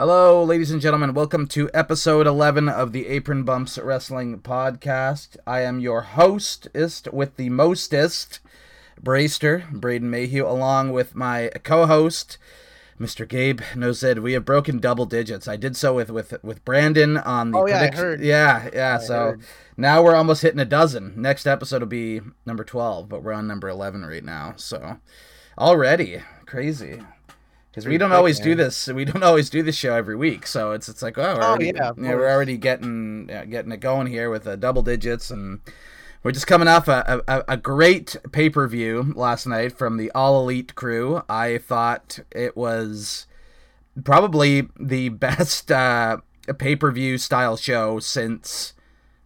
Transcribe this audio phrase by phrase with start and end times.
[0.00, 1.12] Hello, ladies and gentlemen.
[1.12, 5.36] Welcome to episode 11 of the Apron Bumps Wrestling Podcast.
[5.46, 8.40] I am your hostest with the mostest,
[8.98, 12.38] Braster, Braden Mayhew, along with my co host,
[12.98, 13.28] Mr.
[13.28, 14.20] Gabe Nozid.
[14.22, 15.46] We have broken double digits.
[15.46, 18.20] I did so with, with, with Brandon on the Oh, yeah, I prediction- heard.
[18.22, 18.98] Yeah, yeah.
[18.98, 19.42] I so heard.
[19.76, 21.12] now we're almost hitting a dozen.
[21.20, 24.54] Next episode will be number 12, but we're on number 11 right now.
[24.56, 24.96] So
[25.58, 27.02] already crazy.
[27.70, 28.88] Because we don't always do this.
[28.88, 31.46] We don't always do this show every week, so it's it's like oh, we're Oh,
[31.50, 35.30] already, yeah, of we're already getting yeah, getting it going here with uh, double digits,
[35.30, 35.60] and
[36.22, 40.10] we're just coming off a, a, a great pay per view last night from the
[40.12, 41.22] All Elite crew.
[41.28, 43.26] I thought it was
[44.02, 46.18] probably the best uh,
[46.58, 48.74] pay per view style show since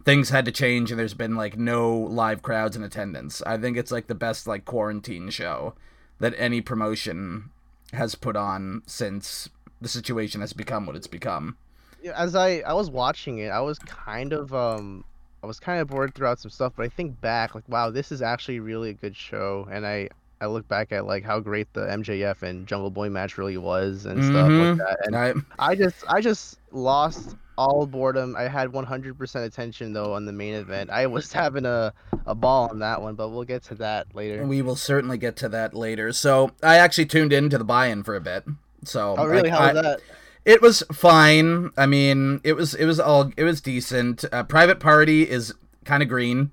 [0.03, 3.41] things had to change and there's been like no live crowds in attendance.
[3.43, 5.73] I think it's like the best like quarantine show
[6.19, 7.49] that any promotion
[7.95, 9.49] has put on since
[9.81, 11.57] the situation has become what it's become.
[12.01, 15.03] Yeah, as I I was watching it, I was kind of um
[15.43, 18.11] I was kind of bored throughout some stuff, but I think back like wow, this
[18.11, 20.09] is actually really a good show, and I
[20.41, 24.05] I look back at like how great the MJF and Jungle Boy match really was
[24.05, 24.59] and stuff Mhm.
[24.59, 28.35] like that, and I, I just I just lost all boredom.
[28.35, 30.89] I had 100% attention though on the main event.
[30.89, 31.93] I was having a
[32.25, 34.45] a ball on that one, but we'll get to that later.
[34.45, 36.11] we will certainly get to that later.
[36.11, 38.45] So I actually tuned into the buy-in for a bit.
[38.83, 39.49] So Oh really?
[39.49, 39.99] like, How I- was that?
[40.45, 41.71] It was fine.
[41.75, 44.23] I mean, it was it was all it was decent.
[44.31, 45.53] Uh, Private Party is
[45.85, 46.51] kind of green.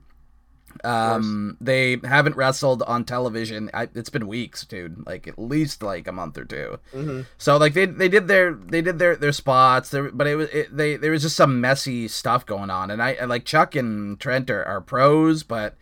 [0.85, 3.71] Um, they haven't wrestled on television.
[3.73, 5.07] I, it's been weeks, dude.
[5.07, 6.79] Like at least like a month or two.
[6.93, 9.91] hmm So like they they did their they did their their spots.
[9.91, 12.91] There, but it was it, they there was just some messy stuff going on.
[12.91, 15.77] And I like Chuck and Trent are, are pros, but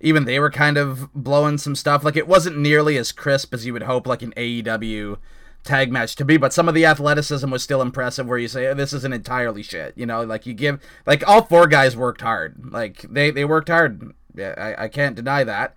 [0.00, 2.04] even they were kind of blowing some stuff.
[2.04, 5.18] Like it wasn't nearly as crisp as you would hope, like an AEW
[5.64, 6.36] tag match to be.
[6.36, 8.26] But some of the athleticism was still impressive.
[8.26, 9.96] Where you say oh, this isn't entirely shit.
[9.96, 12.72] You know, like you give like all four guys worked hard.
[12.72, 14.12] Like they they worked hard.
[14.34, 15.74] Yeah, I, I can't deny that.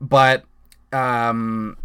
[0.00, 0.44] But
[0.92, 1.76] um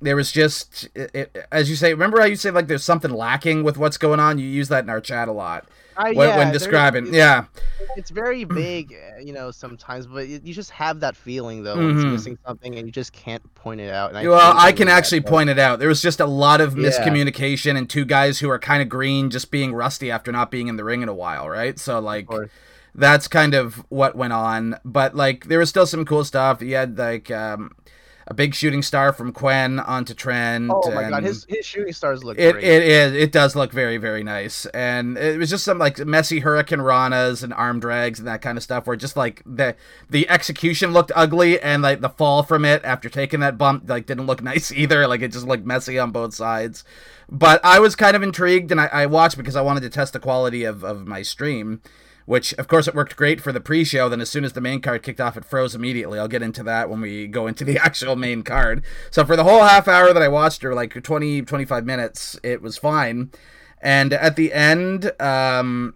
[0.00, 3.10] there was just it, it, as you say remember how you say like there's something
[3.10, 6.28] lacking with what's going on you use that in our chat a lot I, when,
[6.28, 7.44] yeah, when describing it's- yeah
[7.96, 11.96] it's very vague, uh, you know, sometimes, but you just have that feeling though when
[11.96, 14.14] it's missing something, and you just can't point it out.
[14.14, 16.60] And well i can that, actually but- point it out there was just a lot
[16.60, 16.90] of Yeah.
[16.90, 20.68] miscommunication and two guys who are kind of green just being rusty after not being
[20.68, 22.26] in the ring in a while right so like.
[22.98, 26.74] That's kind of what went on but like there was still some cool stuff you
[26.74, 27.70] had like um
[28.30, 30.70] a big shooting star from Quen onto Trent.
[30.70, 32.64] Oh my god, his his shooting stars look It, great.
[32.64, 33.14] it is.
[33.14, 37.42] It does look very, very nice, and it was just some like messy hurricane ranas
[37.42, 38.86] and arm drags and that kind of stuff.
[38.86, 39.76] Where just like the
[40.10, 44.04] the execution looked ugly, and like the fall from it after taking that bump like
[44.04, 45.06] didn't look nice either.
[45.08, 46.84] Like it just looked messy on both sides.
[47.30, 50.12] But I was kind of intrigued, and I, I watched because I wanted to test
[50.12, 51.80] the quality of of my stream.
[52.28, 54.10] Which, of course, it worked great for the pre-show.
[54.10, 56.18] Then, as soon as the main card kicked off, it froze immediately.
[56.18, 58.84] I'll get into that when we go into the actual main card.
[59.10, 62.60] So, for the whole half hour that I watched, or like 20, 25 minutes, it
[62.60, 63.30] was fine.
[63.80, 65.94] And at the end, um,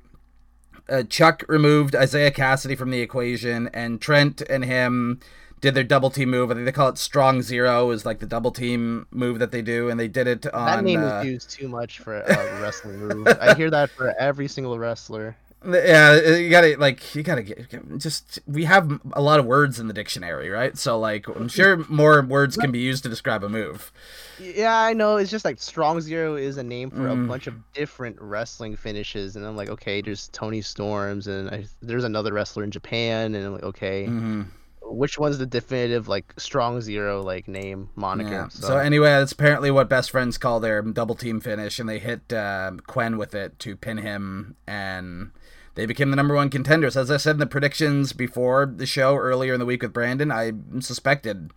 [0.89, 5.21] uh, Chuck removed Isiah Kassidy from the equation, and Trent and him
[5.61, 6.51] did their double team move.
[6.51, 9.61] I think they call it Strong Zero, is like the double team move that they
[9.61, 10.67] do, and they did it on.
[10.67, 12.27] that name uh, is used too much for a
[12.63, 13.29] wrestling move.
[13.41, 15.37] I hear that for every single wrestler.
[15.65, 17.69] Yeah, you gotta like you gotta get
[17.99, 20.77] just we have a lot of words in the dictionary, right?
[20.77, 23.93] So like I'm sure more words can be used to describe a move.
[24.41, 25.19] Yeah, I know.
[25.19, 27.25] It's just like Strong Zero is a name for Mm.
[27.25, 31.67] a bunch of different wrestling finishes, and I'm like, okay, there's Tony Storms, and I,
[31.81, 34.43] there's another wrestler in Japan, and I'm like, okay, hmm
[34.85, 38.31] which one's the definitive like Strong Zero like name moniker?
[38.31, 38.49] Yeah.
[38.49, 41.99] So, So anyway, that's apparently what best friends call their double team finish, and they
[42.01, 45.31] hit uh, Quen with it to pin him, and
[45.75, 46.97] they became the number one contenders.
[46.97, 50.31] As I said in the predictions before the show earlier in the week with Brandon,
[50.31, 51.51] I suspected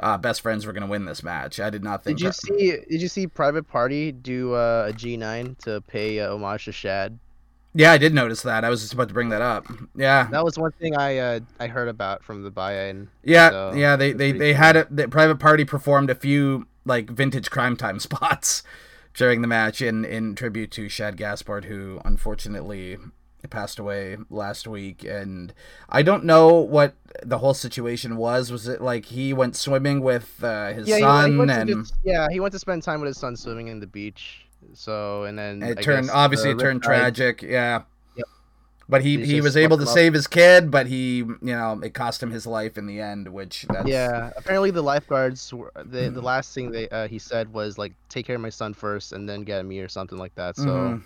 [0.00, 1.60] uh, best friends were going to win this match.
[1.60, 2.18] I did not think.
[2.18, 2.76] did you see?
[2.88, 7.18] Did you see Private Party do uh, a G9 to pay uh, homage to Shad?
[7.72, 8.64] Yeah, I did notice that.
[8.64, 9.64] I was just about to bring that up.
[9.94, 13.08] Yeah, That was one thing I uh, I heard about from the buy-in.
[13.22, 14.62] Yeah, So, yeah, they they, they cool.
[14.62, 14.96] had it.
[14.96, 18.64] The private party performed a few like vintage Cryme Tyme spots
[19.14, 22.96] during the match in in tribute to Shad Gaspard, who unfortunately
[23.48, 25.04] passed away last week.
[25.04, 25.52] And
[25.88, 26.94] I don't know what
[27.24, 28.50] the whole situation was.
[28.52, 31.92] Was it like he went swimming with uh, his Yeah, he- he, son went and
[32.04, 34.46] yeah, he went to spend time with his son swimming in the beach.
[34.74, 37.42] So and then it I turned obviously it turned tragic.
[37.42, 37.82] Yeah.
[38.14, 38.26] Yep.
[38.88, 41.94] But he, He he was able to save his kid, but he, you know, it
[41.94, 45.54] cost him his life in the end, which that's Yeah, apparently the lifeguards.
[45.54, 48.48] Were, the the last thing they uh, he said was like, "Take care of my
[48.50, 50.56] son first, and then get me" or something like that.
[50.56, 51.02] So Mhm.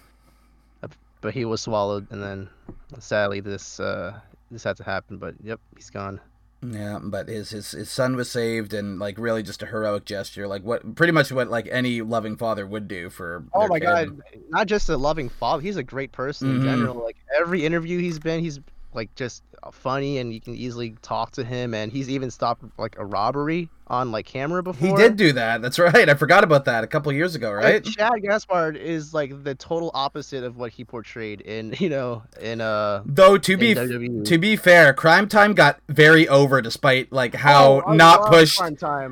[1.24, 2.50] But he was swallowed, and then
[2.98, 5.16] sadly this uh, this had to happen.
[5.16, 6.20] But yep, he's gone.
[6.62, 10.46] Yeah, but his, his his son was saved, and like really just a heroic gesture,
[10.46, 13.42] like what pretty much what like any loving father would do for.
[13.54, 13.86] Oh my kid.
[13.86, 14.20] god!
[14.50, 16.60] Not just a loving father; he's a great person mm-hmm.
[16.60, 17.02] in general.
[17.02, 18.60] Like every interview he's been, he's
[18.94, 19.42] like just
[19.72, 23.68] funny and you can easily talk to him and he's even stopped like a robbery
[23.86, 24.88] on like camera before.
[24.88, 25.62] He did do that.
[25.62, 26.08] That's right.
[26.08, 27.84] I forgot about that a couple years ago, right?
[27.84, 32.22] Like, Shad Gaspard is like the total opposite of what he portrayed in, you know,
[32.40, 34.24] in uh Though to be WWE.
[34.24, 38.60] to be fair, Cryme Tyme got very over despite like how oh, not pushed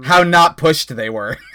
[0.05, 1.38] how not pushed they were.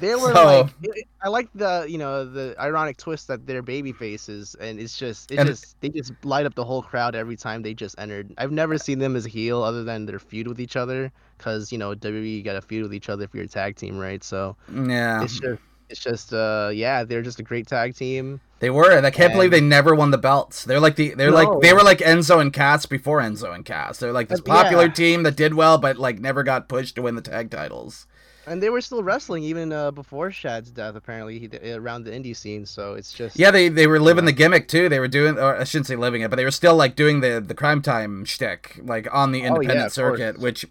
[0.00, 3.92] They were so, like, I like the you know the ironic twist that they're baby
[3.92, 7.62] faces, and it's just it just they just light up the whole crowd every time
[7.62, 8.32] they just entered.
[8.38, 11.72] I've never seen them as a heel other than their feud with each other, because
[11.72, 14.22] you know WWE you got a feud with each other for your tag team, right?
[14.22, 18.40] So yeah, it's just it's just uh yeah they're just a great tag team.
[18.60, 19.38] They were, and I can't and...
[19.38, 20.64] believe they never won the belts.
[20.64, 21.36] They're like the they're no.
[21.36, 23.98] like they were like Enzo and Cass before Enzo and Cass.
[23.98, 24.92] They're like this popular yeah.
[24.92, 28.06] team that did well, but like never got pushed to win the tag titles.
[28.46, 32.36] And they were still wrestling even uh, before Shad's death, apparently, he, around the indie
[32.36, 32.66] scene.
[32.66, 34.88] So it's just yeah, they they were living the gimmick too.
[34.88, 37.20] They were doing, or I shouldn't say living it, but they were still like doing
[37.20, 40.42] the the Cryme Tyme shtick, like on the independent oh, yeah, circuit, course.
[40.42, 40.66] which.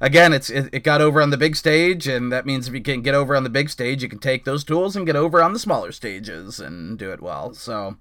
[0.00, 2.82] Again, it's it, it got over on the big stage, and that means if you
[2.82, 5.40] can get over on the big stage, you can take those tools and get over
[5.40, 7.54] on the smaller stages and do it well.
[7.54, 7.98] So,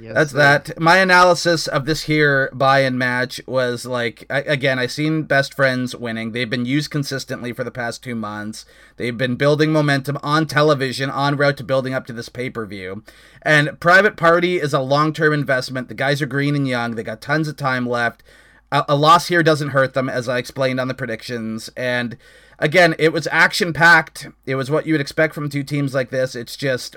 [0.00, 0.38] Yes, That's sir.
[0.38, 0.80] that.
[0.80, 5.94] My analysis of this here buy-in match was like I, again, I seen best friends
[5.96, 6.32] winning.
[6.32, 8.64] They've been used consistently for the past two months.
[8.96, 13.02] They've been building momentum on television on route to building up to this pay-per-view.
[13.42, 15.88] And Private Party is a long-term investment.
[15.88, 16.94] The guys are green and young.
[16.94, 18.22] They got tons of time left.
[18.70, 21.70] A, a loss here doesn't hurt them, as I explained on the predictions.
[21.76, 22.16] And
[22.58, 24.28] again, it was action-packed.
[24.46, 26.34] It was what you would expect from two teams like this.
[26.34, 26.96] It's just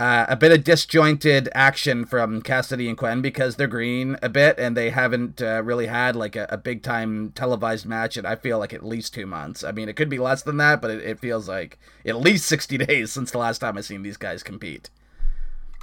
[0.00, 4.58] uh, a bit of disjointed action from Kassidy and Quen because they're green a bit
[4.58, 8.34] and they haven't uh, really had like a, a, big time televised match and I
[8.34, 9.62] feel like at least two months.
[9.62, 12.46] I mean, it could be less than that, but it, it feels like at least
[12.46, 14.90] 60 days since the last time I've seen these guys compete.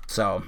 [0.07, 0.43] So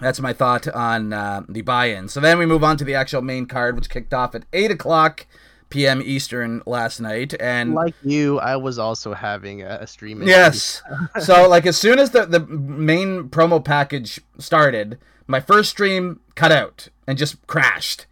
[0.00, 2.08] that's my thought on uh, the buy in.
[2.08, 4.72] So then we move on to the actual main card, which kicked off at 8
[4.72, 5.26] o'clock
[5.70, 6.02] p.m.
[6.04, 10.22] Eastern last night, and like you, I was also having a, stream.
[10.22, 10.82] Yes,
[11.20, 16.52] so like as soon as the the main promo package started, my first stream cut
[16.52, 18.06] out and just crashed.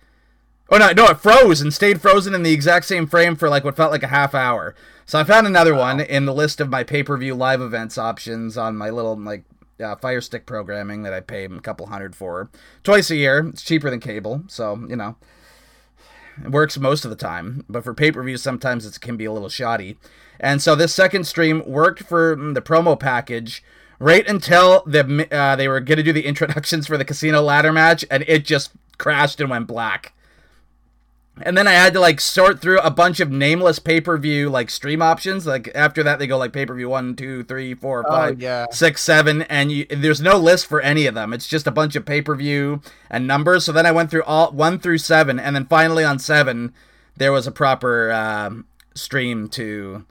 [0.70, 3.64] Oh no, no, it froze and stayed frozen in the exact same frame for like
[3.64, 4.74] what felt like a half hour.
[5.04, 5.80] So I found another wow.
[5.80, 9.44] one in the list of my pay-per-view live events options on my little like
[9.82, 12.50] uh, Fire Stick programming that I pay a couple hundred for
[12.84, 13.46] twice a year.
[13.48, 15.16] It's cheaper than cable, so you know
[16.44, 19.24] it works most of the time, but for pay per views, sometimes it can be
[19.24, 19.96] a little shoddy.
[20.40, 23.62] And so this second stream worked for the promo package
[23.98, 27.72] right until the uh, they were going to do the introductions for the casino ladder
[27.72, 30.12] match, and it just crashed and went black.
[31.42, 34.50] And then I had to like sort through a bunch of nameless pay per view
[34.50, 35.46] like stream options.
[35.46, 38.40] Like after that, they go like pay per view one, two, three, four, oh, five,
[38.40, 38.66] yeah.
[38.70, 41.32] six, seven, and you, there's no list for any of them.
[41.32, 43.64] It's just a bunch of pay per view and numbers.
[43.64, 46.72] So then I went through all one through seven, and then finally on seven,
[47.16, 48.50] there was a proper uh,
[48.94, 50.04] stream to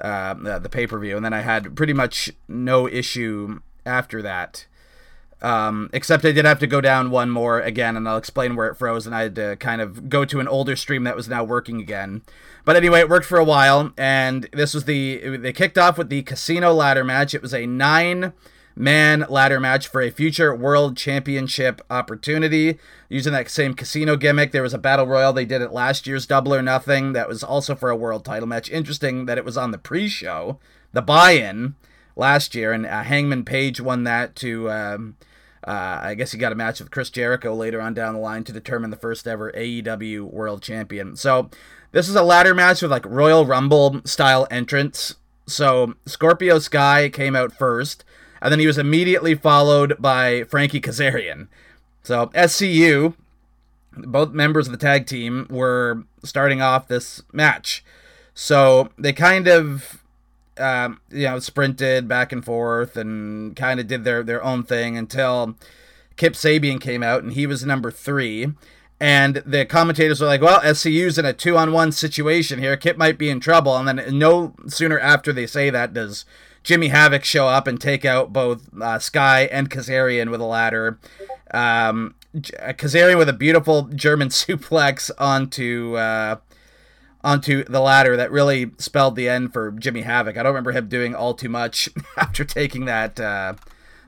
[0.00, 4.66] uh, the pay per view, and then I had pretty much no issue after that.
[5.42, 8.68] Um, except I did have to go down one more again, and I'll explain where
[8.68, 11.28] it froze, and I had to kind of go to an older stream that was
[11.28, 12.22] now working again.
[12.64, 16.08] But anyway, it worked for a while, and this was the they kicked off with
[16.08, 17.34] the casino ladder match.
[17.34, 18.32] It was a nine
[18.74, 22.78] man ladder match for a future world championship opportunity
[23.08, 24.52] using that same casino gimmick.
[24.52, 27.44] There was a battle royal they did at last year's Double or Nothing that was
[27.44, 28.70] also for a world title match.
[28.70, 30.58] Interesting that it was on the pre-show,
[30.92, 31.74] the buy-in
[32.16, 34.70] last year, and uh, Hangman Page won that to.
[34.70, 35.16] Um,
[35.66, 38.44] uh, I guess he got a match with Chris Jericho later on down the line
[38.44, 41.16] to determine the first ever AEW World Champion.
[41.16, 41.50] So
[41.90, 45.16] this is a ladder match with like Royal Rumble style entrance.
[45.46, 48.04] So Scorpio Sky came out first,
[48.40, 51.48] and then he was immediately followed by Frankie Kazarian.
[52.04, 53.14] So SCU,
[53.96, 57.84] both members of the tag team, were starting off this match.
[58.34, 60.04] So they kind of
[60.58, 64.96] um, you know, sprinted back and forth and kind of did their, their own thing
[64.96, 65.56] until
[66.16, 68.52] Kip Sabian came out and he was number three.
[68.98, 72.76] And the commentators were like, well, SCU's in a two on one situation here.
[72.78, 73.76] Kip might be in trouble.
[73.76, 76.24] And then no sooner after they say that does
[76.62, 80.98] Jimmy Havoc show up and take out both uh, Sky and Kazarian with a ladder.
[81.52, 86.36] Um, Kazarian with a beautiful German suplex onto uh,
[87.22, 90.36] onto the ladder that really spelled the end for Jimmy Havoc.
[90.36, 93.54] I don't remember him doing all too much after taking that uh,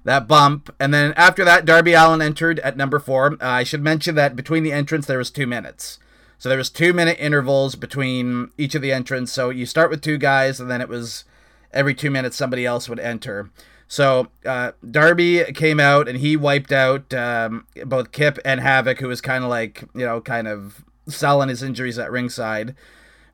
[0.05, 3.33] that bump, and then after that, Darby Allin entered at number four.
[3.35, 5.99] Uh, I should mention that between the entrance there was two minutes,
[6.39, 9.33] so there was two minute intervals between each of the entrants.
[9.33, 11.25] So you start with two guys, and then it was
[11.73, 13.51] every two minutes somebody else would enter.
[13.89, 19.09] So uh, Darby came out and he wiped out um, both Kip and Havoc, who
[19.09, 22.77] was kind of like you know kind of selling his injuries at ringside.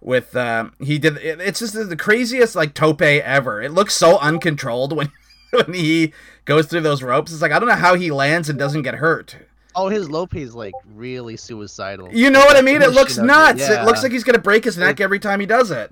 [0.04, 3.62] With uh, he did it's just the craziest like tope ever.
[3.62, 5.10] It looks so uncontrolled when
[5.50, 6.12] when he
[6.44, 7.32] goes through those ropes.
[7.32, 9.34] It's like I don't know how he lands and doesn't get hurt.
[9.74, 12.12] Oh, his tope is like really suicidal.
[12.12, 12.82] You know what I mean?
[12.82, 13.60] It looks nuts.
[13.60, 13.82] yeah.
[13.82, 15.90] It looks like he's gonna break his neck every time he does it.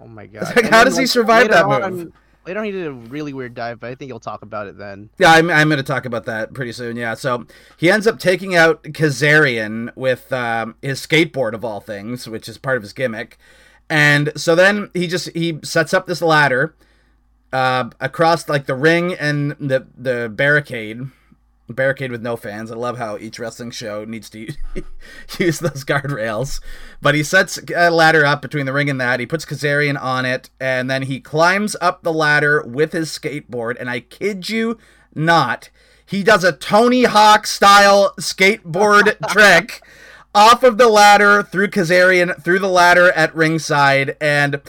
[0.00, 0.56] Oh my god!
[0.56, 2.12] like, how does he survive that on- move?
[2.56, 5.10] On, he did a really weird dive, but I think you'll talk about it then.
[5.18, 6.96] Yeah, I'm, I'm going to talk about that pretty soon.
[6.96, 12.28] Yeah, so he ends up taking out Kazarian with um, his skateboard of all things,
[12.28, 13.38] which is part of his gimmick.
[13.90, 16.74] And so then he just he sets up this ladder
[17.52, 21.10] uh, across like the ring and the the barricade,
[21.74, 22.70] barricade with no fans.
[22.70, 24.48] I love how each wrestling show needs to
[25.38, 26.60] use those guardrails.
[27.00, 29.20] But he sets a ladder up between the ring and that.
[29.20, 33.76] He puts Kazarian on it, and then he climbs up the ladder with his skateboard.
[33.78, 34.78] And I kid you
[35.14, 35.70] not,
[36.04, 39.82] he does a Tony Hawk style skateboard trick
[40.34, 44.60] off of the ladder through Kazarian through the ladder at ringside and.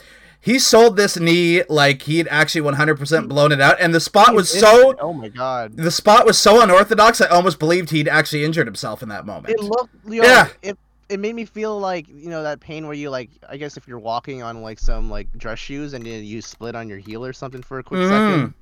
[0.41, 4.49] He sold this knee like he'd actually 100% blown it out, and the spot was
[4.49, 5.75] so Oh my god!
[5.75, 7.19] the spot was so unorthodox.
[7.19, 9.53] I almost believed he'd actually injured himself in that moment.
[9.53, 10.47] It looked, yo, Yeah.
[10.61, 10.77] It
[11.09, 13.87] it made me feel like you know that pain where you like, I guess if
[13.87, 17.25] you're walking on like some like dress shoes and then you split on your heel
[17.25, 18.09] or something for a quick Mm.
[18.09, 18.53] second.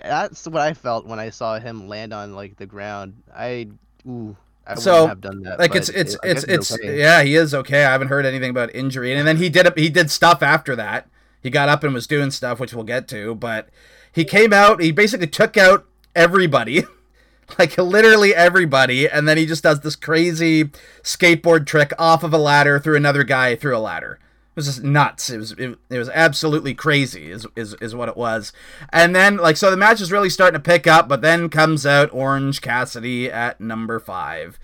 [0.00, 3.14] That's what I felt when I saw him land on like the ground.
[3.34, 3.68] I
[4.06, 4.36] ooh,
[4.68, 5.58] I So, have done that.
[5.58, 6.98] like it's it's it's it's okay.
[6.98, 7.84] yeah, he is okay.
[7.84, 11.08] I haven't heard anything about injury, and then he did he did stuff after that.
[11.42, 13.34] He got up and was doing stuff, which we'll get to.
[13.34, 13.68] But
[14.12, 14.82] he came out.
[14.82, 16.84] He basically took out everybody,
[17.58, 20.64] like literally everybody, and then he just does this crazy
[21.02, 24.18] skateboard trick off of a ladder through another guy through a ladder.
[24.58, 25.30] Was just nuts.
[25.30, 27.30] It was it, it was absolutely crazy.
[27.30, 28.52] Is, is is what it was.
[28.92, 31.86] And then like so the match is really starting to pick up, but then comes
[31.86, 34.58] out Orange Cassidy at number five.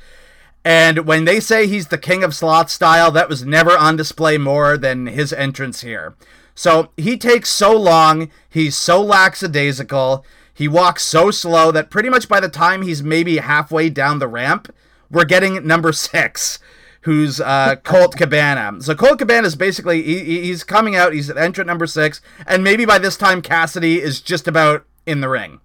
[0.64, 4.36] And when they say he's the king of sloth style, that was never on display
[4.36, 6.16] more than his entrance here.
[6.56, 12.28] So he takes so long, he's so lackadaisical, he walks so slow that pretty much
[12.28, 14.74] by the time he's maybe halfway down the ramp,
[15.08, 16.58] we're getting number six,
[17.04, 18.80] who's uh, Colt Cabana.
[18.82, 22.20] So Colt Cabana is basically he, he- he's coming out, he's at entrant number six,
[22.46, 25.60] and maybe by this time Cassidy is just about in the ring.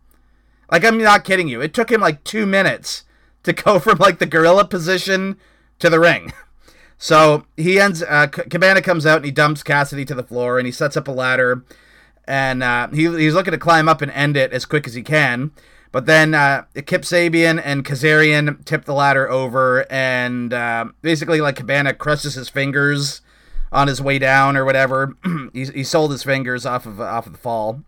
[0.72, 1.62] Like I'm not kidding you.
[1.62, 3.03] It took him like two minutes
[3.43, 5.38] to go from like the gorilla position
[5.79, 6.31] to the ring.
[7.01, 8.03] So he ends.
[8.03, 11.08] Uh, Cabana comes out and he dumps Cassidy to the floor and he sets up
[11.08, 11.63] a ladder,
[12.25, 15.01] and uh, he, he's looking to climb up and end it as quick as he
[15.01, 15.51] can.
[15.91, 21.55] But then uh, Kip Sabian and Kazarian tip the ladder over, and uh, basically like
[21.55, 23.22] Cabana crushes his fingers
[23.72, 25.15] on his way down or whatever.
[25.53, 27.81] he, he sold his fingers off of off of the fall,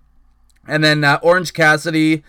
[0.67, 2.23] and then uh, Orange Cassidy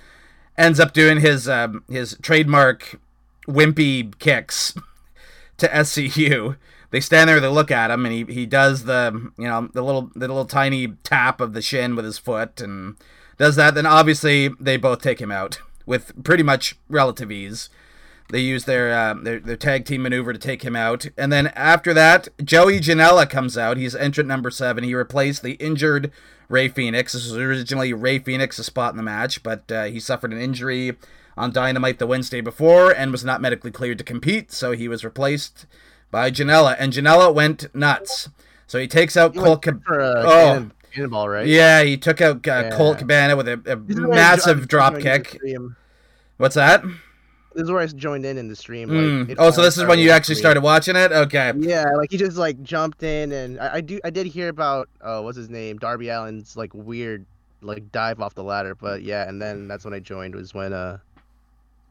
[0.58, 3.00] ends up doing his um, his trademark
[3.48, 4.74] wimpy kicks
[5.56, 6.56] to SCU.
[6.90, 9.82] They stand there, they look at him, and he, he does the you know the
[9.82, 12.96] little the little tiny tap of the shin with his foot and
[13.38, 13.74] does that.
[13.74, 17.68] Then obviously they both take him out with pretty much relative ease.
[18.30, 21.48] They use their, uh, their their tag team maneuver to take him out, and then
[21.48, 23.76] after that, Joey Janela comes out.
[23.76, 24.84] He's entrant number seven.
[24.84, 26.10] He replaced the injured
[26.48, 27.12] Rey Fénix.
[27.12, 30.96] This was originally Rey Fénix's spot in the match, but uh, he suffered an injury
[31.36, 35.04] on Dynamite the Wednesday before and was not medically cleared to compete, so he was
[35.04, 35.66] replaced
[36.10, 38.30] by Janela, and Janela went nuts.
[38.66, 39.66] So he takes out He Colt.
[39.66, 40.70] went Cab- for a Oh.
[40.92, 41.46] Cannon, cannonball, right?
[41.46, 42.70] yeah, he took out uh, Yeah.
[42.76, 45.40] Colt Cabana with a, a This is where I massive drop joined in the kick.
[46.38, 46.82] What's that?
[47.54, 48.88] This is where I joined in in the stream.
[48.88, 49.20] Mm.
[49.20, 51.12] Like, it Oh, so this is when you actually with- started watching it?
[51.12, 51.52] Okay.
[51.58, 54.88] Yeah, like he just like jumped in, and I, I do I did hear about
[55.02, 57.26] uh what's his name Darby Allin's like weird
[57.60, 60.72] like dive off the ladder, but yeah, and then that's when I joined was when
[60.72, 60.98] uh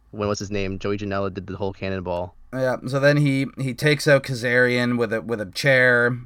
[0.10, 2.36] when what's his name Joey Janela did the whole cannonball.
[2.54, 2.78] Yeah.
[2.88, 6.18] So then he he takes out Kazarian with a with a chair,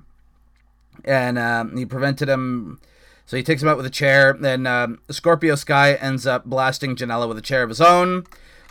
[1.06, 2.80] and um, he prevented him.
[3.26, 4.34] So he takes him out with a chair.
[4.34, 8.26] Then um, Scorpio Sky ends up blasting Janela with a chair of his own.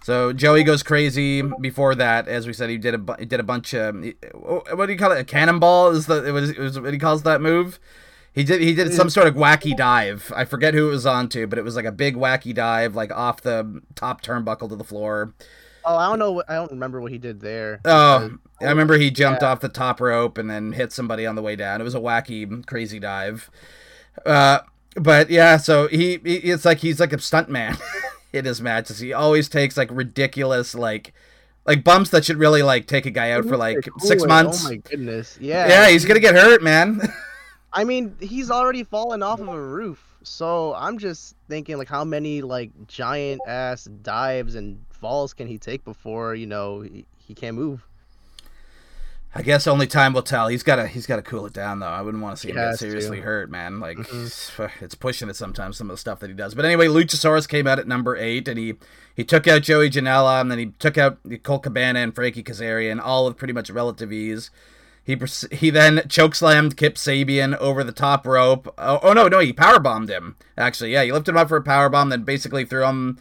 [0.05, 1.41] So Joey goes crazy.
[1.41, 3.97] Before that, as we said, he did a bu- he did a bunch of
[4.35, 5.19] what do you call it?
[5.19, 7.81] A cannonball is the it was, it was what he calls that move.
[8.35, 10.31] He did he did some sort of wacky dive.
[10.37, 12.95] I forget who it was on to, but it was like a big wacky dive,
[12.95, 15.33] like off the top turnbuckle to the floor.
[15.87, 16.33] Oh, I don't know.
[16.33, 17.81] What, I don't remember what he did there.
[17.85, 19.50] Oh, I remember he jumped yeah.
[19.50, 21.81] off the top rope and then hit somebody on the way down.
[21.81, 23.50] It was a wacky, crazy dive.
[24.25, 24.61] Uh,
[24.97, 27.76] but yeah, so he, he it's like he's like a stunt man.
[28.35, 28.99] in his matches.
[28.99, 31.14] He always takes like ridiculous like
[31.64, 34.67] like bumps that should really like take a guy out for like six months.
[34.67, 35.38] Oh my goodness!
[35.41, 35.69] Yeah.
[35.69, 37.00] Yeah, he's gonna get hurt, man.
[37.73, 42.05] I mean, he's already fallen off of a roof, so I'm just thinking like, how
[42.05, 47.35] many like giant ass dives and falls can he take before you know he, he
[47.35, 47.87] can't move?
[49.37, 50.47] I guess only time will tell.
[50.47, 51.89] He's got to he's got to cool it down though.
[51.89, 53.23] I wouldn't want to see him get seriously to.
[53.25, 53.81] hurt, man.
[53.81, 54.71] Like Mhm.
[54.81, 56.55] it's pushing it sometimes some of the stuff that he does.
[56.55, 58.75] But anyway, Luchasaurus came out at number eight, and he
[59.13, 63.01] he took out Joey Janela, and then he took out Colt Cabana and Frankie Kazarian,
[63.03, 64.51] all with pretty much relative ease.
[65.03, 65.17] He
[65.51, 68.73] he then chokeslammed Kip Sabian over the top rope.
[68.79, 70.37] Oh, oh no, no, he powerbombed him.
[70.57, 73.19] Actually, yeah, he lifted him up for a powerbomb, then basically threw him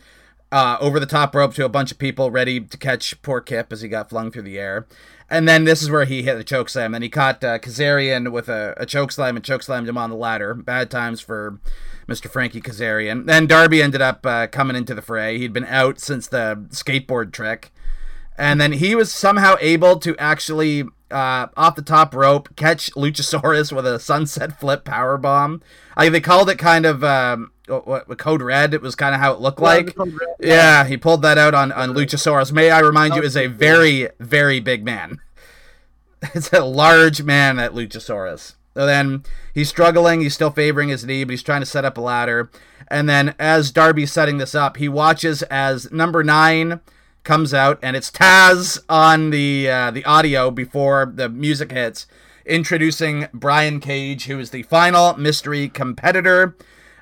[0.53, 3.74] uh, over the top rope to a bunch of people ready to catch poor Kip
[3.74, 4.86] as he got flung through the air.
[5.27, 6.91] And then this is where he hit the choke slam.
[6.91, 10.12] Then he caught uh, Kazarian with a, a choke slam and choke slammed him on
[10.12, 10.53] the ladder.
[10.53, 11.60] Bad times for
[12.07, 12.29] Mr.
[12.29, 13.25] Frankie Kazarian.
[13.25, 15.39] Then Darby ended up uh, coming into the fray.
[15.39, 17.72] He'd been out since the skateboard trick.
[18.38, 20.83] And then he was somehow able to actually,
[21.13, 25.62] uh, off the top rope, catch Luchasaurus with a sunset flip power bomb.
[25.96, 28.74] I, they called it kind of um, what, code red.
[28.74, 29.96] It was kind of how it looked like.
[30.39, 32.51] Yeah, he pulled that out on, on Luchasaurus.
[32.51, 35.20] May I remind you, is a very, very big man.
[36.34, 38.53] It's a large man, at Luchasaurus.
[38.75, 40.22] So then he's struggling.
[40.22, 42.50] He's still favoring his knee, but he's trying to set up a ladder.
[42.88, 46.79] And then as Darby's setting this up, he watches as number nine
[47.24, 52.08] comes out, and it's Taz on the uh, the audio before the music hits,
[52.46, 56.56] introducing Brian Cage, who is the final mystery competitor.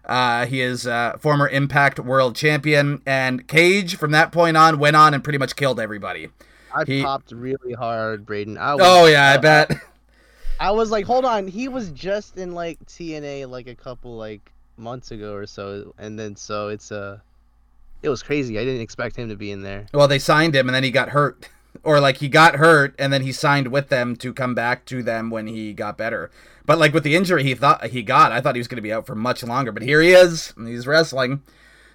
[0.05, 4.95] Uh, he is uh, former Impact World Champion, and Cage from that point on went
[4.95, 6.29] on and pretty much killed everybody.
[6.75, 8.57] I He- popped really hard, Braden.
[8.57, 9.71] I was, Oh yeah, I bet.
[10.59, 14.51] I was like, hold on, he was just in like TNA like a couple like
[14.77, 17.19] months ago or so, and then so it's uh,
[18.01, 18.57] it was crazy.
[18.57, 19.85] I didn't expect him to be in there.
[19.93, 21.49] Well, they signed him and then he got hurt.
[21.83, 25.01] Or like he got hurt and then he signed with them to come back to
[25.01, 26.29] them when he got better.
[26.65, 28.83] But like with the injury he thought he got, I thought he was going to
[28.83, 29.71] be out for much longer.
[29.71, 30.53] But here he is.
[30.57, 31.41] He's wrestling.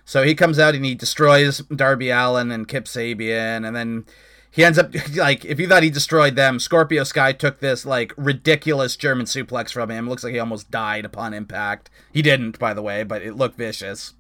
[0.05, 4.07] So he comes out and he destroys Darby Allin and Kip Sabian and then
[4.51, 8.15] he ends up like if you thought he destroyed them, Scorpio Sky took this like
[8.17, 10.09] ridiculous German suplex from him.
[10.09, 11.91] Looks like he almost died upon impact.
[12.11, 14.15] He didn't, by the way, but it looked vicious.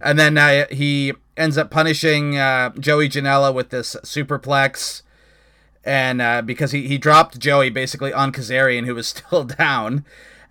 [0.00, 5.02] And then uh, he ends up punishing uh, Joey Janela with this superplex.
[5.84, 10.04] And uh, because he, he dropped Joey basically on Kazarian, who was still down.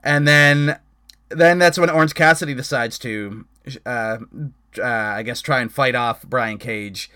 [0.04, 0.80] And then
[1.30, 3.46] then that's when Orange Cassidy decides to,
[3.86, 4.18] uh,
[4.78, 7.10] uh, I guess, try and fight off Brian Cage.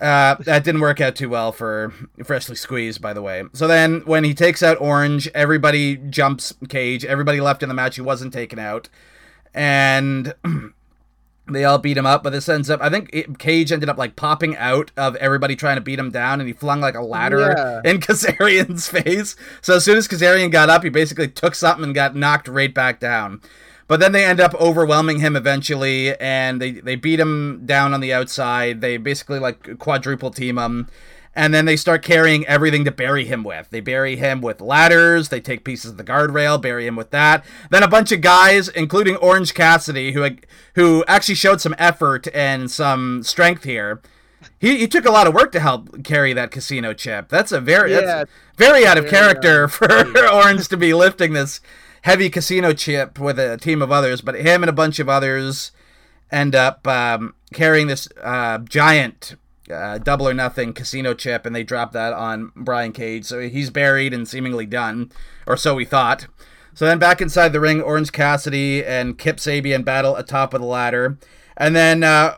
[0.00, 1.92] Uh, that didn't work out too well for
[2.24, 3.44] Freshly Squeezed, by the way.
[3.52, 7.04] So then, when he takes out Orange, everybody jumps Cage.
[7.04, 8.88] Everybody left in the match who wasn't taken out,
[9.52, 10.34] and
[11.52, 12.22] they all beat him up.
[12.22, 15.56] But this ends up, I think it, Cage ended up like popping out of everybody
[15.56, 17.90] trying to beat him down, and he flung like a ladder Yeah.
[17.90, 19.36] in Kazarian's face.
[19.62, 22.72] So as soon as Kazarian got up, he basically took something and got knocked right
[22.72, 23.40] back down.
[23.88, 28.00] But then they end up overwhelming him eventually, and they, they beat him down on
[28.00, 28.80] the outside.
[28.80, 30.88] They basically like quadruple team him.
[31.34, 33.70] And then they start carrying everything to bury him with.
[33.70, 35.28] They bury him with ladders.
[35.28, 37.44] They take pieces of the guardrail, bury him with that.
[37.70, 40.28] Then a bunch of guys, including Orange Cassidy, who
[40.74, 44.00] who actually showed some effort and some strength here.
[44.58, 47.28] He, he took a lot of work to help carry that casino chip.
[47.28, 48.00] That's a very Yeah.
[48.00, 49.88] that's very out of uh, character for
[50.28, 51.60] Orange to be lifting this
[52.02, 54.20] heavy casino chip with a team of others.
[54.20, 55.70] But him and a bunch of others
[56.32, 59.34] end up um, carrying this uh, giant
[59.70, 63.24] uh, double or nothing casino chip, and they drop that on Brian Cage.
[63.24, 65.10] So he's buried and seemingly done,
[65.46, 66.26] or so we thought.
[66.74, 70.66] So then back inside the ring, Orange Cassidy and Kip Sabian battle atop of the
[70.66, 71.18] ladder,
[71.56, 72.36] and then uh,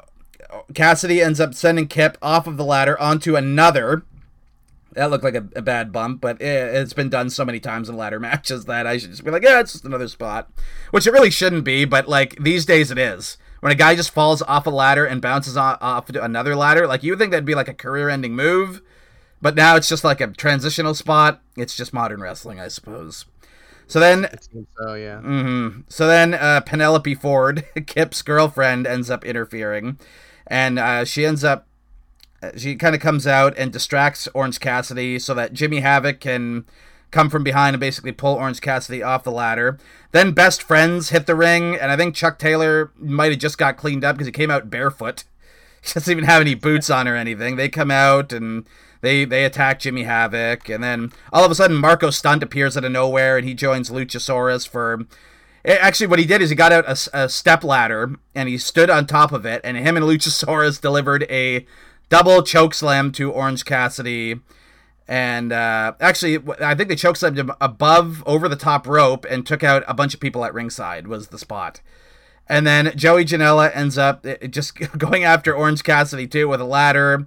[0.74, 4.02] Cassidy ends up sending Kip off of the ladder onto another.
[4.92, 7.88] That looked like a, a bad bump, but it, it's been done so many times
[7.88, 10.50] in ladder matches that I should just be like, yeah, it's just another spot,
[10.90, 11.84] which it really shouldn't be.
[11.84, 13.38] But like these days, it is.
[13.62, 17.04] When a guy just falls off a ladder and bounces off to another ladder, like
[17.04, 18.82] you would think that'd be like a career-ending move,
[19.42, 21.42] but now it's just like a transitional spot.
[21.56, 23.26] It's just modern wrestling, I suppose.
[23.86, 24.28] So then
[24.78, 25.20] so, yeah.
[25.20, 29.98] hmm So then uh, Penelope Ford, Kip's girlfriend, ends up interfering,
[30.46, 31.66] and uh, she ends up.
[32.42, 36.64] uh, She kind of comes out and distracts Orange Cassidy so that Jimmy Havoc can
[37.12, 39.78] come from behind and basically pull Orange Cassidy off the ladder.
[40.10, 43.76] Then best friends hit the ring, and I think Chuck Taylor might have just got
[43.76, 45.24] cleaned up because he came out barefoot.
[45.80, 47.54] He doesn't even have any boots on or anything.
[47.54, 48.66] They come out and
[49.02, 52.84] they they attack Jimmy Havoc, and then all of a sudden Marko Stunt appears out
[52.84, 55.06] of nowhere, and he joins Luchasaurus for
[55.64, 58.58] eh, actually, what he did is he got out a, a step ladder and he
[58.58, 61.66] stood on top of it, and him and Luchasaurus delivered a
[62.08, 64.40] double choke slam to Orange Cassidy.
[65.12, 69.46] And uh, actually, I think they choke slammed him above over the top rope and
[69.46, 71.06] took out a bunch of people at ringside.
[71.06, 71.82] Was the spot.
[72.48, 76.64] And then Joey Janela ends up uh, just going after Orange Cassidy too with a
[76.64, 77.26] ladder.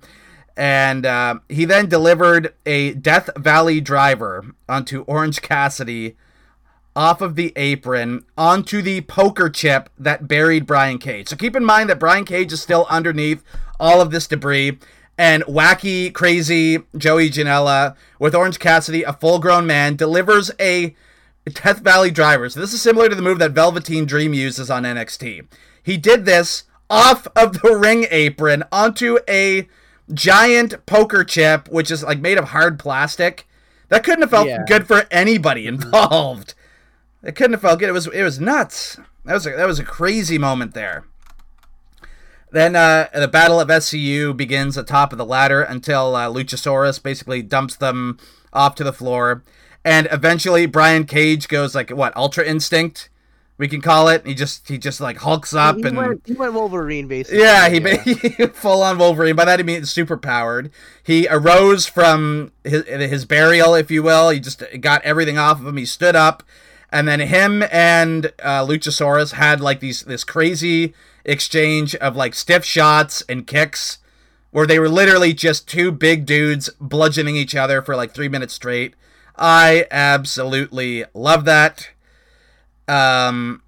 [0.57, 6.15] And uh, he then delivered a Death Valley driver onto Orange Cassidy
[6.95, 11.27] off of the apron onto the poker chip that buried Brian Cage.
[11.27, 13.43] So keep in mind that Brian Cage is still underneath
[13.79, 14.79] all of this debris.
[15.17, 20.95] And wacky, crazy Joey Janela with Orange Cassidy, a full grown man, delivers a
[21.45, 22.49] Death Valley driver.
[22.49, 25.47] So this is similar to the move that Velveteen Dream uses on NXT.
[25.81, 29.67] He did this off of the ring apron onto a
[30.13, 33.47] giant poker chip, which is like made of hard plastic.
[33.89, 34.63] That couldn't have felt yeah.
[34.67, 36.55] good for anybody involved.
[37.23, 37.89] It couldn't have felt good.
[37.89, 38.99] It was it was nuts.
[39.25, 41.05] That was a, that was a crazy moment there.
[42.55, 47.41] Then uh, the battle of SCU begins atop of the ladder until uh, Luchasaurus basically
[47.41, 48.17] dumps them
[48.53, 49.43] off to the floor,
[49.83, 53.09] and eventually Brian Cage goes like what Ultra Instinct,
[53.57, 54.25] we can call it.
[54.25, 57.41] He just he just like hulks up he, and went, he went Wolverine basically.
[57.41, 57.79] Yeah, he,
[58.39, 58.45] yeah.
[58.53, 59.35] full on Wolverine.
[59.35, 60.71] By that he means super powered.
[61.03, 64.29] He arose from his his burial, if you will.
[64.29, 65.75] He just got everything off of him.
[65.75, 66.41] He stood up
[66.89, 70.93] and then him and uh, Luchasaurus had like these this crazy
[71.25, 73.97] exchange of like stiff shots and kicks,
[74.51, 78.53] where they were literally just two big dudes bludgeoning each other for like three minutes
[78.53, 78.95] straight.
[79.37, 81.89] I absolutely love that.
[82.87, 83.61] Um,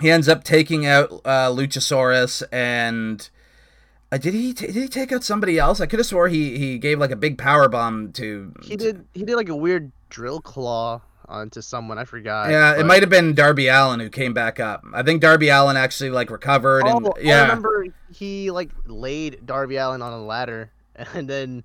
[0.00, 3.28] he ends up taking out uh, Luchasaurus and.
[4.10, 5.82] Uh, did he t- did he take out somebody else?
[5.82, 8.54] I could have swore he, he gave like a big power bomb to.
[8.62, 11.98] He did he did like a weird drill claw onto someone.
[11.98, 12.50] I forgot.
[12.50, 12.80] Yeah, but...
[12.80, 14.84] it might have been Darby Allin who came back up.
[14.92, 16.84] I think Darby Allin actually like recovered.
[16.86, 17.38] Oh, and, yeah.
[17.38, 20.70] I remember he like laid Darby Allin on a ladder,
[21.14, 21.64] and then.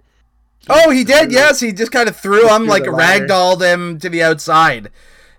[0.60, 1.32] He oh, he did.
[1.32, 4.91] Yes, he just kind of threw him like ragdolled him to the outside.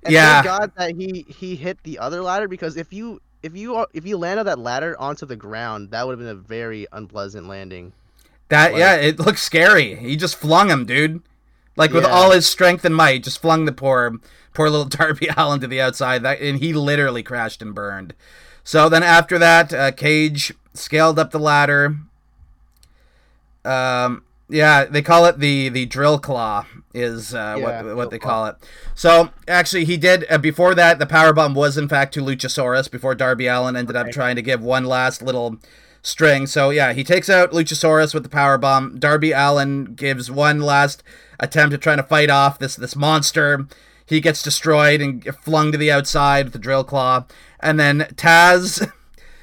[0.03, 0.43] And yeah.
[0.43, 4.07] Thank God that he he hit the other ladder because if you if you if
[4.07, 7.93] you landed that ladder onto the ground, that would have been a very unpleasant landing.
[8.49, 9.97] That like, yeah, it looks scary.
[9.97, 11.23] He just flung him, dude.
[11.77, 14.19] Like with all his strength and might, just flung the poor,
[14.53, 16.23] poor little Darby Allin to the outside.
[16.23, 18.15] That and he literally crashed and burned.
[18.63, 21.97] So then after that, uh, Cage scaled up the ladder.
[23.65, 28.19] Um, yeah, they call it the the drill claw is uh, yeah, what what they
[28.19, 28.57] call it.
[28.95, 30.99] So actually, he did uh, before that.
[30.99, 34.09] The power bomb was in fact to Luchasaurus before Darby Allin ended okay.
[34.09, 35.59] up trying to give one last little
[36.03, 36.47] string.
[36.47, 38.99] So yeah, he takes out Luchasaurus with the power bomb.
[38.99, 41.03] Darby Allin gives one last
[41.41, 43.67] attempt at trying to fight off this this monster.
[44.07, 47.25] He gets destroyed and flung to the outside with the drill claw,
[47.61, 48.91] and then Taz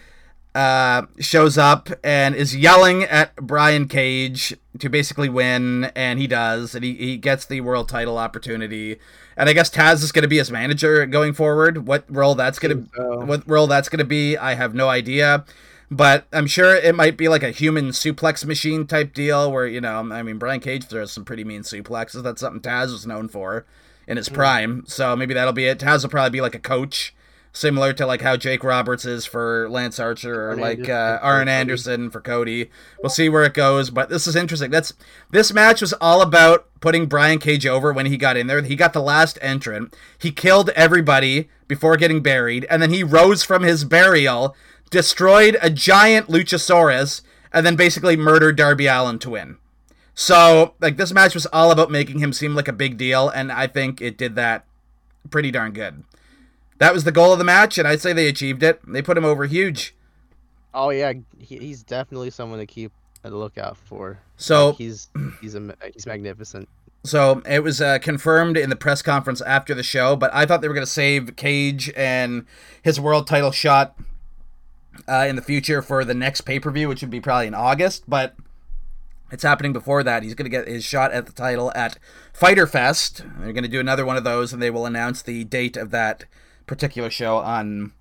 [0.55, 6.75] uh, shows up and is yelling at Brian Cage to basically win, and he does,
[6.75, 8.97] and he, he gets the world title opportunity.
[9.35, 11.87] And I guess Taz is going to be his manager going forward.
[11.87, 13.25] What role that's going to so.
[13.25, 15.45] what role that's going to be, I have no idea
[15.91, 19.81] but I'm sure it might be like a human suplex machine type deal where, you
[19.81, 22.23] know, I mean, Brian Cage throws some pretty mean suplexes.
[22.23, 23.65] That's something Taz was known for
[24.07, 24.33] in his mm.
[24.33, 24.83] prime.
[24.87, 25.79] So maybe that'll be it.
[25.79, 27.13] Taz will probably be like a coach,
[27.51, 32.09] similar to like how Jake Roberts is for Lance Archer or like uh, Arn Anderson
[32.09, 32.69] for Cody.
[33.03, 34.71] We'll see where it goes, but this is interesting.
[34.71, 34.93] That's
[35.31, 38.61] this match was all about putting Brian Cage over when he got in there.
[38.61, 39.93] He got the last entrant.
[40.17, 44.55] He killed everybody before getting buried, and then he rose from his burial
[44.91, 49.57] destroyed a giant Luchasaurus, and then basically murdered Darby Allin to win.
[50.13, 53.51] So, like, this match was all about making him seem like a big deal, and
[53.51, 54.65] I think it did that
[55.29, 56.03] pretty darn good.
[56.77, 58.81] That was the goal of the match, and I'd say they achieved it.
[58.85, 59.95] They put him over huge.
[60.73, 62.91] Oh yeah, he's definitely someone to keep
[63.23, 64.19] a lookout for.
[64.37, 65.09] So like he's
[65.41, 66.67] he's a, he's magnificent.
[67.03, 70.61] So it was uh, confirmed in the press conference after the show, but I thought
[70.61, 72.45] they were going to save Cage and
[72.81, 73.97] his world title shot
[75.07, 77.53] uh, in the future for the next pay per view, which would be probably in
[77.53, 78.35] August, but
[79.31, 80.23] it's happening before that.
[80.23, 81.97] He's going to get his shot at the title at
[82.33, 83.23] Fyter Fest.
[83.39, 85.91] They're going to do another one of those, and they will announce the date of
[85.91, 86.25] that
[86.67, 87.93] particular show on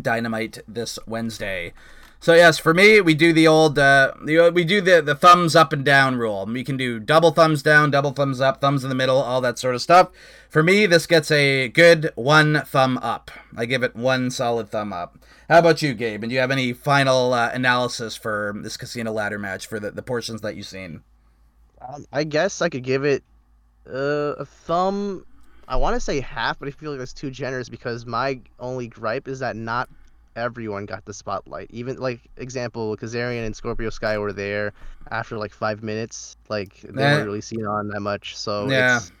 [0.00, 1.72] Dynamite this Wednesday.
[2.22, 5.72] So yes, for me, we do the old uh, we do the the thumbs up
[5.72, 6.44] and down rule.
[6.44, 9.58] We can do double thumbs down, double thumbs up, thumbs in the middle, all that
[9.58, 10.10] sort of stuff.
[10.50, 13.30] For me, this gets a good one thumb up.
[13.56, 15.18] I give it one solid thumb up.
[15.48, 16.22] How about you, Gabe?
[16.22, 19.90] And do you have any final uh, analysis for this casino ladder match for the,
[19.90, 21.02] the portions that you've seen?
[21.80, 23.24] Um, I guess I could give it
[23.88, 25.24] uh, a thumb.
[25.66, 28.88] I want to say half, but I feel like that's too generous because my only
[28.88, 29.88] gripe is that not
[30.36, 31.68] everyone got the spotlight.
[31.70, 34.72] Even like example, Kazarian and Scorpio Sky were there
[35.10, 36.36] after like five minutes.
[36.48, 38.96] Like they weren't really seen on that much, so Yeah.
[38.98, 39.12] it's,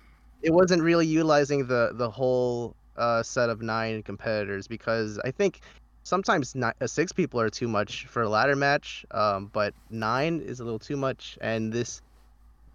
[0.42, 5.60] it wasn't really utilizing the the whole uh, set of nine competitors because I think
[6.02, 10.40] sometimes ni- uh, six people are too much for a ladder match, um, but nine
[10.40, 11.38] is a little too much.
[11.40, 12.02] And this,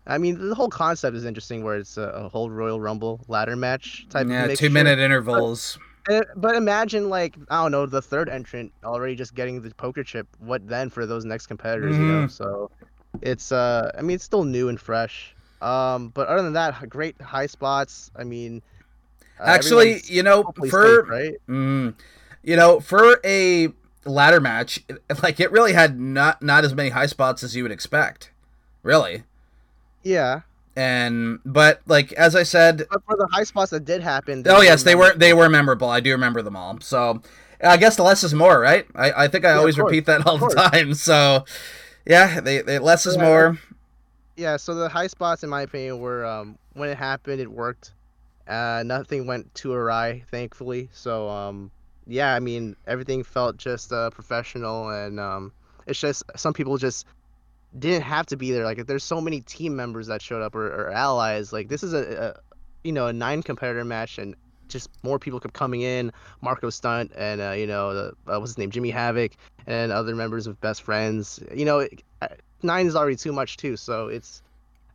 [0.07, 3.55] I mean, the whole concept is interesting, where it's a, a whole Royal Rumble ladder
[3.55, 4.27] match type.
[4.29, 5.77] Yeah, two minute intervals.
[5.77, 5.94] Uh,
[6.35, 10.27] But imagine, like, I don't know, the third entrant already just getting the poker chip.
[10.39, 12.25] What then for those next competitors, you know?
[12.25, 12.31] Mhm.
[12.31, 12.71] So
[13.21, 15.35] it's, uh, I mean, it's still new and fresh.
[15.61, 18.11] Um, but other than that, great high spots.
[18.15, 18.61] I mean,
[19.39, 21.33] uh, Actually, you know, for safe, right?
[21.49, 21.95] Mm,
[22.43, 23.69] you know, for a
[24.05, 24.83] ladder match,
[25.23, 28.31] like it really had not not as many high spots as you would expect,
[28.83, 29.23] really.
[30.03, 30.41] Yeah.
[30.75, 34.43] And but like as I said, But for the high spots that did happen.
[34.47, 35.89] oh yes, they were they were memorable.
[35.89, 36.79] I do remember them all.
[36.81, 37.21] So
[37.63, 38.85] I guess the less is more, right?
[38.95, 40.93] I, I think I Yeah, always repeat that all the time.
[40.93, 41.45] So
[42.05, 43.23] yeah, they, they less is Yeah.
[43.23, 43.57] more.
[44.37, 47.93] Yeah, so the high spots, in my opinion, were um, when it happened, it worked.
[48.47, 50.89] Uh, nothing went too awry, thankfully.
[50.93, 51.71] So um,
[52.07, 55.53] yeah, I mean, everything felt just uh, professional, and um,
[55.87, 57.05] it's just some people just
[57.77, 58.63] didn't have to be there.
[58.63, 61.51] Like, there's so many team members that showed up or, or allies.
[61.53, 62.39] Like, this is a, a
[62.83, 64.35] you know a nine competitor match, and
[64.67, 66.11] just more people kept coming in.
[66.41, 69.33] Marko Stunt and uh, you know the uh, what's his name, Jimmy Havoc,
[69.67, 71.39] and other members of Best Friends.
[71.53, 72.03] You know, it-
[72.63, 73.77] nine is already too much too.
[73.77, 74.41] So it's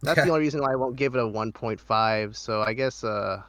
[0.02, 2.36] that's the only reason why I won't give it a 1.5.
[2.36, 3.42] So I guess uh,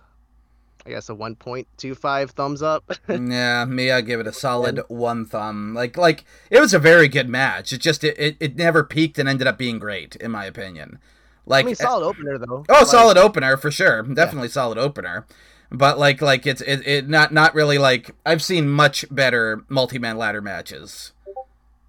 [0.85, 2.91] I guess a 1.25 thumbs up.
[3.09, 5.73] yeah, me, I give it a solid one thumb.
[5.75, 7.71] Like, like it was a very good match.
[7.71, 10.99] It just it, it, it never peaked and ended up being great, in my opinion.
[11.45, 12.65] Like, I mean, solid opener though.
[12.69, 15.25] oh, Like, solid opener for sure, definitely solid opener.
[15.71, 19.99] But like, like it's it, it not not really like I've seen much better multi
[19.99, 21.13] man ladder matches.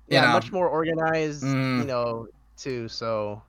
[0.08, 0.32] You Yeah, know.
[0.34, 1.42] much more organized.
[1.42, 1.80] Mm.
[1.80, 2.88] You know, too.
[2.88, 3.42] So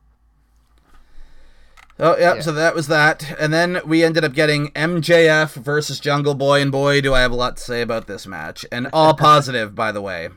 [2.00, 2.42] Oh yeah, Yeah.
[2.42, 6.72] so that was that, and then we ended up getting MJF versus Jungle Boy, and
[6.72, 9.92] boy, do I have a lot to say about this match, and all positive, by
[9.92, 10.30] the way.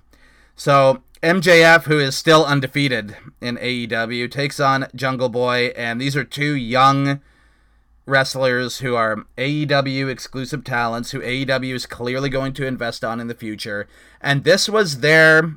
[0.54, 6.24] So MJF, who is still undefeated in AEW, takes on Jungle Boy, and these are
[6.24, 7.20] two young
[8.04, 13.28] wrestlers who are AEW exclusive talents, who AEW is clearly going to invest on in
[13.28, 13.88] the future,
[14.20, 15.54] and this was their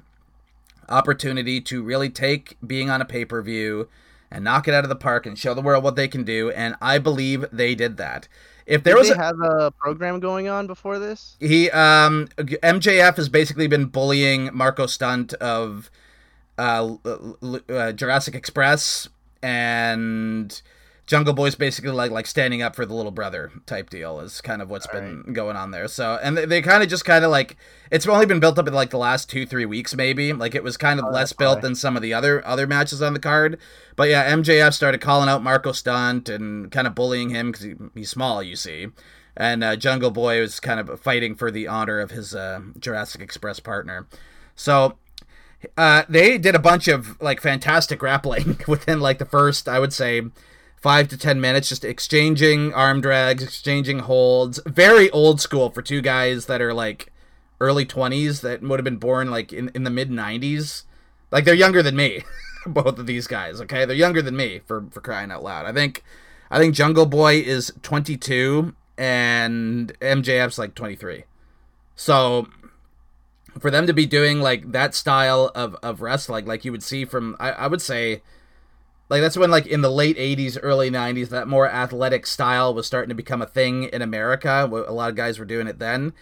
[0.87, 3.87] opportunity to really take being on a pay per view
[4.31, 6.51] and knock it out of the park and show the world what they can do.
[6.51, 8.27] And I believe they did that.
[8.65, 11.35] If there did was a, have a program going on before this?
[11.39, 15.89] he um MJF has basically been bullying Marko Stunt of
[16.57, 16.95] uh,
[17.69, 19.09] uh Jurassic Express
[19.41, 20.61] and
[21.09, 24.61] Jungle Boy's basically like like standing up for the little brother type deal is kind
[24.61, 25.87] of what's All been going on there.
[25.87, 27.57] So and they, they kind of just kind of like
[27.89, 30.33] it's only been built up in like the last two three weeks maybe.
[30.33, 33.01] Like it was kind of Oh, less built than some of the other other matches
[33.01, 33.57] on the card.
[33.95, 37.73] But yeah, MJF started calling out Marko Stunt and kind of bullying him because he,
[37.95, 38.89] he's small, you see.
[39.35, 43.21] And uh, Jungle Boy was kind of fighting for the honor of his uh, Jurassic
[43.21, 44.05] Express partner.
[44.55, 44.99] So
[45.75, 49.91] uh, they did a bunch of like fantastic grappling within like the first, I would
[49.91, 50.21] say,
[50.81, 54.59] five to ten minutes, just exchanging arm drags, exchanging holds.
[54.65, 57.11] Very old school for two guys that are like
[57.59, 60.85] early twenties that would have been born like in, in the mid nineties.
[61.31, 62.23] Like they're younger than me,
[62.65, 63.61] both of these guys.
[63.61, 65.65] Okay, they're younger than me for for crying out loud.
[65.65, 66.03] I think
[66.49, 71.25] I think Jungle Boy is twenty two and MJF's like twenty three.
[71.95, 72.47] So
[73.59, 77.05] for them to be doing like that style of, of wrestling, like you would see
[77.05, 78.21] from, I, I would say,
[79.09, 82.87] like that's when like in the late 80s, early 90s, that more athletic style was
[82.87, 84.69] starting to become a thing in America.
[84.71, 86.13] A lot of guys were doing it then.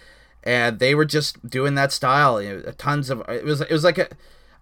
[0.44, 2.42] And they were just doing that style.
[2.42, 4.08] You know, tons of it was it was like a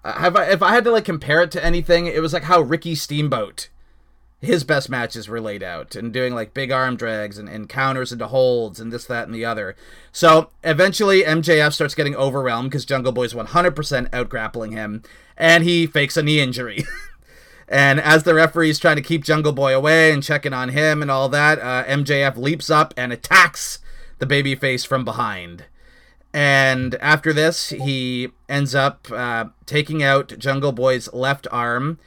[0.04, 2.62] have I, if I had to like compare it to anything, it was like how
[2.62, 3.70] Ricky Steamboat
[4.42, 8.12] his best matches were laid out and doing like big arm drags and, and counters
[8.12, 9.76] into holds and this, that, and the other.
[10.12, 15.04] So eventually MJF starts getting overwhelmed because Jungle Boy's 100% out grappling him
[15.38, 16.86] and he fakes a knee injury.
[17.68, 21.10] and as the referee's trying to keep Jungle Boy away and checking on him and
[21.10, 23.80] all that, uh, MJF leaps up and attacks
[24.20, 25.66] the babyface from behind.
[26.34, 31.98] And after this, he ends up uh, taking out Jungle Boy's left arm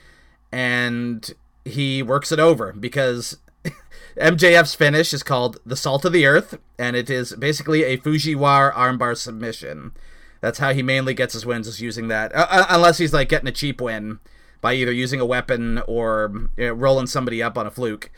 [0.52, 1.32] and
[1.64, 3.38] he works it over because
[4.16, 8.72] MJF's finish is called the Salt of the Earth, and it is basically a Fujiwara
[8.72, 9.92] armbar submission.
[10.40, 12.34] That's how he mainly gets his wins, is using that.
[12.34, 14.20] Uh, uh, unless he's like getting a cheap win
[14.60, 18.10] by either using a weapon or you know, rolling somebody up on a fluke.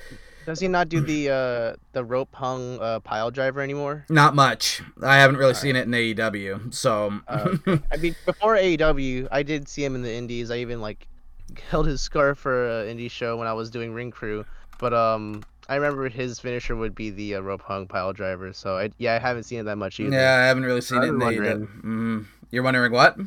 [0.46, 4.06] Does he not do the uh the rope hung uh, pile driver anymore?
[4.08, 4.82] Not much.
[5.02, 6.72] I haven't really seen it in AEW.
[6.74, 7.56] So Uh,
[7.92, 10.50] I mean, before AEW, I did see him in the Indies.
[10.50, 11.06] I even like
[11.70, 14.44] held his scarf for an indie show when I was doing Ring Crew.
[14.78, 18.52] But um, I remember his finisher would be the uh, rope hung pile driver.
[18.54, 20.10] So I, yeah, I haven't seen it that much either.
[20.16, 21.20] yeah, I haven't really seen I it in AEW.
[21.20, 21.68] wondering.
[21.84, 22.26] Mm.
[22.50, 23.18] You're wondering what?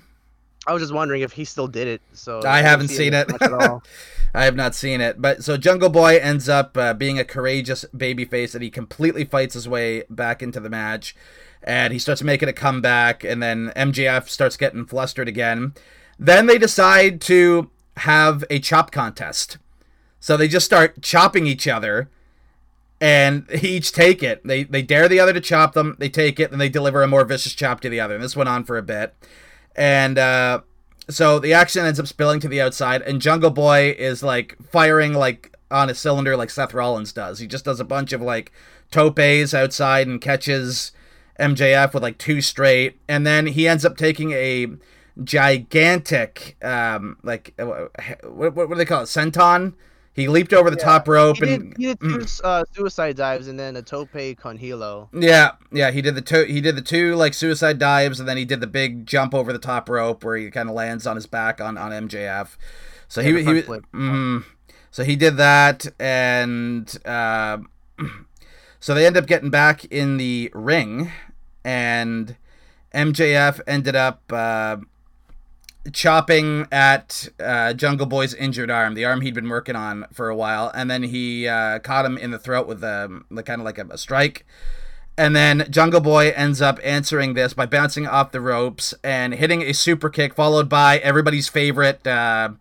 [0.65, 2.01] I was just wondering if he still did it.
[2.13, 3.29] So I haven't see seen it.
[3.29, 3.83] much at all.
[4.35, 7.85] I have not seen it, but so Jungle Boy ends up uh, being a courageous
[7.95, 11.15] babyface, and he completely fights his way back into the match,
[11.61, 15.75] and he starts making a comeback, and then MJF starts getting flustered again.
[16.17, 19.59] Then they decide to have a chop contest,
[20.19, 22.09] so they just start chopping each other,
[22.99, 24.41] and each take it.
[24.43, 25.95] They they dare the other to chop them.
[25.99, 28.15] They take it, and they deliver a more vicious chop to the other.
[28.15, 29.13] And this went on for a bit,
[29.75, 30.17] and.
[30.17, 30.61] uh
[31.09, 35.13] so the action ends up spilling to the outside, and Jungle Boy is like firing
[35.13, 37.39] like on a cylinder like Seth Rollins does.
[37.39, 38.53] He just does a bunch of like
[38.89, 40.93] topes outside and catches
[41.39, 44.67] MJF with like two straight, and then he ends up taking a
[45.23, 47.65] gigantic um like uh,
[48.23, 49.73] what, what, what do they call it senton
[50.13, 53.15] he leaped over the Yeah, top rope He and did, he did two uh, suicide
[53.15, 55.09] dives and then a tope con hilo.
[55.13, 56.43] Yeah, yeah, he did the two.
[56.45, 59.53] He did the two like suicide dives, and then he did the big jump over
[59.53, 62.57] the top rope where he kind of lands on his back on on MJF.
[63.07, 63.85] So Yeah, he he flip.
[63.93, 64.43] mm,
[64.89, 67.59] so he did that, and uh,
[68.79, 71.11] so they end up getting back in the ring,
[71.63, 72.35] and
[72.93, 74.21] MJF ended up.
[74.31, 74.77] Uh,
[75.91, 80.35] chopping at uh, Jungle Boy's injured arm, the arm he'd been working on for a
[80.35, 83.65] while, and then he uh, caught him in the throat with a like kind of
[83.65, 84.45] like a, a strike.
[85.17, 89.61] And then Jungle Boy ends up answering this by bouncing off the ropes and hitting
[89.61, 92.05] a super kick, followed by everybody's favorite.
[92.07, 92.51] Uh,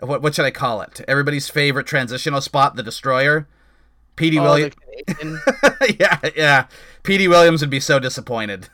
[0.00, 1.00] what what should I call it?
[1.06, 3.46] Everybody's favorite transitional spot, the Destroyer.
[4.14, 4.74] Petey Oh, Williams.
[5.98, 6.66] yeah, yeah.
[7.02, 8.68] Petey Williams would be so disappointed.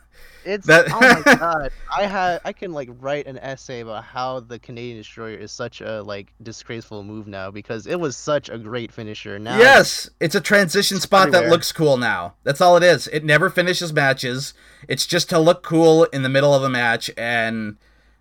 [0.45, 1.71] It's That- oh my god!
[1.95, 5.81] I had I can like write an essay about how the Canadian Destroyer is such
[5.81, 9.39] a like disgraceful move now because it was such a great finisher.
[9.39, 12.35] Now Yes, it's a transition spot that looks cool now.
[12.43, 13.07] That's all it is.
[13.07, 14.53] It never finishes matches.
[14.87, 17.77] It's just to look cool in the middle of a match, and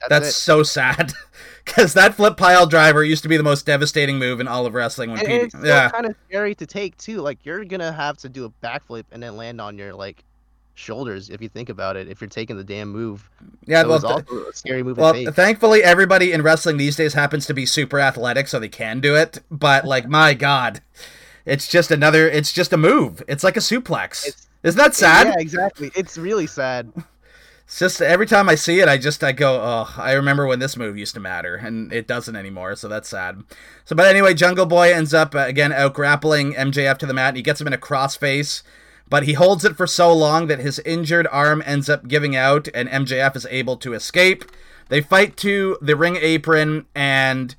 [0.09, 0.33] that's, it.
[0.33, 1.13] so sad.
[1.65, 4.75] Because that flip pile driver used to be the most devastating move in all of
[4.75, 5.11] wrestling.
[5.11, 7.21] When and Pete, it's yeah, kind of scary to take too.
[7.21, 10.25] Like you're gonna have to do a backflip and then land on your like
[10.75, 12.09] shoulders if you think about it.
[12.09, 13.29] If you're taking the damn move,
[13.67, 13.83] yeah.
[13.85, 17.67] Well, also a scary move well, thankfully, everybody in wrestling these days happens to be
[17.67, 19.41] super athletic, so they can do it.
[19.51, 20.81] But like, my God,
[21.45, 22.29] it's just another.
[22.29, 23.23] It's just a move.
[23.29, 24.27] It's like a suplex.
[24.27, 25.27] It's- Isn't that sad?
[25.27, 25.91] Yeah, exactly.
[25.97, 26.93] It's really sad.
[27.65, 30.59] It's just every time I see it, I just I go, oh, I remember when
[30.59, 32.77] this move used to matter, and it doesn't anymore.
[32.77, 33.43] So that's sad.
[33.85, 37.29] So, but anyway, Jungle Boy ends up uh, again out grappling MJF to the mat,
[37.29, 38.63] and he gets him in a crossface.
[39.09, 42.69] But he holds it for so long that his injured arm ends up giving out,
[42.75, 44.45] and MJF is able to escape.
[44.89, 47.55] They fight to the ring apron, and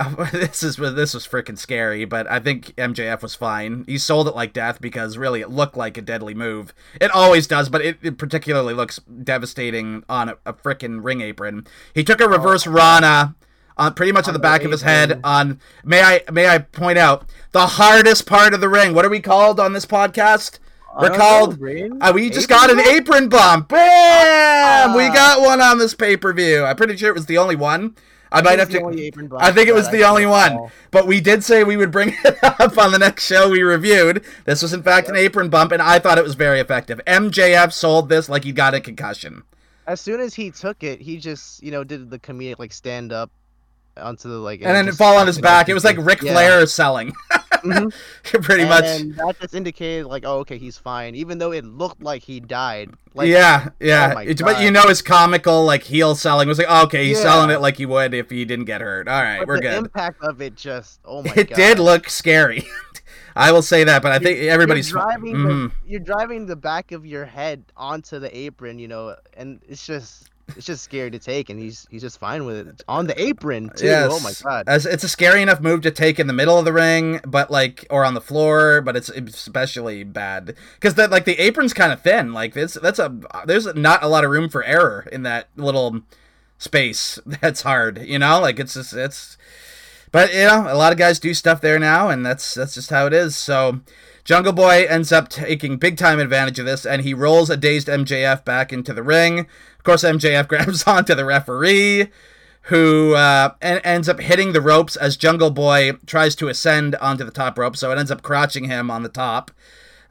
[0.32, 2.04] this is this was freaking scary.
[2.04, 3.84] But I think MJF was fine.
[3.86, 6.72] He sold it like death because really it looked like a deadly move.
[7.00, 11.66] It always does, but it, it particularly looks devastating on a, a freaking ring apron.
[11.94, 13.34] He took a oh, reverse Rana.
[13.76, 15.20] On pretty much on On the the back of his head.
[15.24, 18.94] On may I may I point out the hardest part of the ring.
[18.94, 20.58] What are we called on this podcast?
[20.98, 21.60] We're called.
[21.60, 23.68] know, Uh, we just Apron got an apron bump.
[23.68, 24.94] Bam!
[24.94, 25.12] we Ah.
[25.14, 26.64] got one on this pay per view.
[26.64, 27.94] I'm pretty sure it was the only one.
[28.32, 28.80] I might have to.
[28.82, 30.70] only apron bump I think it was the only one.
[30.92, 34.24] But we did say we would bring it up on the next show we reviewed.
[34.44, 37.00] This was in fact an apron bump, and I thought it was very effective.
[37.06, 39.42] MJF sold this like he got a concussion.
[39.86, 43.12] As soon as he took it, he just you know did the comedic like stand
[43.12, 43.30] up
[43.96, 45.68] onto the like And then just fall on his back.
[45.68, 46.32] It was like Ric Yeah.
[46.32, 47.12] Flair selling.
[47.64, 48.42] Mhm.
[48.42, 48.84] Pretty much.
[48.84, 52.40] And that just indicated like, oh, okay, he's fine, even though it looked like he
[52.40, 52.90] died.
[53.14, 54.14] Like, yeah, yeah.
[54.16, 57.18] oh It- but you know his comical like heel selling was like, oh, okay, he's
[57.18, 57.24] Yeah.
[57.24, 59.08] selling it like he would if he didn't get hurt.
[59.08, 59.74] All right, but we're the good.
[59.78, 61.56] impact of it just, oh my it god.
[61.56, 62.66] did look scary.
[63.36, 65.70] I will say that, but I think everybody's you're driving, Mhm.
[65.70, 69.86] the, you're driving the back of your head onto the apron, you know, and it's
[69.86, 73.20] just it's just scary to take, and he's he's just fine with it on the
[73.20, 73.86] apron too.
[73.86, 74.10] Yes.
[74.12, 74.64] Oh my god.
[74.68, 77.50] As it's a scary enough move to take in the middle of the ring, but
[77.50, 81.92] like or on the floor, but it's especially bad because that like the apron's kind
[81.92, 82.32] of thin.
[82.32, 83.14] Like this, that's a
[83.46, 86.02] there's not a lot of room for error in that little
[86.58, 87.18] space.
[87.40, 88.40] That's hard, you know.
[88.40, 89.36] Like it's just it's,
[90.12, 92.90] but you know, a lot of guys do stuff there now, and that's that's just
[92.90, 93.36] how it is.
[93.36, 93.80] So.
[94.22, 97.88] Jungle Boy ends up taking big time advantage of this, and he rolls a dazed
[97.88, 99.46] MJF back into the ring.
[99.80, 102.08] Of course, MJF grabs onto the referee,
[102.64, 107.24] who uh, en- ends up hitting the ropes as Jungle Boy tries to ascend onto
[107.24, 107.78] the top rope.
[107.78, 109.50] So it ends up crotching him on the top.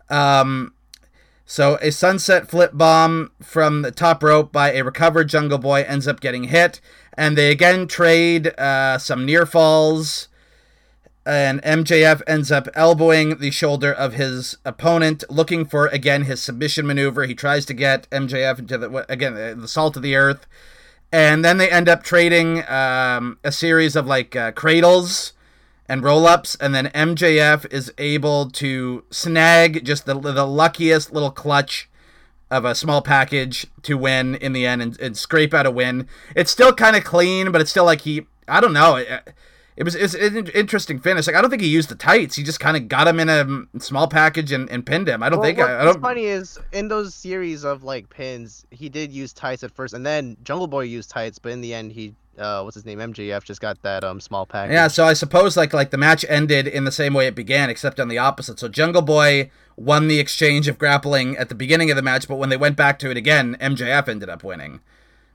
[0.10, 0.74] Um,
[1.46, 6.08] so a sunset flip bomb from the top rope by a recovered Jungle Boy ends
[6.08, 6.82] up getting hit,
[7.16, 10.29] and they again trade uh, some near falls.
[11.26, 16.88] And MJF ends up elbowing the shoulder of his opponent, looking for again his submission
[16.88, 17.26] maneuver.
[17.26, 20.48] He tries to get MJF into the again the salt of the earth,
[21.12, 25.34] and then they end up trading um, a series of like uh, cradles
[25.90, 31.32] and roll ups, and then MJF is able to snag just the, the luckiest little
[31.32, 31.90] clutch
[32.52, 36.08] of a small package to win in the end and, and scrape out a win.
[36.36, 38.98] It's still kind of clean, but it's still like he, I don't know.
[38.98, 39.34] It,
[39.80, 41.26] it was it's an interesting finish.
[41.26, 42.36] Like I don't think he used the tights.
[42.36, 45.24] He just kind of got him in a small package and, and pinned him.
[45.24, 45.60] I don't well, think.
[45.60, 45.88] I, I, don't.
[45.88, 49.94] What's funny is in those series of like pins, he did use tights at first,
[49.94, 53.00] and then Jungle Boy used tights, but in the end he uh, what's his name
[53.00, 54.74] MJF just got that um small package.
[54.74, 57.70] Yeah, so I suppose like like the match ended in the same way it began,
[57.70, 58.60] except on the opposite.
[58.60, 62.36] So Jungle Boy won the exchange of grappling at the beginning of the match, but
[62.36, 64.82] when they went back to it again, MJF ended up winning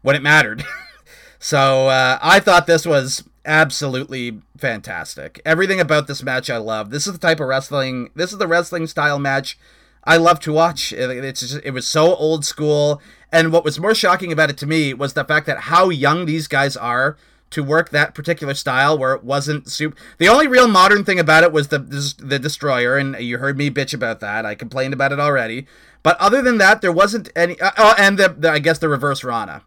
[0.03, 0.67] when it mattered.
[1.39, 5.41] so uh, I thought this was absolutely fantastic.
[5.45, 6.91] Everything about this match I love.
[6.91, 8.11] This is the type of wrestling.
[8.15, 9.59] This is the wrestling style match
[10.05, 10.93] I love to watch.
[10.93, 13.01] It's just, it was so old school.
[13.33, 16.27] And what was more shocking about it to me was the fact that how young
[16.27, 17.17] these guys are
[17.51, 19.97] to work that particular style where it wasn't super.
[20.19, 21.79] The only real modern thing about it was the
[22.19, 24.45] the destroyer, and you heard me bitch about that.
[24.45, 25.67] I complained about it already.
[26.03, 27.59] But other than that, there wasn't any.
[27.61, 29.63] Uh, oh, and the, the, I guess the reverse Rana,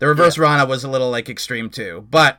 [0.00, 0.44] the reverse yeah.
[0.44, 2.06] Rana was a little like extreme too.
[2.10, 2.38] But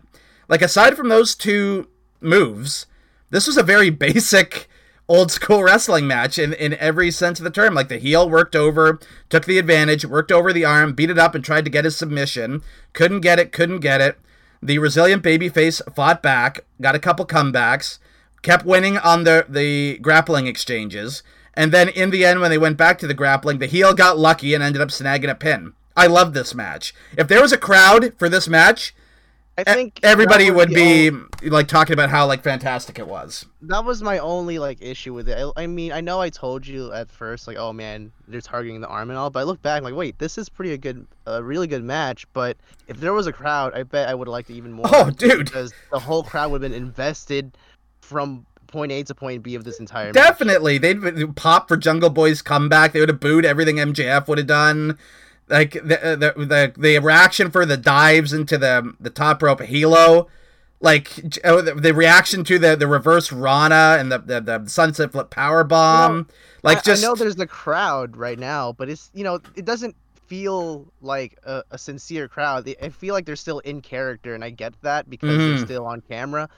[0.52, 1.88] like aside from those two
[2.20, 2.86] moves,
[3.32, 4.70] this was a very basic
[5.08, 7.74] old school wrestling match in, in every sense of the term.
[7.74, 9.00] Like the heel worked over,
[9.30, 11.98] took the advantage, worked over the arm, beat it up, and tried to get his
[11.98, 12.62] submission.
[12.94, 14.20] Couldn't get it, couldn't get it.
[14.62, 17.98] The resilient babyface fought back, got a couple comebacks,
[18.42, 21.24] kept winning on the, the grappling exchanges.
[21.54, 24.20] And then in the end, when they went back to the grappling, the heel got
[24.20, 25.74] lucky and ended up snagging a pin.
[25.96, 26.94] I love this match.
[27.18, 28.94] If there was a crowd for this match,
[29.58, 31.50] I think everybody would be only...
[31.50, 33.46] like talking about how like fantastic it was.
[33.62, 35.38] That was my only like issue with it.
[35.38, 38.80] I, I, mean, I know I told you at first like, oh man, they're targeting
[38.82, 40.78] the arm and all, but I look back I'm like, wait, this is pretty a
[40.78, 42.26] good, a really good match.
[42.34, 44.86] But if there was a crowd, I bet I would have liked it even more.
[44.92, 47.58] Oh, dude, because the whole crowd would have been invested
[48.02, 50.12] from point A to point B of this entire.
[50.12, 51.16] Definitely, match.
[51.16, 52.94] they'd pop for Jungle Boy's comeback.
[52.94, 54.98] They would have booed everything MJF would have done
[55.52, 59.62] like the, uh, the the the reaction for the dives into the the top rope
[59.62, 60.28] halo
[60.80, 65.12] like oh, the, the reaction to the the reverse rana and the the, the sunset
[65.12, 66.12] flip power bomb.
[66.12, 66.28] You know,
[66.64, 69.66] like I, just i know there's the crowd right now but it's you know it
[69.66, 69.96] doesn't
[70.28, 72.74] feel like a, a sincere crowd.
[72.82, 75.58] I feel like they're still in character and i get that because mm-hmm.
[75.58, 76.50] they're still on camera.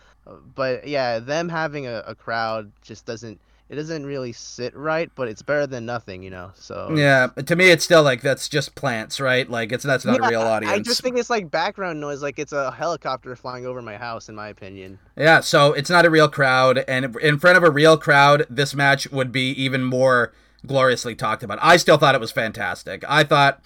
[0.56, 3.42] But yeah them having a, a crowd just doesn't
[3.74, 6.52] it doesn't really sit right, but it's better than nothing, you know.
[6.54, 9.50] So yeah, to me, it's still like that's just plants, right?
[9.50, 10.72] Like it's that's not yeah, a real audience.
[10.72, 14.30] I just think it's like background noise, like it's a helicopter flying over my house,
[14.30, 15.00] in my opinion.
[15.18, 18.76] Yeah, so it's not a real crowd, and in front of a real crowd, this
[18.76, 20.34] match would be even more
[20.68, 21.58] gloriously talked about.
[21.60, 23.04] I still thought it was fantastic.
[23.10, 23.62] I thought.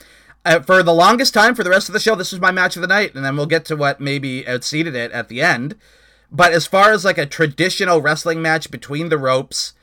[0.45, 2.78] Uh, for the longest time, for the rest of the show, this was my match
[2.78, 5.76] of the night, and then we'll get to what maybe outseated it at the end.
[6.32, 9.74] But as far as like a traditional wrestling match between the ropes,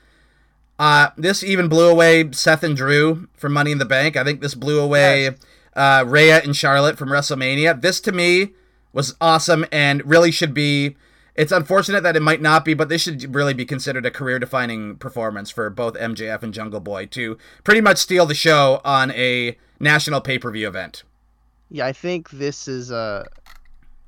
[0.79, 4.17] uh, this even blew away Seth and Drew from Money in the Bank.
[4.17, 5.37] I think this blew away yes.
[5.75, 7.81] uh, Rhea and Charlotte from WrestleMania.
[7.81, 8.51] This to me
[8.93, 10.97] was awesome and really should be.
[11.37, 14.39] It's unfortunate that it might not be, but this should really be considered a career
[14.39, 19.11] defining performance for both MJF and Jungle Boy to pretty much steal the show on
[19.11, 21.03] a national pay per view event.
[21.71, 22.97] Yeah, I think this is a.
[22.97, 23.25] Uh,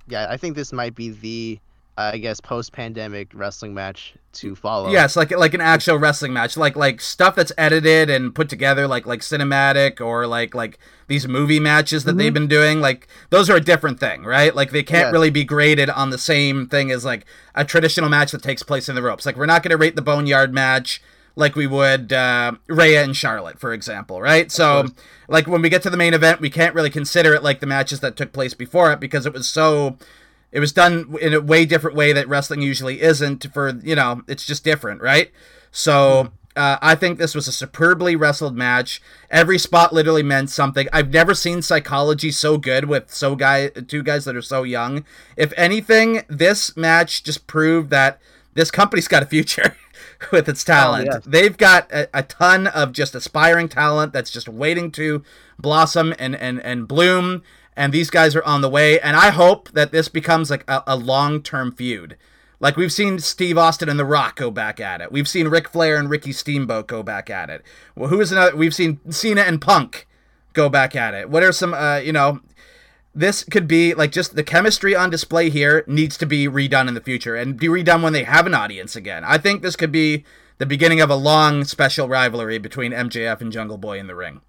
[0.09, 1.59] yeah, I think this might be the
[1.99, 4.91] I guess post pandemic wrestling match to follow.
[4.91, 8.87] Yes, like like an actual wrestling match, like like stuff that's edited and put together,
[8.87, 12.19] like like cinematic or like like these movie matches that mm-hmm.
[12.19, 12.81] they've been doing.
[12.81, 14.55] Like those are a different thing, right?
[14.55, 15.13] Like they can't yes.
[15.13, 17.25] really be graded on the same thing as like
[17.55, 19.25] a traditional match that takes place in the ropes.
[19.25, 21.03] Like we're not going to rate the Boneyard match
[21.37, 24.51] like we would uh, Rhea and Charlotte, for example, right?
[24.51, 24.87] So,
[25.29, 27.67] like when we get to the main event, we can't really consider it like the
[27.67, 29.99] matches that took place before it because it was so
[30.53, 33.47] it was done in a way different way that wrestling usually isn't.
[33.53, 35.31] For you know, it's just different, right?
[35.71, 39.03] So uh, I think this was a superbly wrestled match.
[39.31, 40.89] Every spot literally meant something.
[40.93, 45.05] I've never seen psychology so good with so guy two guys that are so young.
[45.37, 48.19] If anything, this match just proved that
[48.55, 49.77] this company's got a future.
[50.33, 51.09] with its talent.
[51.09, 51.25] Oh, yes.
[51.27, 55.23] They've got a, a, ton of just aspiring talent that's just waiting to
[55.59, 57.43] blossom and, and, and bloom
[57.77, 58.99] and these guys are on the way.
[59.01, 62.17] And I hope that this becomes like a, a long term feud.
[62.59, 65.13] Like we've seen Steve Austin and The Rock go back at it.
[65.13, 67.63] We've seen Ric Flair and Ricky Steamboat go back at it.
[67.95, 68.57] Well, who is another?
[68.57, 70.07] We've seen Cena and Punk
[70.55, 71.29] go back at it.
[71.29, 71.75] What are some?
[71.75, 72.41] Uh, you know,
[73.15, 76.95] this could be like just the chemistry on display here needs to be redone in
[76.95, 79.23] the future and be redone when they have an audience again.
[79.25, 80.25] I think this could be
[80.59, 84.41] the beginning of a long special rivalry between MJF and Jungle Boy in the ring.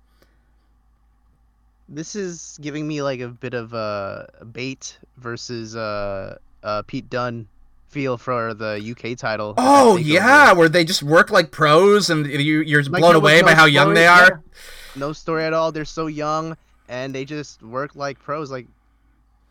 [1.90, 7.10] This is giving me like a bit of a uh, Bate versus uh, uh, Pete
[7.10, 7.48] Dunne
[7.88, 9.54] feel for the UK title.
[9.58, 13.48] Oh yeah, where they just work like pros and you, you're like, blown away no
[13.48, 14.44] by how young they are.
[14.96, 15.72] No story at all.
[15.72, 16.58] They're so young
[16.90, 18.68] and they just work like pros, like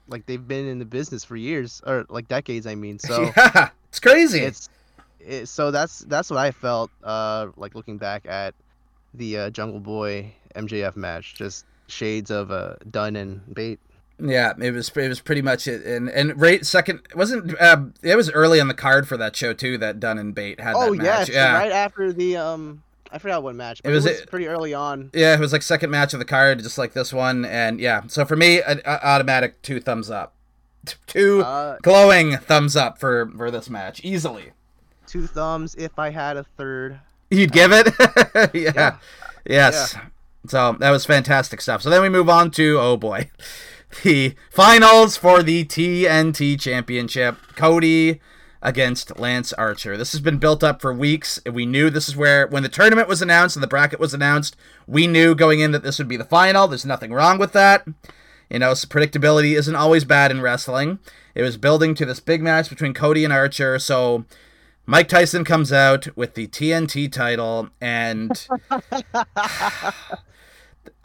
[0.08, 2.66] like they've been in the business for years or like decades.
[2.66, 4.40] I mean, so yeah, it's crazy.
[4.40, 4.68] It's
[5.20, 8.54] it, so that's that's what I felt uh like looking back at
[9.14, 13.80] the uh, Jungle Boy MJF match, just shades of uh Dunne and Bate.
[14.18, 18.16] Yeah, it was it was pretty much it, and and right second wasn't uh, it
[18.16, 20.74] was early on the card for that show too that Dunne and Bate had.
[20.74, 22.82] Oh yes, yeah, right after the um
[23.12, 23.80] I forgot what match.
[23.84, 25.10] It was, it was, pretty early on.
[25.12, 28.02] Yeah, it was like second match of the card, just like this one, and yeah.
[28.08, 30.34] So for me, an automatic two thumbs up,
[31.06, 34.52] two uh, glowing thumbs up for for this match easily.
[35.06, 35.74] Two thumbs.
[35.76, 37.88] If I had a third, you'd give it.
[38.54, 38.72] yeah.
[38.74, 38.96] yeah.
[39.48, 39.94] Yes.
[39.94, 40.06] Yeah.
[40.48, 41.82] So that was fantastic stuff.
[41.82, 43.30] So then we move on to oh boy,
[44.02, 47.36] the finals for the TNT Championship.
[47.56, 48.20] Cody
[48.62, 49.96] against Lance Archer.
[49.96, 51.40] This has been built up for weeks.
[51.50, 54.56] We knew this is where, when the tournament was announced and the bracket was announced,
[54.88, 56.66] we knew going in that this would be the final.
[56.66, 57.86] There's nothing wrong with that.
[58.50, 60.98] You know, so predictability isn't always bad in wrestling.
[61.34, 63.78] It was building to this big match between Cody and Archer.
[63.78, 64.24] So
[64.84, 68.30] Mike Tyson comes out with the TNT title, and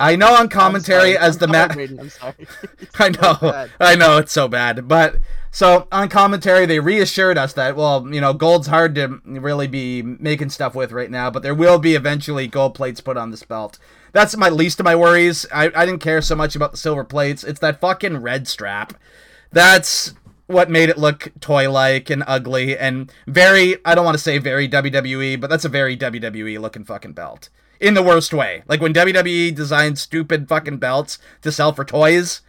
[0.02, 1.78] I know on commentary as the match.
[1.78, 2.48] I'm sorry.
[3.00, 5.18] I know, I know it's so bad, but
[5.52, 10.02] so on commentary they reassured us that well, you know, gold's hard to really be
[10.02, 13.44] making stuff with right now, but there will be eventually gold plates put on this
[13.44, 13.78] belt.
[14.14, 15.46] That's my least of my worries.
[15.54, 17.44] I, I didn't care so much about the silver plates.
[17.44, 18.94] It's that fucking red strap.
[19.52, 20.14] That's
[20.48, 24.68] what made it look toy-like and ugly and very I don't want to say very
[24.68, 27.50] WWE, but that's a very WWE looking fucking belt
[27.82, 28.64] in the worst way.
[28.68, 32.42] Like when WWE designed stupid fucking belts to sell for toys.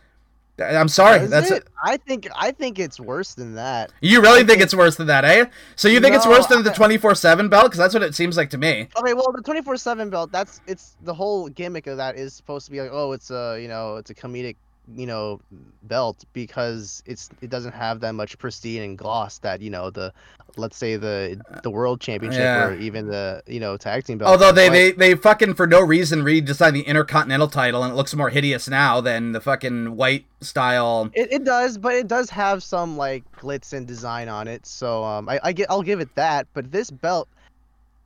[0.59, 1.21] I'm sorry.
[1.21, 1.63] Is that's it?
[1.63, 1.69] it?
[1.83, 3.91] I think I think it's worse than that.
[4.03, 5.47] You really think, think, it's worse than that, eh?
[5.77, 7.65] So you think no, it's worse than the 24/7 belt?
[7.65, 8.87] Because that's what it seems like to me.
[8.97, 10.31] Okay, well, the 24/7 belt.
[10.31, 13.59] That's it's the whole gimmick of that is supposed to be like, oh, it's a
[13.61, 14.57] you know, it's a comedic
[14.95, 15.41] you know
[15.85, 20.13] belt because it's it doesn't have that much pristine and gloss that you know the
[20.57, 22.67] let's say the the world championship yeah.
[22.67, 24.31] or even the you know tag team belt.
[24.31, 28.15] Although they, they they fucking for no reason redesigned the intercontinental title and it looks
[28.15, 31.11] more hideous now than the fucking white style.
[31.15, 34.67] It, it does, but it does have some like glitz and design on it.
[34.67, 36.47] So um I, I get I'll give it that.
[36.55, 37.29] But this belt,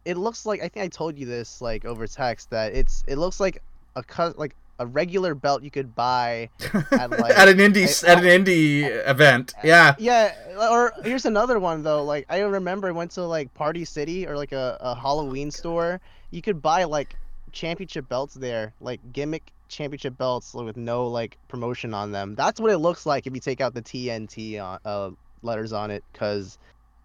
[0.04, 3.16] it looks like I think I told you this like over text that it's it
[3.16, 3.62] looks like
[3.96, 6.50] a cut like a regular belt you could buy
[6.92, 9.54] at, like, at an indie at an indie event.
[9.64, 9.94] Yeah.
[9.98, 10.34] Yeah.
[10.70, 12.04] Or here's another one though.
[12.04, 16.00] Like I remember I went to like Party City or like a, a Halloween store.
[16.30, 17.16] You could buy like
[17.52, 22.34] championship belts there, like gimmick championship belts with no like promotion on them.
[22.34, 25.10] That's what it looks like if you take out the TNT on, uh,
[25.42, 26.58] letters on it, because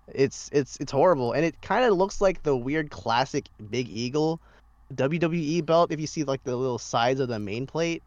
[0.08, 4.40] it's it's it's horrible, and it kind of looks like the weird classic Big Eagle
[4.92, 8.04] WWE belt if you see like the little sides of the main plate,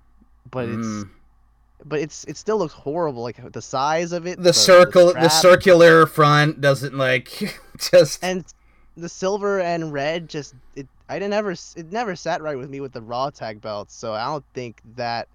[0.51, 1.03] but mm.
[1.03, 1.11] it's
[1.85, 5.21] but it's it still looks horrible like the size of it the, the circle the,
[5.21, 8.45] the, circular front doesn't like just and
[8.97, 12.81] the silver and red just it i didn't ever it never sat right with me
[12.81, 15.29] with the raw tag belts so i don't think that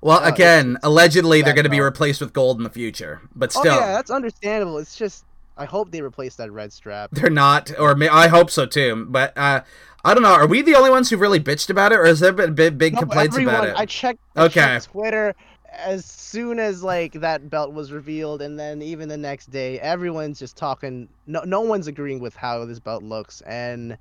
[0.00, 3.20] well uh, again it's, allegedly they're going to be replaced with gold in the future
[3.34, 5.24] but still oh, yeah that's understandable it's just
[5.56, 7.10] i hope they replace that red strap.
[7.12, 9.62] They're not or may, i hope so too but uh
[10.04, 10.32] I don't know.
[10.32, 12.78] Are we the only ones who really bitched about it, or has there been big,
[12.78, 13.74] big no, complaints everyone, about it?
[13.76, 14.20] I checked.
[14.34, 14.60] I okay.
[14.60, 15.34] Checked Twitter
[15.72, 20.38] as soon as like that belt was revealed, and then even the next day, everyone's
[20.38, 21.08] just talking.
[21.26, 23.96] No, no one's agreeing with how this belt looks, and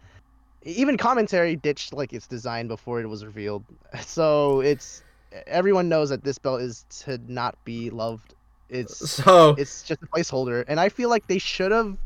[0.64, 3.64] even commentary ditched like its design before it was revealed.
[4.02, 5.04] So it's
[5.45, 8.34] everyone knows that this belt is to not be loved.
[8.70, 11.97] It's so it's just a placeholder, and I feel like they should have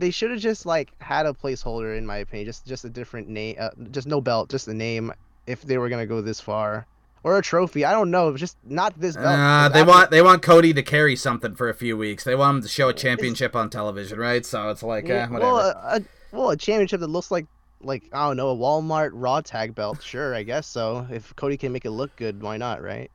[0.00, 3.28] they should have just like had a placeholder in my opinion just just a different
[3.28, 5.12] name uh, just no belt just the name
[5.46, 6.86] if they were gonna go this far.
[7.22, 9.90] Or a trophy i don't know just not this belt uh, they after...
[9.90, 12.24] want they want cody to carry something for a few weeks.
[12.24, 14.44] They want him to show a championship on television right?
[14.44, 15.52] So it's like yeah, eh, whatever.
[15.52, 16.00] well a,
[16.32, 17.46] well a championship that looks like
[17.82, 21.06] like i don't know a walmart raw tag belt sure i guess so.
[21.10, 23.10] If cody can make it look good why not right?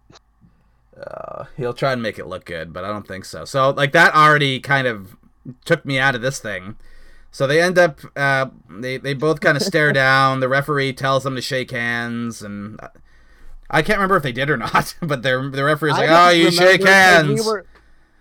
[0.95, 3.43] Uh, he'll try and make it look good, but I don't think so.
[3.43, 5.17] So like that already kind of
[5.63, 6.75] took me out of this thing.
[7.31, 10.39] So they end up, uh, they they both kind of stare down.
[10.39, 12.79] The referee tells them to shake hands, and
[13.69, 14.95] I can't remember if they did or not.
[15.01, 17.65] But the the referee's like, "Oh, you shake hands." We were,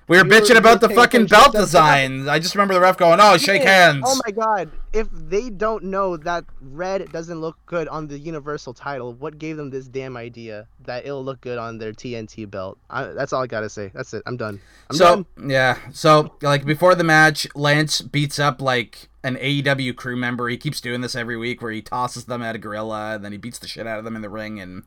[0.06, 2.28] we were we bitching about the fucking belt design.
[2.28, 4.70] I just remember the ref going, "Oh, shake hands." Oh my god!
[4.92, 9.56] If they don't know that red doesn't look good on the Universal title, what gave
[9.56, 12.78] them this damn idea that it'll look good on their TNT belt?
[12.90, 13.90] I, that's all I gotta say.
[13.94, 14.22] That's it.
[14.26, 14.60] I'm done.
[14.90, 15.50] I'm so done.
[15.50, 20.48] yeah, so like before the match, Lance beats up like an AEW crew member.
[20.48, 23.32] He keeps doing this every week, where he tosses them at a gorilla, and then
[23.32, 24.84] he beats the shit out of them in the ring and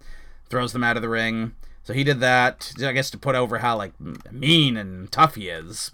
[0.49, 1.53] throws them out of the ring.
[1.88, 3.93] So he did that, I guess, to put over how like
[4.29, 5.91] mean and tough he is.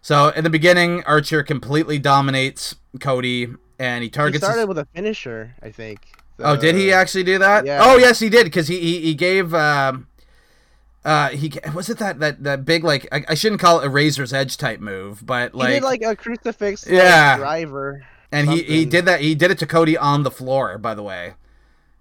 [0.00, 4.36] So in the beginning, Archer completely dominates Cody, and he targets.
[4.36, 4.68] He started his...
[4.68, 5.98] with a finisher, I think.
[6.36, 6.50] The...
[6.50, 7.66] Oh, did he actually do that?
[7.66, 7.80] Yeah.
[7.82, 9.52] Oh, yes, he did, because he, he he gave.
[9.52, 10.06] Um,
[11.04, 13.90] uh, he was it that that that big like I, I, shouldn't call it a
[13.90, 18.62] razor's edge type move, but like he did like a crucifix yeah driver, and he
[18.62, 20.78] he did that he did it to Cody on the floor.
[20.78, 21.34] By the way,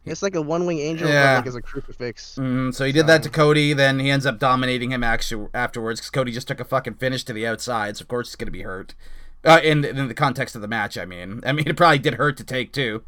[0.06, 1.38] it's like a one wing angel, yeah.
[1.38, 2.38] like as a crucifix.
[2.40, 3.74] Mm, so he did that to Cody.
[3.74, 7.24] Then he ends up dominating him actually afterwards because Cody just took a fucking finish
[7.26, 7.98] to the outside.
[7.98, 8.94] So of course he's gonna be hurt.
[9.44, 12.16] Uh, in in the context of the match, I mean, I mean it probably did
[12.16, 13.04] hurt to take too.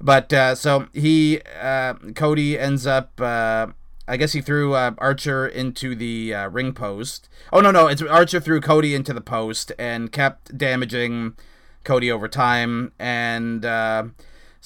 [0.00, 3.20] But uh, so he uh, Cody ends up.
[3.20, 3.68] Uh,
[4.06, 7.30] I guess he threw uh, Archer into the uh, ring post.
[7.52, 11.36] Oh no, no, it's Archer threw Cody into the post and kept damaging
[11.84, 13.64] Cody over time and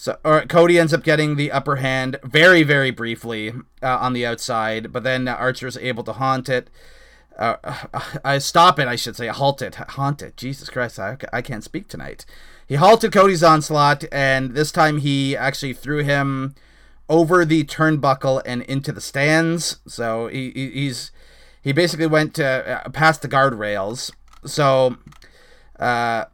[0.00, 0.16] so
[0.48, 5.02] Cody ends up getting the upper hand very, very briefly uh, on the outside, but
[5.02, 6.70] then Archer is able to haunt it.
[7.36, 7.56] Uh,
[8.24, 10.36] I stop it, I should say, halt it, haunt it.
[10.36, 12.24] Jesus Christ, I, I can't speak tonight.
[12.64, 16.54] He halted Cody's onslaught, and this time he actually threw him
[17.08, 19.80] over the turnbuckle and into the stands.
[19.88, 21.10] So he, he's
[21.60, 24.12] he basically went uh, past the guardrails.
[24.46, 24.96] So
[25.80, 26.26] uh,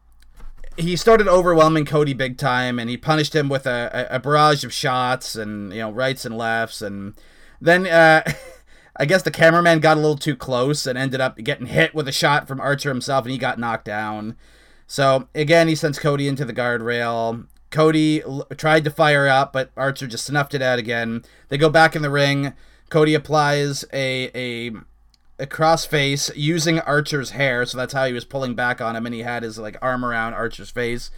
[0.77, 4.73] he started overwhelming Cody big time, and he punished him with a, a, barrage of
[4.73, 7.15] shots and you know rights and lefts, and
[7.61, 8.23] then uh,
[8.97, 12.09] I guess the cameraman got a little too close and ended up getting hit with
[12.09, 14.37] a shot from Archer himself, and he got knocked down.
[14.87, 17.47] So again, he sends Cody into the guardrail.
[17.71, 21.25] Cody l- tried to fire up, but Archer just snuffed it out again.
[21.49, 22.53] They go back in the ring.
[22.89, 24.73] Cody applies a a
[25.39, 29.15] a crossface using Archer's hair, so that's how he was pulling back on him, and
[29.15, 31.11] he had his like arm around Archer's face.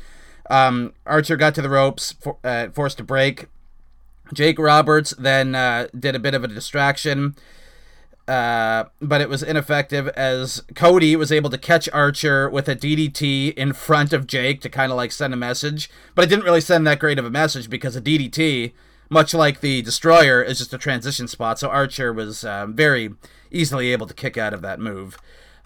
[0.49, 3.47] Um, Archer got to the ropes, for, uh, forced to break.
[4.33, 7.37] Jake Roberts then uh, did a bit of a distraction,
[8.27, 13.55] uh, but it was ineffective as Cody was able to catch Archer with a DDT
[13.55, 16.61] in front of Jake to kind of like send a message, but it didn't really
[16.61, 18.73] send that great of a message because a DDT,
[19.09, 21.59] much like the Destroyer, is just a transition spot.
[21.59, 23.11] So Archer was uh, very
[23.51, 25.19] easily able to kick out of that move.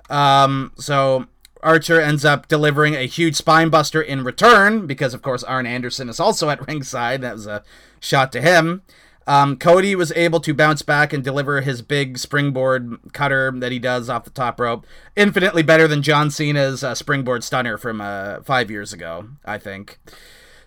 [0.08, 1.26] Um, so
[1.62, 6.20] Archer ends up delivering a huge spinebuster in return because, of course, Arn Anderson is
[6.20, 7.20] also at ringside.
[7.22, 7.62] That was a
[8.00, 8.82] shot to him.
[9.26, 13.78] Um, Cody was able to bounce back and deliver his big springboard cutter that he
[13.78, 14.86] does off the top rope.
[15.14, 20.00] Infinitely better than John Cena's uh, springboard stunner from uh, five years ago, I think.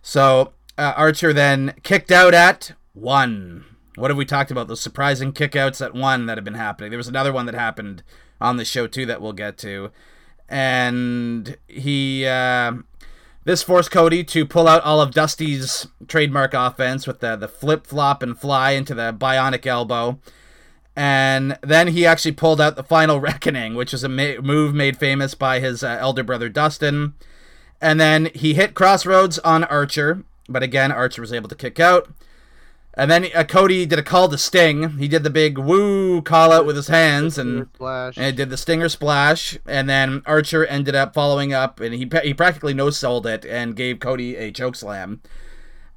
[0.01, 3.65] So uh, Archer then kicked out at one.
[3.95, 4.67] What have we talked about?
[4.67, 6.89] Those surprising kickouts at one that have been happening.
[6.89, 8.03] There was another one that happened
[8.41, 9.91] on the show too that we'll get to,
[10.49, 12.74] and he uh,
[13.45, 17.86] this forced Cody to pull out all of Dusty's trademark offense with the the flip
[17.86, 20.19] flop and fly into the bionic elbow.
[20.95, 24.97] And then he actually pulled out the final reckoning, which is a ma- move made
[24.97, 27.15] famous by his uh, elder brother Dustin.
[27.82, 31.80] And then he hit Cross Rhodes on Archer, but again, Archer was able to kick
[31.80, 32.10] out.
[32.96, 34.98] And then uh, Cody did a call to Sting.
[35.00, 37.68] He did the big woo call out with his hands and,
[38.18, 39.58] and did the Stinger splash.
[39.66, 43.76] And then Archer ended up following up and he, he practically no sold it and
[43.76, 45.22] gave Cody a choke slam.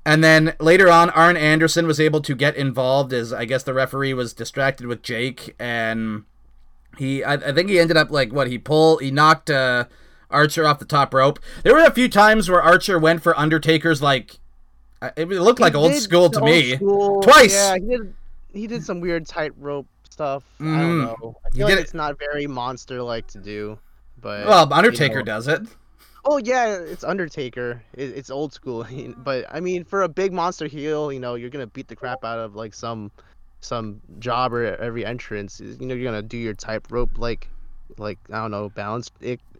[0.06, 3.74] And then later on, Arn Anderson was able to get involved as I guess the
[3.74, 6.24] referee was distracted with Jake and
[6.96, 9.84] he I, I think he ended up like what he pulled he knocked uh,
[10.30, 11.38] Archer off the top rope.
[11.62, 14.38] There were a few times where Archer went for Undertaker's like
[15.16, 16.76] it looked like old school to old me.
[16.76, 17.52] School, Twice.
[17.52, 18.14] Yeah, he did.
[18.52, 20.44] He did some weird tightrope stuff.
[20.58, 20.74] Mm.
[20.74, 21.02] I don't mm.
[21.02, 21.36] know.
[21.44, 23.78] I feel like it's not very monster like to do.
[24.20, 25.24] But well, Undertaker you know.
[25.24, 25.62] does it.
[26.24, 27.82] Oh yeah, it's Undertaker.
[27.92, 28.86] It, it's old school.
[29.18, 32.24] but I mean, for a big monster heel, you know, you're gonna beat the crap
[32.24, 33.10] out of like some
[33.60, 35.60] some jobber at every entrance.
[35.60, 37.48] You know, you're gonna do your tightrope like
[37.98, 39.10] like I don't know, balance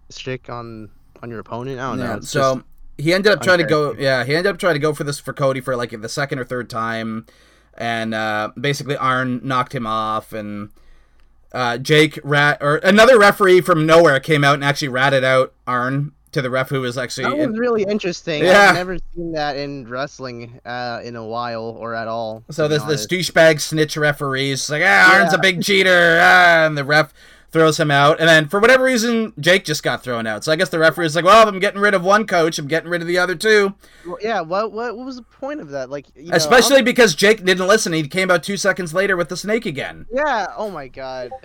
[0.09, 0.91] stick on
[1.23, 1.81] on your opponent.
[1.81, 2.15] I don't yeah, know.
[2.17, 2.63] It's so.
[2.99, 3.93] He ended up trying to go.
[3.93, 6.39] Yeah, he ended up trying to go for this for Cody for like the second
[6.39, 7.27] or third time,
[7.77, 10.71] and uh, basically Arn knocked him off, and
[11.53, 16.13] uh, Jake rat or another referee from nowhere came out and actually ratted out Arn
[16.33, 18.45] to the ref who was actually That was in- really interesting.
[18.45, 18.69] Yeah.
[18.69, 22.45] I've never seen that in wrestling uh, in a while or at all.
[22.51, 26.77] So this this douchebag snitch referee is like, ah, Arn's a big cheater, ah, and
[26.77, 27.13] the ref
[27.57, 28.21] throws him out.
[28.21, 30.45] And then for whatever reason, Jake just got thrown out.
[30.45, 32.59] So I guess the referee is like, well, if I'm getting rid of one coach,
[32.59, 33.75] I'm getting rid of the other two.
[34.07, 34.43] Well, yeah.
[34.43, 35.89] What, what what was the point of that?
[35.89, 37.95] Like, you know, Especially I'm- because Jake didn't listen.
[37.95, 40.05] He came out two seconds later with the snake again.
[40.13, 40.49] Yeah.
[40.57, 41.31] Oh my god.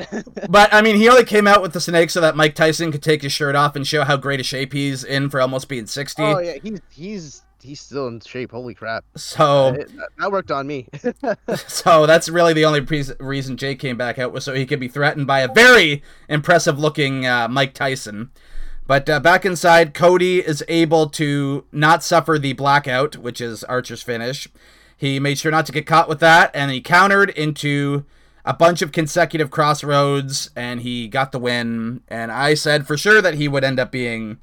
[0.50, 3.02] But I mean, he only came out with the snake so that Mike Tyson could
[3.04, 5.86] take his shirt off and show how great a shape he's in for almost being
[5.88, 6.22] 60.
[6.24, 6.58] oh yeah.
[6.62, 8.52] He's he's he's still in shape.
[8.52, 9.04] Holy crap.
[9.16, 10.88] So It- that, that worked on me.
[11.68, 14.80] So that's really the only pre- reason Jake came back out was so he could
[14.80, 18.32] be threatened by a very impressive looking uh, Mike Tyson.
[18.88, 24.02] But uh, back inside, Cody is able to not suffer the blackout, which is Archer's
[24.02, 24.48] finish.
[24.98, 28.06] He made sure not to get caught with that, and he countered into
[28.46, 32.02] a bunch of consecutive Cross Rhodes, and he got the win.
[32.08, 34.40] And I said for sure that he would end up being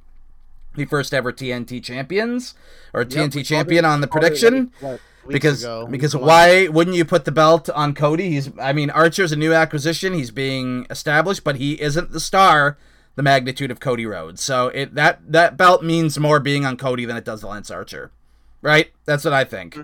[0.78, 2.54] the first ever TNT champions
[2.94, 4.72] or Yep, TNT champion it- on the it, prediction
[5.28, 5.86] because ago.
[5.90, 8.30] because why wouldn't you put the belt on Cody?
[8.30, 10.14] He's I mean Archer's a new acquisition.
[10.14, 12.78] He's being established, but he isn't the star
[13.16, 14.42] the magnitude of Cody Rhodes.
[14.42, 18.10] So it that that belt means more being on Cody than it does Lance Archer.
[18.62, 18.92] Right?
[19.04, 19.78] That's what I think.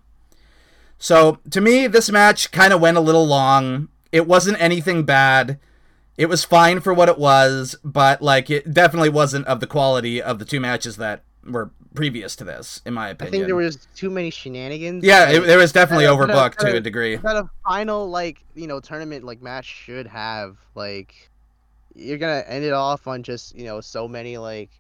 [0.99, 3.88] So to me this match kind of went a little long.
[4.12, 5.59] It wasn't anything bad.
[6.17, 10.23] It was fine for what it was, but like it definitely wasn't of the quality
[10.23, 13.29] of the two matches that were previous to this in my opinion.
[13.29, 15.05] I think there was too many shenanigans.
[15.05, 17.17] Yeah, it, it was definitely that a- a- overbooked to a- a degree.
[17.17, 21.31] that a final like you know tournament like match should have like
[21.95, 24.71] you're gonna end it off on just you know so many like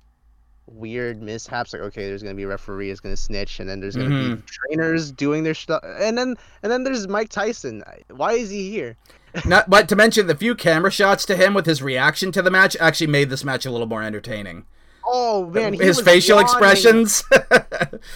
[0.66, 3.96] weird mishaps like okay there's gonna be a referee is gonna snitch and then there's
[3.96, 4.34] gonna Mm-hmm.
[4.36, 8.70] be trainers doing their stuff and then and then there's mike tyson why is he
[8.70, 8.96] here
[9.44, 12.52] Not, but to mention the few camera shots to him with his reaction to the
[12.52, 14.64] match actually made this match a little more entertaining.
[15.06, 16.46] Oh man his facial yawning.
[16.46, 17.24] expressions.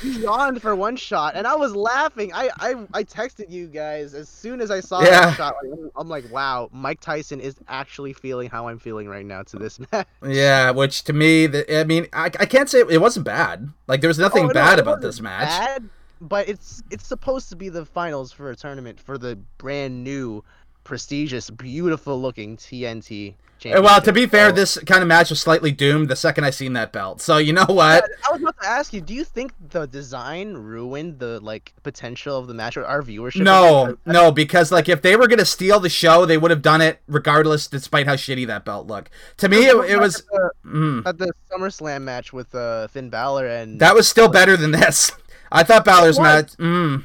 [0.03, 4.15] he yawned for one shot and i was laughing i i, I texted you guys
[4.15, 5.11] as soon as i saw Yeah.
[5.27, 9.27] that shot like, i'm like wow mike tyson is actually feeling how i'm feeling right
[9.27, 12.81] now to this match yeah, which to me, the, I mean, I, I can't say
[12.81, 13.69] it wasn't bad.
[13.87, 15.49] Like there was oh, nothing Oh, bad it about this match.
[15.49, 15.89] Bad,
[16.21, 20.45] but it's it's supposed to be the finals for a tournament for the brand new,
[20.89, 23.35] prestigious, beautiful looking TNT.
[23.65, 26.75] Well, to be fair, this kind of match was slightly doomed the second I seen
[26.75, 27.21] that belt.
[27.21, 28.05] So you know what?
[28.27, 32.39] I was about to ask you, do you think the design ruined the like potential
[32.39, 33.43] of the match or our viewership?
[33.43, 36.81] No, no, because like if they were gonna steal the show, they would have done
[36.81, 39.11] it regardless, despite how shitty that belt looked.
[39.39, 40.21] To me, it, it was.
[40.21, 41.07] At the, Mm.
[41.07, 45.11] at the SummerSlam match with uh, Finn Balor and That was still better than this.
[45.53, 46.53] I thought Balor's match.
[46.59, 47.05] Mm,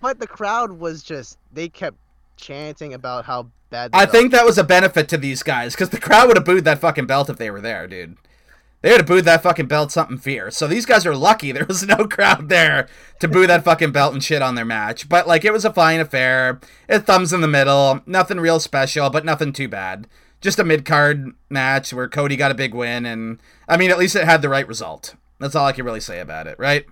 [0.00, 1.96] but the crowd was just they kept
[2.38, 3.90] chanting about how bad.
[3.92, 6.64] I think that was a benefit to these guys because the crowd would have booed
[6.64, 8.16] that fucking belt if they were there, dude.
[8.80, 10.56] They would have booed that fucking belt something fierce.
[10.56, 12.88] So these guys are lucky there was no crowd there
[13.20, 15.08] to boo that fucking belt and shit on their match.
[15.08, 16.60] But like it was a fine affair.
[16.88, 18.00] It thumbs in the middle.
[18.06, 20.06] Nothing real special, but nothing too bad.
[20.40, 23.98] Just a mid card match where Cody got a big win, and I mean at
[23.98, 25.16] least it had the right result.
[25.40, 26.86] That's all I can really say about it, right?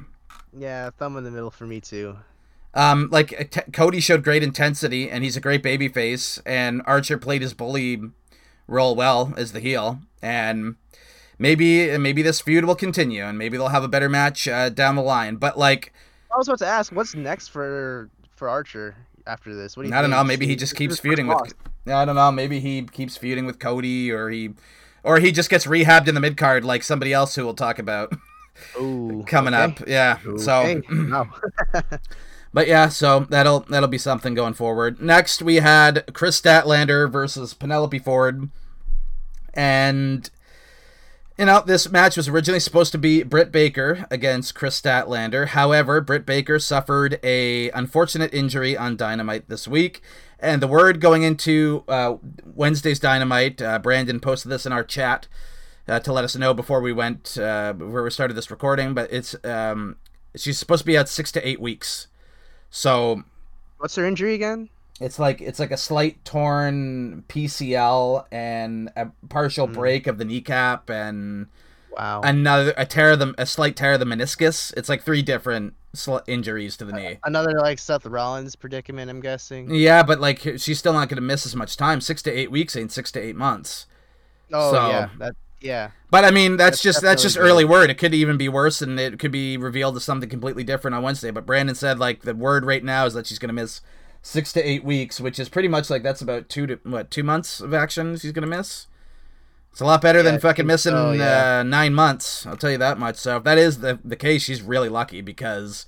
[0.53, 2.17] Yeah, thumb in the middle for me too.
[2.77, 6.39] Um, like t- Cody showed great intensity, and he's a great baby face.
[6.45, 8.03] And Archer played his bully
[8.69, 10.77] role well as the heel, and
[11.39, 14.95] maybe maybe this feud will continue, and maybe they'll have a better match uh, down
[14.95, 15.37] the line.
[15.37, 15.95] But like,
[16.33, 18.95] I was about to ask, what's next for for Archer
[19.27, 19.75] after this?
[19.75, 20.23] What do you I don't know.
[20.23, 21.55] Maybe he just keeps feuding with.
[21.87, 22.31] I don't know.
[22.31, 24.51] Maybe he keeps feuding with Cody, or he,
[25.03, 27.79] or he just gets rehabbed in the mid card like somebody else who we'll talk
[27.79, 28.13] about
[28.79, 29.63] Ooh, coming okay.
[29.63, 29.89] up.
[29.89, 30.19] Yeah.
[30.37, 30.61] So.
[30.61, 30.83] Okay.
[30.91, 31.29] Wow.
[32.57, 34.99] But yeah, so that'll that'll be something going forward.
[34.99, 38.49] Next, we had Kris Statlander versus Penelope Ford,
[39.53, 40.31] and
[41.37, 45.49] you know this match was originally supposed to be Britt Baker against Kris Statlander.
[45.49, 50.01] However, Britt Baker suffered a unfortunate injury on Dynamite this week,
[50.41, 55.29] and the word going into uh, Wednesday's Dynamite, uh, Brandon posted this in our chat
[55.87, 58.95] uh, to let us know before we went uh, before we started this recording.
[58.95, 59.97] But it's um,
[60.35, 62.07] she's supposed to be out six to eight weeks.
[62.71, 63.23] So
[63.79, 64.69] What's her injury again?
[65.01, 69.75] it's like it's like a slight torn PCL and a partial Hmm.
[69.75, 71.47] break of the kneecap and
[71.97, 72.21] Wow.
[72.23, 74.73] another a tear of the a slight tear of the meniscus.
[74.77, 77.19] It's like three different sl- injuries to the knee.
[77.25, 79.71] Another like Seth Rollins predicament, I'm guessing.
[79.75, 82.01] Yeah, but like she's still not going to miss as much time.
[82.01, 83.87] Six to eight weeks ain't six to eight months.
[84.53, 85.37] Oh So- yeah, that
[85.67, 85.91] yeah.
[86.11, 87.91] But I mean, that's, That's just that's just early word.
[87.91, 91.03] It could even be worse, and it could be revealed as something completely different on
[91.03, 91.31] Wednesday.
[91.31, 93.81] But Brandon said like the word right now is that she's going to miss
[94.23, 97.23] six to eight weeks, which is pretty much like that's about two to what two
[97.23, 98.87] months of action she's gonna miss.
[99.71, 101.59] It's a lot better Yeah, than fucking missing so, yeah.
[101.59, 102.47] uh, nine months.
[102.47, 103.17] I'll tell you that much.
[103.17, 105.87] So if that is the the case, she's really lucky because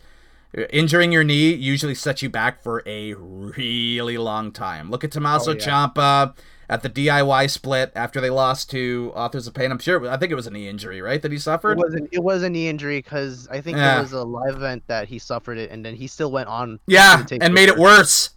[0.71, 4.91] injuring your knee usually sets you back for a really long time.
[4.91, 5.61] Look at Tommaso Oh, yeah.
[5.61, 6.35] Ciampa
[6.69, 9.71] at the DIY split after they lost to Authors of Pain.
[9.71, 11.21] I'm sure I think it was a knee injury, right?
[11.23, 11.79] That he It suffered.
[11.79, 12.09] wasn't.
[12.13, 13.99] It was a knee injury because I think Yeah.
[13.99, 16.81] it was a live event that he suffered it, and then he still went on.
[16.87, 18.31] Yeah, and made it worse.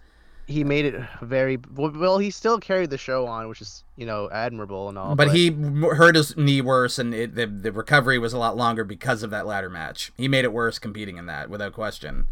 [0.48, 2.18] He made it very well.
[2.18, 5.16] He still carried the show on, which is you know admirable and all.
[5.16, 8.84] but he hurt his knee worse, and it, the the recovery was a lot longer
[8.84, 10.12] because of that ladder match.
[10.18, 12.28] He made it worse competing in that, without question.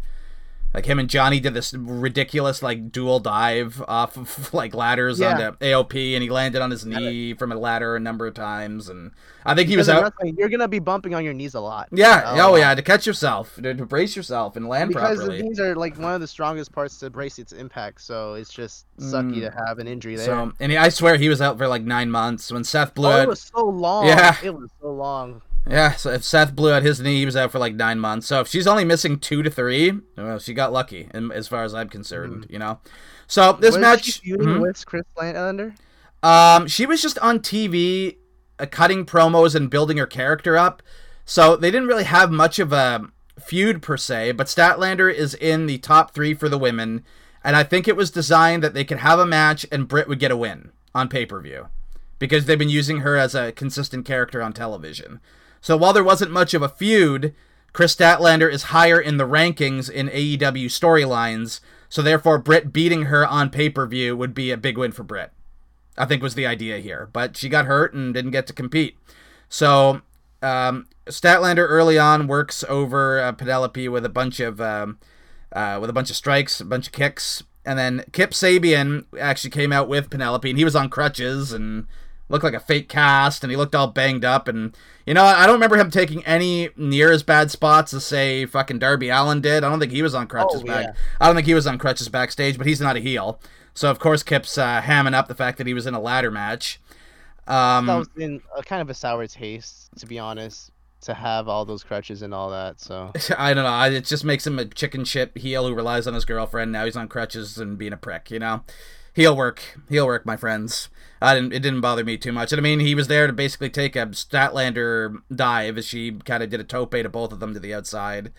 [0.72, 5.32] Like him and Johnny did this ridiculous like dual dive off of like ladders Yeah.
[5.48, 8.88] onto AOP, and he landed on his knee from a ladder a number of times,
[8.88, 9.10] and
[9.44, 10.12] I think he was Because in out.
[10.16, 11.88] wrestling, you're gonna be bumping on your knees a lot.
[11.90, 15.38] Yeah, Oh, oh yeah, to catch yourself, to, to brace yourself and land because properly.
[15.38, 18.00] the knees are like one of the strongest parts to brace its impact.
[18.00, 19.50] So it's just sucky Mm.
[19.50, 20.26] to have an injury there.
[20.26, 23.08] So, and he, I swear he was out for like nine months when Seth blew
[23.08, 23.22] oh, it.
[23.24, 24.06] it was so long.
[24.06, 24.36] Yeah.
[24.44, 25.42] it was so long.
[25.68, 28.26] Yeah, so if Seth blew out his knee, he was out for like nine months.
[28.26, 31.64] So if she's only missing two to three, well, she got lucky, in, as far
[31.64, 32.46] as I'm concerned.
[32.48, 32.80] You know.
[33.26, 34.60] So this was match, she Mhm.
[34.60, 35.74] with Kris Statlander.
[36.22, 38.16] um, she was just on TV,
[38.58, 40.82] uh, cutting promos and building her character up.
[41.24, 43.06] So they didn't really have much of a
[43.38, 44.32] feud per se.
[44.32, 47.04] But Statlander is in the top three for the women,
[47.44, 50.18] and I think it was designed that they could have a match and Britt would
[50.18, 51.68] get a win on pay per view
[52.18, 55.20] because they've been using her as a consistent character on television.
[55.60, 57.34] So while there wasn't much of a feud,
[57.72, 63.26] Kris Statlander is higher in the rankings in AEW storylines, so therefore Britt beating her
[63.26, 65.32] on pay per view would be a big win for Britt.
[65.96, 68.96] I think was the idea here, but she got hurt and didn't get to compete.
[69.48, 70.00] So
[70.42, 74.98] um, Statlander early on works over uh, Penelope with a bunch of um,
[75.52, 79.50] uh, with a bunch of strikes, a bunch of kicks, and then Kip Sabian actually
[79.50, 81.86] came out with Penelope, and he was on crutches and
[82.30, 84.48] looked like a fake cast, and he looked all banged up.
[84.48, 84.74] And
[85.06, 88.78] you know, I don't remember him taking any near as bad spots as say fucking
[88.78, 89.64] Darby Allin did.
[89.64, 90.84] I don't think he was on crutches Oh, back.
[90.86, 90.92] yeah.
[91.20, 93.38] I don't think he was on crutches backstage, but he's not a heel.
[93.74, 96.30] So of course Kip's uh, hamming up the fact that he was in a ladder
[96.30, 96.80] match.
[97.46, 100.70] Um, that was in a kind of a sour taste, to be honest,
[101.02, 102.80] to have all those crutches and all that.
[102.80, 103.96] So I don't know.
[103.96, 106.70] It just makes him a chicken shit heel who relies on his girlfriend.
[106.72, 108.30] Now he's on crutches and being a prick.
[108.30, 108.62] You know,
[109.14, 110.88] heel work, heel work, my friends.
[111.20, 111.52] I didn't.
[111.52, 112.52] It didn't bother me too much.
[112.52, 116.42] And I mean, he was there to basically take a Statlander dive as she kind
[116.42, 118.32] of did a tope to both of them to the outside.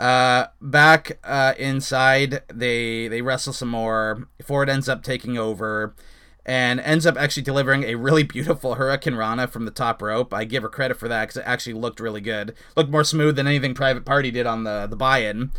[0.00, 4.28] Uh, back uh, inside, they they wrestle some more.
[4.42, 5.94] Ford ends up taking over.
[6.46, 10.32] And ends up actually delivering a really beautiful Hurricane Rana from the top rope.
[10.32, 12.54] I give her credit for that because it actually looked really good.
[12.74, 15.52] Looked more smooth than anything Private Party did on the the buy-in.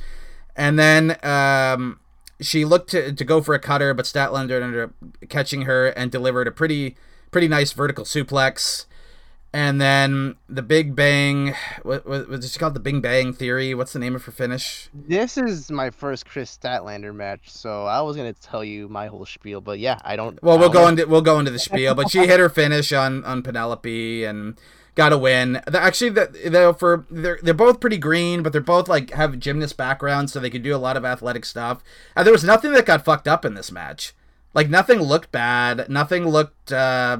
[0.56, 2.00] And then um,
[2.42, 4.92] she looked to, to go for a cutter, but Statlander ended up
[5.30, 6.96] catching her and delivered a pretty
[7.32, 8.86] pretty nice vertical suplex.
[9.52, 12.76] And then the Big Bang, what, was it called?
[12.76, 13.74] The Big Bang Theory.
[13.74, 14.90] What's the name of her finish?
[14.94, 17.50] this is my first Kris Statlander match.
[17.50, 20.42] So I was gonna tell you my whole spiel, but yeah, I don't.
[20.44, 23.26] Well, we'll go into we'll go into the spiel, but she hit her finish on
[23.26, 24.60] on Penelope and
[25.00, 25.62] got to win.
[25.66, 29.40] The- Actually, the, the for they're they're both pretty green, but they're both like have
[29.40, 31.82] gymnast backgrounds, so they can do a lot of athletic stuff.
[32.16, 34.14] And there was nothing that got fucked up in this match.
[34.54, 35.90] Like nothing looked bad.
[35.90, 37.20] Nothing looked uh,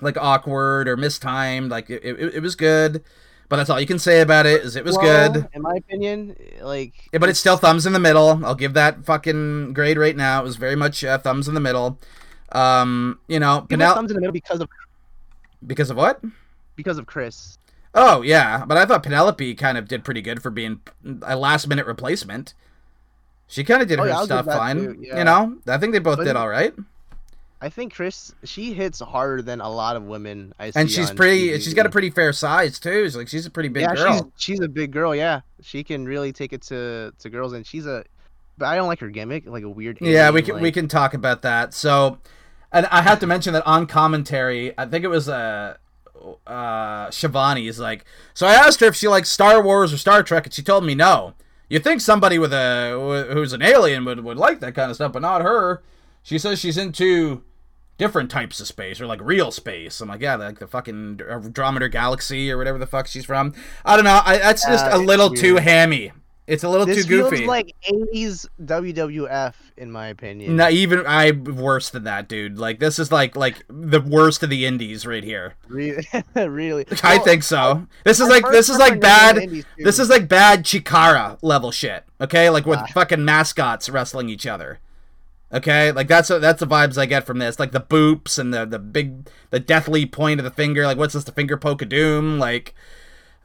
[0.00, 1.70] like awkward or mistimed.
[1.70, 3.04] Like it, it, it was good.
[3.48, 4.62] But that's all you can say about it.
[4.62, 5.46] Is it was Well, good.
[5.52, 6.34] in my opinion.
[6.62, 8.40] Like, Yeah, but it's still thumbs in the middle.
[8.46, 10.40] I'll give that fucking grade right now.
[10.40, 11.98] It was very much uh, thumbs in the middle.
[12.52, 14.68] Um, you know, Penel- thumbs in the middle because of
[15.66, 16.20] because of what?
[16.76, 17.58] Because of Kris.
[17.94, 20.80] Oh yeah, but I thought Penelope kind of did pretty good for being
[21.22, 22.54] a last minute replacement.
[23.46, 24.98] She kind of did Oh, her yeah, stuff fine.
[25.02, 25.18] yeah.
[25.18, 26.72] You know, I think they both But- did all right.
[27.60, 30.80] I think Kris she hits harder than a lot of women I see.
[30.80, 31.50] And she's pretty.
[31.50, 31.62] TV.
[31.62, 33.04] She's got a pretty fair size too.
[33.04, 34.12] She's like she's a pretty big yeah, girl.
[34.14, 34.22] she's
[34.56, 35.14] she's a big girl.
[35.14, 38.04] Yeah, she can really take it to to girls, and she's a.
[38.58, 39.98] But I don't like her gimmick, like a weird.
[40.00, 41.72] Yeah, we can we can talk about that.
[41.72, 42.18] So,
[42.72, 45.76] and I have to mention that on commentary, I think it was uh,
[46.46, 48.04] uh, Schiavone is like.
[48.34, 50.84] So I asked her if she likes Star Wars or Star Trek, and she told
[50.84, 51.34] me no.
[51.68, 55.12] You think somebody with a who's an alien would would like that kind of stuff,
[55.12, 55.82] but not her.
[56.22, 57.42] She says she's into
[57.98, 60.00] different types of space or like real space.
[60.00, 63.54] I'm like, yeah, like the fucking Andromeda Galaxy or whatever the fuck she's from.
[63.84, 64.20] I don't know.
[64.24, 66.12] I, that's just a little too hammy.
[66.46, 67.30] It's a little This too goofy.
[67.30, 70.56] This feels like 80s WWF in my opinion.
[70.56, 72.58] Not even I worse than that, dude.
[72.58, 75.54] Like this is like like the worst of the indies right here.
[75.68, 76.84] Really, really.
[77.04, 77.86] I Well, think so.
[78.04, 79.36] This is like this is like bad.
[79.36, 79.84] the indies, too.
[79.84, 82.04] This is like bad Chikara level shit.
[82.20, 82.86] Okay, like with Ah.
[82.86, 84.80] fucking mascots wrestling each other.
[85.54, 87.60] Okay, like that's that's the vibes I get from this.
[87.60, 90.86] Like the boops and the the big the deathly point of the finger.
[90.86, 91.24] Like what's this?
[91.24, 92.40] The finger poke of doom.
[92.40, 92.74] Like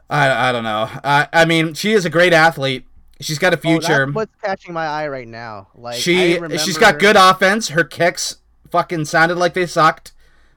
[0.10, 0.90] I I don't know.
[1.04, 2.87] I I mean she is a great athlete.
[3.20, 3.82] She's got a Oh, future.
[3.82, 5.68] that's what's catching my eye right now.
[5.76, 6.58] Like she, remember...
[6.58, 7.70] she's got good offense.
[7.70, 8.38] Her kicks
[8.70, 10.14] fucking sounded like they sucked.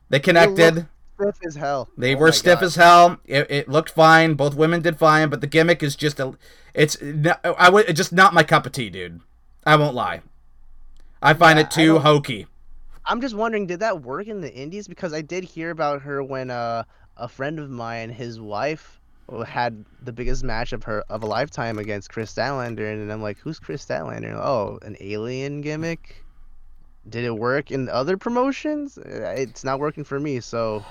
[0.08, 0.86] They connected.
[1.18, 1.88] stiff as hell.
[1.96, 2.62] They Oh were stiff God.
[2.62, 3.20] as hell.
[3.26, 4.34] It, it looked fine.
[4.34, 6.36] Both women did fine, but the gimmick is just a.
[6.74, 6.96] It's
[7.44, 9.20] I would just not my cup of tea, dude.
[9.66, 10.22] I won't lie.
[11.22, 12.46] I find Yeah, it too hokey.
[13.04, 14.86] I'm just wondering, did that work in the Indies?
[14.88, 16.84] Because I did hear about her when uh,
[17.16, 18.99] a friend of mine, his wife,
[19.47, 23.39] had the biggest match of her of a lifetime against Kris Statlander, and I'm like,
[23.39, 24.35] who's Kris Statlander?
[24.35, 26.24] Oh, an alien gimmick.
[27.09, 28.99] Did it work in other promotions?
[28.99, 30.85] Uh, It's not working for me, so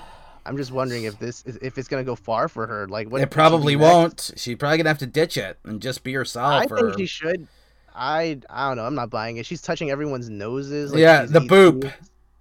[0.44, 2.88] I'm just wondering if this if it's gonna go far for her.
[2.88, 3.20] Like, what?
[3.20, 4.30] it could she probably won't.
[4.36, 6.52] She's probably gonna have to ditch it and just be herself.
[6.52, 6.76] I or...
[6.78, 7.46] think she should.
[7.94, 8.84] I I don't know.
[8.86, 9.46] I'm not buying it.
[9.46, 10.92] She's touching everyone's noses.
[10.92, 11.48] Like Yeah, the 18.
[11.48, 11.92] boop.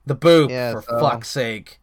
[0.06, 1.80] The boop, Yeah, for so- fuck's sake.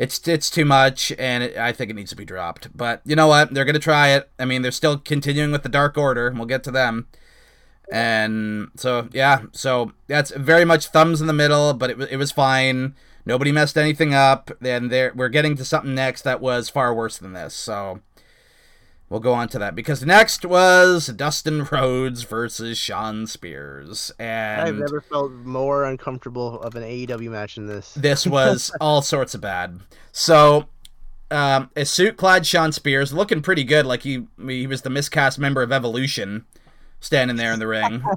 [0.00, 2.74] It's it's too much, and it, I think it needs to be dropped.
[2.74, 3.52] But you know what?
[3.52, 4.30] They're gonna try it.
[4.38, 6.26] I mean, they're still continuing with the Dark Order.
[6.26, 7.06] and We'll get to them.
[7.92, 12.32] And so yeah, so that's very much thumbs in the middle, but it, it was
[12.32, 12.94] fine.
[13.26, 14.50] Nobody messed anything up.
[14.58, 17.52] Then there we're getting to something next that was far worse than this.
[17.52, 18.00] So
[19.10, 24.76] we'll go on to that because next was Dustin Rhodes versus Shawn Spears, and I've
[24.76, 27.92] never felt more uncomfortable of an AEW match than this.
[27.92, 29.80] this was all sorts of bad.
[30.12, 30.68] So,
[31.30, 35.62] um, a suit-clad Shawn Spears, looking pretty good, like he he was the miscast member
[35.62, 36.46] of Evolution,
[37.00, 38.02] standing there in the ring.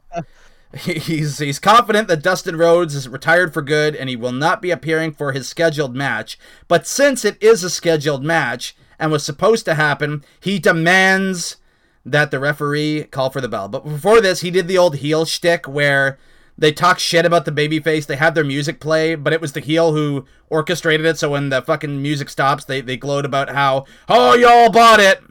[0.75, 4.71] He's he's confident that Dustin Rhodes is retired for good and he will not be
[4.71, 6.39] appearing for his scheduled match.
[6.67, 11.57] But since it is a scheduled match and was supposed to happen, he demands
[12.05, 13.67] that the referee call for the bell.
[13.67, 16.17] But before this, he did the old heel shtick where
[16.57, 18.05] they talk shit about the babyface.
[18.05, 21.17] They have their music play, but it was the heel who orchestrated it.
[21.17, 25.21] So when the fucking music stops, they, they gloat about how, oh, y'all bought it.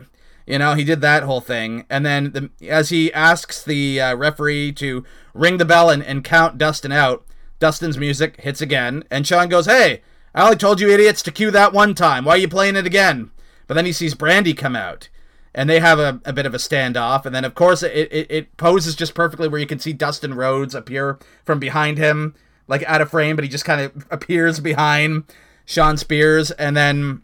[0.47, 1.87] You know, he did that whole thing.
[1.89, 5.03] And then the, as he asks the uh, referee to
[5.33, 7.25] ring the bell and, and count Dustin out,
[7.59, 9.05] Dustin's music hits again.
[9.11, 10.03] And Shawn goes, hey,
[10.35, 12.27] I only told you idiots to cue that one time.
[12.27, 13.31] Why are you playing it again?
[13.67, 15.09] But then he sees Brandi come out
[15.55, 17.27] and they have a, a bit of a standoff.
[17.27, 20.35] And then, of course, it, it, it poses just perfectly where you can see Dustin
[20.35, 22.35] Rhodes appear from behind him,
[22.69, 25.25] like out of frame, but he just kind of appears behind
[25.65, 26.51] Shawn Spears.
[26.53, 27.23] And then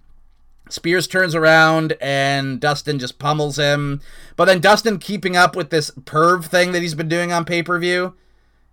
[0.69, 4.01] Spears turns around and Dustin just pummels him.
[4.37, 7.63] But then Dustin, keeping up with this perv thing that he's been doing on pay
[7.63, 8.15] per view,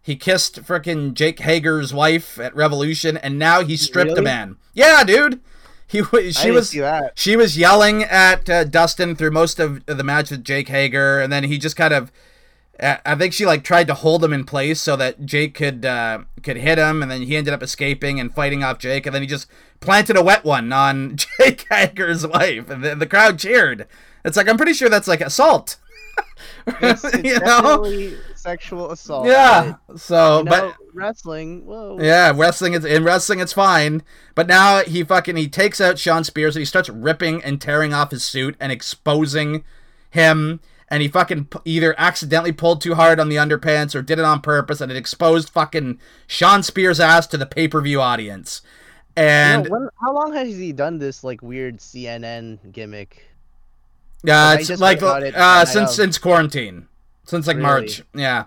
[0.01, 4.57] he kissed frickin' Jake Hager's wife at Revolution, and now he stripped a man.
[4.73, 5.41] Yeah, dude.
[5.87, 6.75] He w- I she was
[7.13, 11.31] she was yelling at uh, Dustin through most of the match with Jake Hager, and
[11.31, 12.11] then he just kind of,
[12.79, 16.21] I think she like tried to hold him in place so that Jake could uh,
[16.41, 19.21] could hit him, and then he ended up escaping and fighting off Jake, and then
[19.21, 19.47] he just
[19.79, 23.87] planted a wet one on Jake Hager's wife, and the, the crowd cheered.
[24.25, 25.77] It's like I'm pretty sure that's like assault.
[26.67, 27.61] It's, it's you know?
[27.61, 29.27] definitely sexual assault.
[29.27, 29.75] Yeah.
[29.95, 31.65] So, but, you but know, wrestling.
[31.65, 31.97] Whoa.
[31.99, 34.03] Yeah, wrestling is in wrestling it's fine.
[34.33, 37.93] But now he fucking he takes out Shawn Spears and he starts ripping and tearing
[37.93, 39.63] off his suit and exposing
[40.09, 44.19] him and he fucking p- either accidentally pulled too hard on the underpants or did
[44.19, 48.61] it on purpose and it exposed fucking Shawn Spears' ass to the pay-per-view audience.
[49.17, 53.25] You know, And when, how long has he done this like weird CNN gimmick?
[54.29, 56.87] Uh, it's like it uh, since since quarantine.
[57.25, 57.67] Since like Really?
[57.67, 58.03] March.
[58.13, 58.45] Yeah.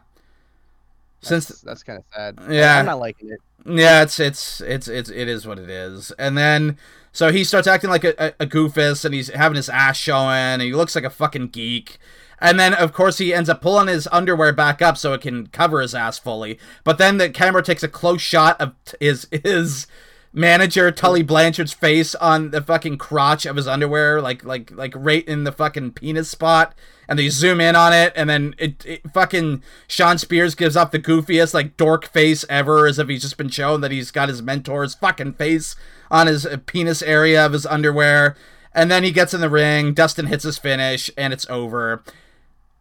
[1.20, 2.38] Since that's kind of sad.
[2.48, 2.78] Yeah.
[2.78, 3.40] I'm not liking it.
[3.66, 6.12] Yeah, it's it's it's it's it is what it is.
[6.12, 6.78] And then
[7.12, 10.30] so he starts acting like a, a, a goofus, and he's having his ass showing,
[10.30, 11.98] and he looks like a fucking geek.
[12.40, 15.48] And then of course he ends up pulling his underwear back up so it can
[15.48, 16.58] cover his ass fully.
[16.84, 19.86] But then the camera takes a close shot of t- his his
[20.32, 25.26] manager Tully Blanchard's face on the fucking crotch of his underwear, like like like right
[25.26, 26.74] in the fucking penis spot.
[27.10, 30.90] And they zoom in on it, and then it, it fucking Shawn Spears gives off
[30.90, 34.28] the goofiest like dork face ever, as if he's just been shown that he's got
[34.28, 35.74] his mentor's fucking face
[36.10, 38.36] on his uh, penis area of his underwear.
[38.74, 39.94] And then he gets in the ring.
[39.94, 42.02] Dustin hits his finish, and it's over.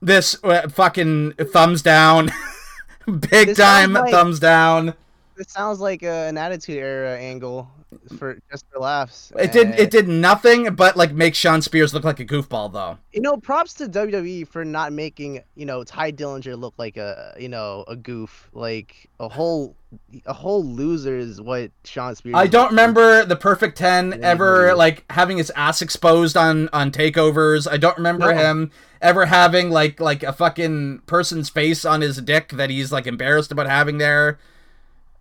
[0.02, 2.30] This uh, fucking thumbs down,
[3.06, 4.94] big This time like- thumbs down.
[5.38, 7.70] It sounds like uh, an Attitude Era angle
[8.18, 9.32] for just for laughs.
[9.38, 9.68] It did.
[9.68, 12.98] and- It did nothing but like make Shawn Spears look like a goofball, though.
[13.14, 17.36] You know, props to WWE for not making you know Tye Dillinger look like a
[17.40, 19.76] you know a goof, like a whole
[20.26, 22.36] a whole loser is what Shawn Spears.
[22.38, 27.70] I don't remember the Perfect Ten ever like having his ass exposed on on takeovers.
[27.72, 28.38] I don't remember No.
[28.42, 28.72] him
[29.02, 33.52] ever having like like a fucking person's face on his dick that he's like embarrassed
[33.52, 34.40] about having there.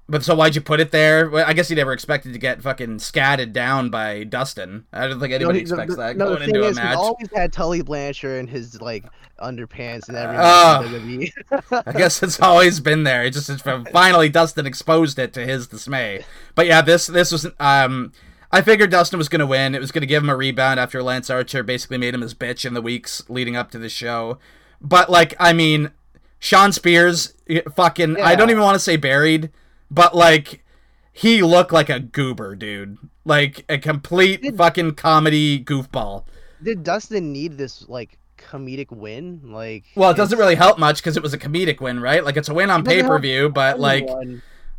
[0.09, 1.28] But so why'd you put it there?
[1.28, 4.86] Well, I guess he never expected to get fucking scatted down by Dustin.
[4.92, 6.76] I don't think No, anybody he- expects that no, going the thing into a is,
[6.76, 6.90] match.
[6.90, 9.04] He always had Tully Blanchard in his like
[9.40, 11.32] underpants and everything.
[11.72, 11.82] Oh.
[11.86, 13.24] I guess it's always been there.
[13.24, 16.24] It just it's finally Dustin exposed it to his dismay.
[16.54, 18.12] But yeah, this this was um
[18.52, 19.74] I figured Dustin was gonna win.
[19.74, 22.64] It was gonna give him a rebound after Lance Archer basically made him his bitch
[22.64, 24.38] in the weeks leading up to the show.
[24.80, 25.90] But like I mean,
[26.38, 27.34] Shawn Spears
[27.74, 29.50] fucking I don't even want to say buried,
[29.91, 30.64] but like
[31.12, 32.99] he looked like a goober, dude.
[33.24, 36.24] Like a complete Did- fucking comedy goofball.
[36.62, 39.41] Did Dustin need this like comedic win?
[39.45, 42.24] Like, Well, it doesn't really help much because it was a comedic win, right?
[42.24, 44.09] Like it's a win on pay-per-view, but like,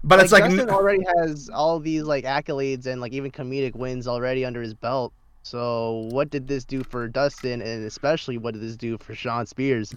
[0.04, 4.08] but it's like, Dustin already has all these like accolades and like even comedic wins
[4.08, 5.14] already under his belt.
[5.44, 9.46] So what did this do for Dustin, and especially what did this do for Shawn
[9.46, 9.94] Spears?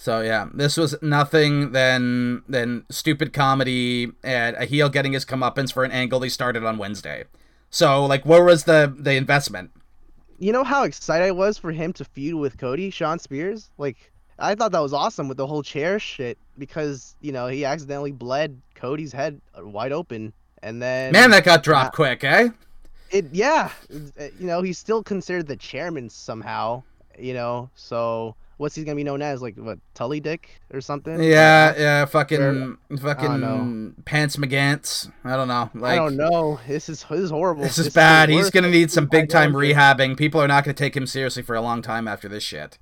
[0.00, 5.72] So yeah, this was nothing than than stupid comedy and a heel getting his comeuppance
[5.72, 7.24] for an angle they started on Wednesday.
[7.68, 9.72] So like, where was the the investment?
[10.38, 13.70] You know how excited I was for him to feud with Cody, Shawn Spears?
[13.76, 17.64] Like, I thought that was awesome with the whole chair shit because you know he
[17.64, 20.32] accidentally bled Cody's head wide open,
[20.62, 22.50] and then Man, that got dropped quick, eh?
[23.10, 26.84] it yeah, it- you know he's still considered the chairman somehow,
[27.18, 27.68] you know.
[27.74, 29.40] So what's he gonna be known as?
[29.40, 31.22] Like what Tully Dick or something?
[31.22, 35.10] Yeah, yeah, fucking Or- fucking pants McGants.
[35.24, 35.70] I don't know.
[35.74, 36.60] Like, I don't know.
[36.68, 37.62] This is this is horrible.
[37.62, 38.28] This is the bad.
[38.28, 40.16] He's gonna need some big time rehabbing.
[40.16, 42.78] People are not gonna take him seriously for a long time after this shit.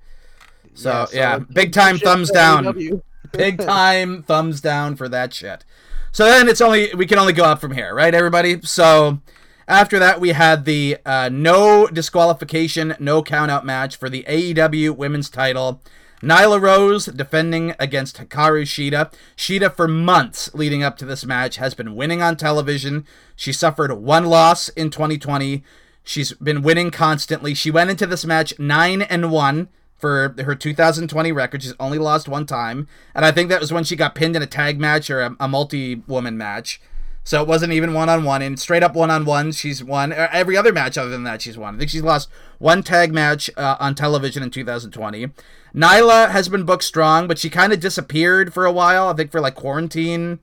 [0.74, 3.02] So, so yeah, big time thumbs down.
[3.32, 5.64] Big time thumbs down for that shit.
[6.12, 8.60] So then it's only we can only go up from here, right, everybody?
[8.62, 9.20] So
[9.68, 15.28] after that, we had the uh, no disqualification, no countout match for the AEW Women's
[15.28, 15.80] Title.
[16.22, 19.12] Nyla Rose defending against Hikaru Shida.
[19.36, 23.06] Shida, for months leading up to this match, has been winning on television.
[23.34, 25.62] She suffered one loss in 2020.
[26.02, 27.52] She's been winning constantly.
[27.52, 31.62] She went into this match nine and one for her 2020 record.
[31.62, 34.42] She's only lost one time, and I think that was when she got pinned in
[34.42, 36.80] a tag match or a, a multi-woman match.
[37.26, 38.40] So it wasn't even one on one.
[38.40, 41.42] And straight up one on one, she's won every other match other than that.
[41.42, 41.74] She's won.
[41.74, 45.30] I think she's lost one tag match uh, on television in 2020.
[45.74, 49.08] Nyla has been booked strong, but she kind of disappeared for a while.
[49.08, 50.38] I think for like quarantine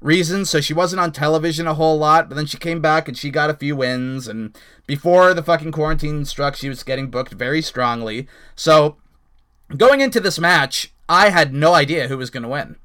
[0.00, 0.48] reasons.
[0.48, 2.28] So she wasn't on television a whole lot.
[2.28, 4.28] But then she came back and she got a few wins.
[4.28, 4.56] And
[4.86, 8.28] before the fucking quarantine struck, she was getting booked very strongly.
[8.54, 8.96] So
[9.76, 12.76] going into this match, I had no idea who was going to win.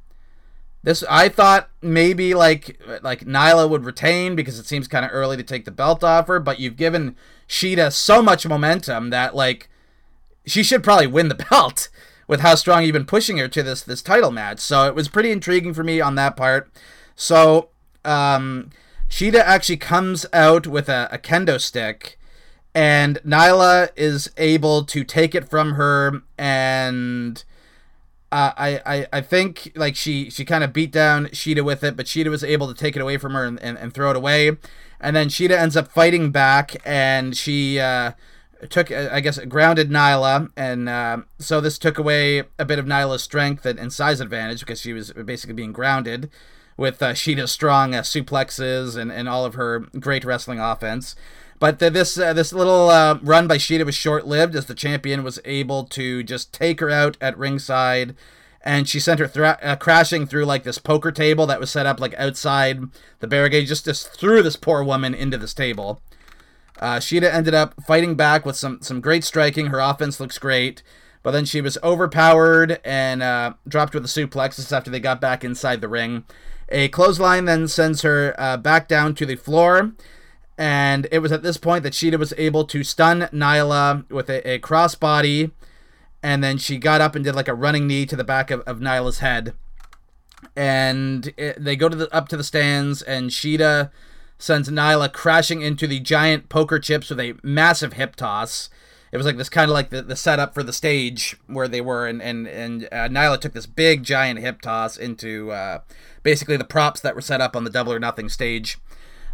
[0.88, 5.35] This I thought maybe like like Nyla would retain because it seems kind of early
[5.35, 9.69] to take the belt off her, but you've given Shida so much momentum that like
[10.45, 11.89] she should probably win the belt
[12.25, 14.61] with how strong you've been pushing her to this this title match.
[14.61, 16.71] So it was pretty intriguing for me on that part.
[17.17, 17.67] So
[18.05, 18.69] um
[19.09, 22.17] Shida actually comes out with a, a kendo stick
[22.73, 27.43] and Nyla is able to take it from her and
[28.32, 32.05] I, I I think like she she kind of beat down Shida with it, but
[32.05, 34.51] Shida was able to take it away from her and, and, and throw it away,
[34.99, 38.11] and then Shida ends up fighting back, and she uh,
[38.69, 42.86] took uh, I guess grounded Nyla, and uh, so this took away a bit of
[42.86, 46.30] Nyla's strength and, and size advantage because she was basically being grounded
[46.75, 51.15] with uh, Shida's strong uh, suplexes and, and all of her great wrestling offense.
[51.59, 54.75] But the, this uh, this little uh, run by Shida was short lived as the
[54.75, 58.15] champion was able to just take her out at ringside,
[58.61, 61.88] and she sent her thra- uh, crashing through like this poker table that was set
[61.88, 62.81] up like outside
[63.19, 63.67] the barricade.
[63.67, 65.99] Just just threw this poor woman into this table.
[66.79, 69.67] Uh, Shida ended up fighting back with some some great striking.
[69.67, 70.84] Her offense looks great,
[71.23, 74.59] but then she was overpowered and uh, dropped with a suplex.
[74.59, 76.23] Is after they got back inside the ring.
[76.69, 79.93] A clothesline then sends her uh, back down to the floor.
[80.57, 84.47] And it was at this point that Shida was able to stun Nyla with a,
[84.49, 85.51] a crossbody.
[86.23, 88.61] And then she got up and did like a running knee to the back of,
[88.61, 89.53] of Nyla's head.
[90.55, 93.91] And it, they go to the up to the stands, and Shida
[94.38, 98.69] sends Nyla crashing into the giant poker chips with a massive hip toss.
[99.11, 101.81] it was like this kind of like the, the setup for the stage where they
[101.81, 105.79] were, and and and uh, Nyla took this big giant hip toss into uh,
[106.23, 108.77] basically the props that were set up on the Double or Nothing stage.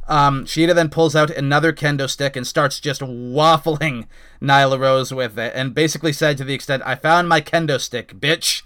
[0.08, 4.08] Um, Shida then pulls out another kendo stick and starts just waffling
[4.42, 8.14] Nyla Rose with it, and basically said to the extent, "I found my kendo stick,
[8.20, 8.64] bitch."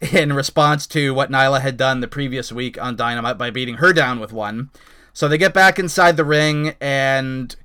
[0.12, 3.92] In response to what Nyla had done the previous week on Dynamite by beating her
[3.92, 4.70] down with one.
[5.12, 7.56] So they get back inside the ring and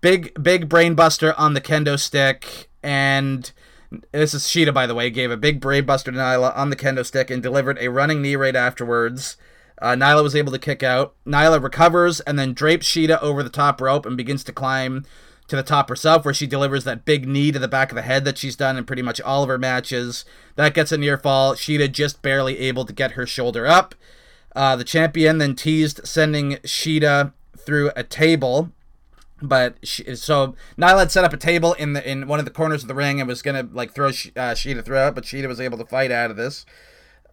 [0.00, 3.50] big big brainbuster on the kendo stick and
[4.12, 7.04] this is Shida by the way gave a big brainbuster to Nyla on the kendo
[7.04, 9.36] stick and delivered a running knee right afterwards.
[9.80, 11.14] Uh, Nyla was able to kick out.
[11.26, 15.04] Nyla recovers and then drapes Shida over the top rope and begins to climb
[15.48, 18.02] to the top herself, where she delivers that big knee to the back of the
[18.02, 20.24] head that she's done in pretty much all of her matches.
[20.54, 21.54] That gets a near fall.
[21.54, 23.94] Shida just barely able to get her shoulder up.
[24.54, 28.70] Uh, the champion then teased sending Shida through a table,
[29.42, 32.50] but she, so Nyla had set up a table in the in one of the
[32.50, 35.48] corners of the ring and was gonna like throw uh, Shida through it, but Shida
[35.48, 36.66] was able to fight out of this.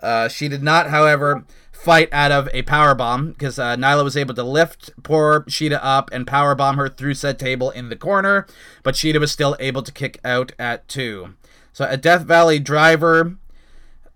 [0.02, 4.18] Uh, she did not, however, fight out of a power bomb because uh, Nyla was
[4.18, 7.95] able to lift poor Shida up and power bomb her through said table in the
[7.95, 8.45] corner,
[8.84, 11.36] but Shida was still able to kick out at two.
[11.72, 13.38] So a Death Valley driver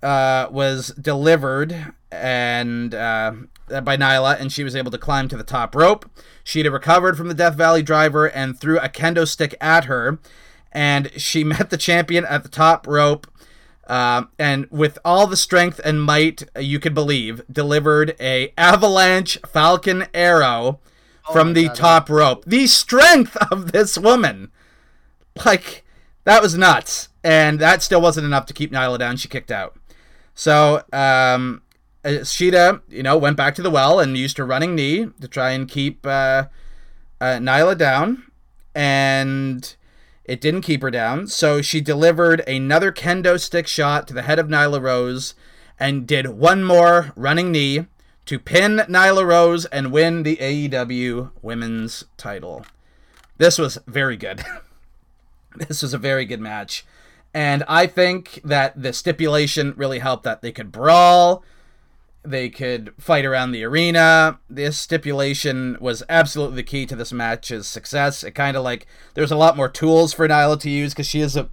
[0.02, 3.34] uh, was delivered and uh,
[3.68, 6.10] by Nyla, and she was able to climb to the top rope.
[6.44, 10.20] Shida recovered from the Death Valley driver and threw a kendo stick at her,
[10.72, 13.28] and she met the champion at the top rope
[13.92, 20.06] uh, and with all the strength and might you could believe, delivered a avalanche falcon
[20.14, 20.80] arrow
[21.28, 22.46] oh from the God, top rope.
[22.46, 24.50] The strength of this woman,
[25.46, 25.84] like
[26.24, 29.18] that was nuts, and that still wasn't enough to keep Nyla down.
[29.18, 29.76] She kicked out.
[30.36, 31.62] So um,
[32.06, 35.28] uh, Shida, you know, went back to the well and used her running knee to
[35.28, 36.46] try and keep uh,
[37.20, 38.24] uh, Nyla down,
[38.74, 39.76] and
[40.32, 44.40] it didn't keep her down, so she delivered another kendo stick shot to the head
[44.40, 45.34] of Nyla Rose
[45.78, 47.88] and did one more running knee
[48.28, 52.66] to pin Nyla Rose and win the AEW Women's title.
[53.40, 54.42] This was very good.
[55.58, 56.86] this was a very good match.
[57.34, 61.44] And I think that the stipulation really helped that they could brawl,
[62.24, 64.40] they could fight around the arena.
[64.50, 68.24] This stipulation was absolutely the key to this match's success.
[68.24, 71.22] It kind of like there's a lot more tools for Nyla to use because she
[71.22, 71.50] is a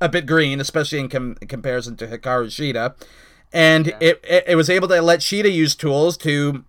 [0.00, 2.94] a bit green, especially in, com- in comparison to Hikaru Shida,
[3.52, 3.98] and yeah.
[4.00, 6.64] it, it it was able to let Shida use tools to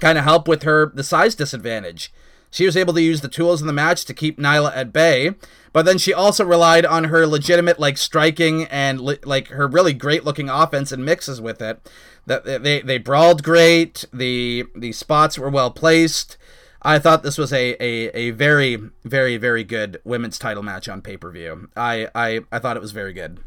[0.00, 2.12] kind of help with her the size disadvantage.
[2.50, 5.34] She was able to use the tools in the match to keep Nyla at bay,
[5.72, 9.92] but then she also relied on her legitimate like striking and li- like her really
[9.92, 11.88] great looking offense and mixes with it
[12.26, 14.04] that they they brawled great.
[14.12, 16.36] The the spots were well placed.
[16.82, 21.02] I thought this was a, a, a very very very good women's title match on
[21.02, 21.68] pay per view.
[21.76, 23.40] I, I I thought it was very good.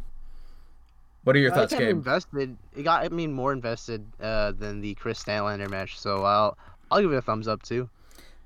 [1.24, 1.90] What are your thoughts, Gabe?
[1.90, 2.58] Invested.
[2.76, 6.58] It got I mean more invested uh, than the Kris Statlander match, so I'll
[6.92, 7.90] I'll give it a thumbs up too.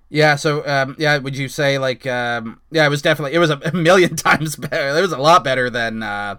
[0.09, 0.35] Yeah.
[0.35, 3.71] So um, yeah, would you say like um, yeah, it was definitely it was a
[3.73, 4.97] million times better.
[4.97, 6.37] It was a lot better than uh,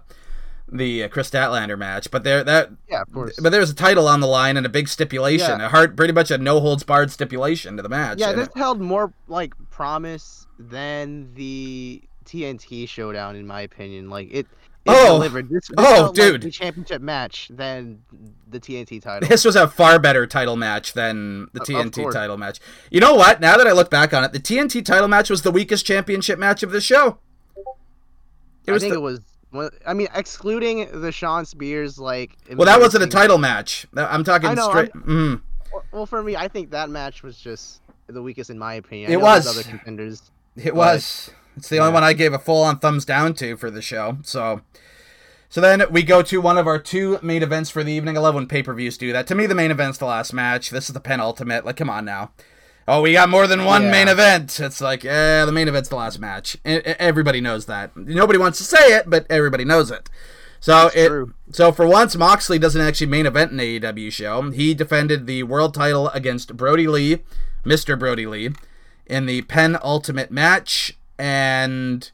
[0.71, 3.39] the uh, Kris Statlander match, but there that yeah, of course.
[3.39, 5.65] But there was a title on the line and a big stipulation, yeah.
[5.65, 8.19] a hard, pretty much a no holds barred stipulation to the match.
[8.19, 14.09] Yeah, this it, held more like promise than the TNT showdown, in my opinion.
[14.09, 14.47] Like it.
[14.89, 15.49] Oh, delivered.
[15.49, 16.33] This, this oh, dude!
[16.33, 18.01] Like the championship match than
[18.47, 19.27] the TNT title.
[19.27, 22.59] This was a far better title match than the TNT title match.
[22.89, 23.39] You know what?
[23.41, 26.39] Now that I look back on it, the TNT title match was the weakest championship
[26.39, 27.19] match of the show.
[28.65, 29.21] It I think the, it was
[29.51, 32.37] well, I mean, excluding the Shawn Spears, like.
[32.55, 33.87] Well, that wasn't a title match.
[33.95, 34.93] I'm talking know, straight.
[34.93, 35.41] Mm.
[35.91, 39.11] Well, for me, I think that match was just the weakest in my opinion.
[39.11, 39.47] it was.
[39.47, 40.31] Other contenders.
[40.55, 41.31] It was.
[41.59, 41.83] It's the yeah.
[41.83, 44.17] only one I gave a full on thumbs down to for the show.
[44.23, 44.61] So.
[45.51, 48.15] So then we go to one of our two main events for the evening.
[48.15, 49.25] I love when pay per views do that.
[49.27, 50.69] To me, the main event's the last match.
[50.69, 51.65] This is the penultimate.
[51.65, 52.29] Like, come on now
[52.89, 53.91] oh, we got more than one yeah.
[53.91, 54.59] main event.
[54.59, 56.57] It's like, yeah, the main event's the last match.
[56.65, 57.95] Everybody knows that.
[57.95, 60.09] Nobody wants to say it, but everybody knows it.
[60.59, 61.33] So That's it true.
[61.51, 64.51] so for once Moxley doesn't actually main event an AEW show.
[64.51, 67.19] He defended the world title against Brodie Lee,
[67.63, 67.97] Mr.
[67.97, 68.49] Brodie Lee,
[69.05, 72.11] in the penultimate match and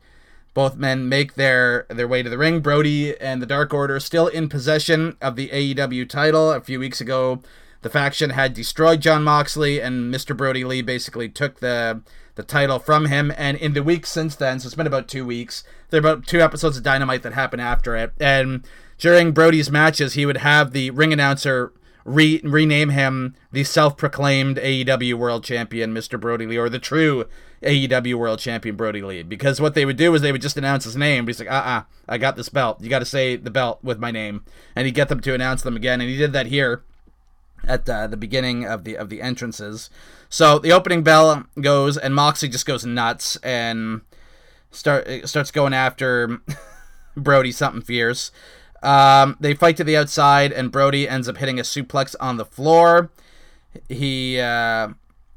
[0.54, 2.62] both men make their their way to the ring.
[2.62, 6.52] Brodie and the Dark Order still in possession of the AEW title.
[6.52, 7.42] A few weeks ago,
[7.82, 10.36] the faction had destroyed Jon Moxley, and Mr.
[10.36, 12.02] Brodie Lee basically took the
[12.36, 13.32] the title from him.
[13.38, 16.28] And in the weeks since then, so it's been about two weeks, there are about
[16.28, 18.14] two episodes of Dynamite that happened after it.
[18.20, 18.66] And
[18.98, 21.74] during Brodie's matches, he would have the ring announcer
[22.06, 26.20] re- rename him the self-proclaimed AEW World Champion, Mr.
[26.20, 27.26] Brodie Lee, or the true
[27.64, 29.24] AEW World Champion Brodie Lee.
[29.24, 31.26] Because what they would do is they would just announce his name.
[31.26, 32.82] But he's like, uh-uh, I got this belt.
[32.82, 34.44] You got to say the belt with my name,
[34.76, 36.02] and he'd get them to announce them again.
[36.02, 36.84] And he did that here
[37.68, 39.90] at uh, the beginning of the of the entrances.
[40.30, 44.02] So the opening bell goes, and Moxie just goes nuts and
[44.72, 46.40] start starts going after
[47.18, 48.32] Brodie something fierce.
[48.84, 52.46] Um, they fight to the outside, and Brodie ends up hitting a suplex on the
[52.46, 53.10] floor.
[53.90, 54.90] He uh,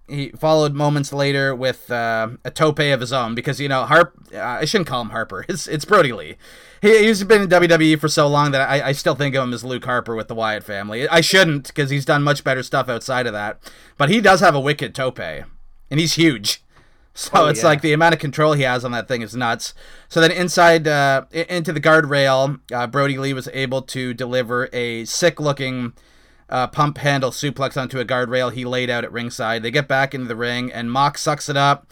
[0.08, 4.14] he followed moments later with uh, a tope of his own because you know Harp.
[4.34, 5.44] Uh, I shouldn't call him Harper.
[5.48, 6.36] It's it's Brodie Lee.
[6.80, 9.52] He, he's been in WWE for so long that I, I still think of him
[9.52, 11.08] as Luke Harper with the Wyatt family.
[11.08, 13.60] I shouldn't because he's done much better stuff outside of that.
[13.96, 15.46] But he does have a wicked tope, and
[15.90, 16.62] he's huge.
[17.14, 17.66] So oh, it's yeah.
[17.66, 19.74] like the amount of control he has on that thing is nuts.
[20.08, 25.04] So then inside uh, into the guardrail, uh, Brodie Lee was able to deliver a
[25.04, 25.94] sick looking
[26.48, 29.62] uh, pump handle suplex onto a guardrail he laid out at ringside.
[29.62, 31.86] They get back into the ring, and Mox sucks it up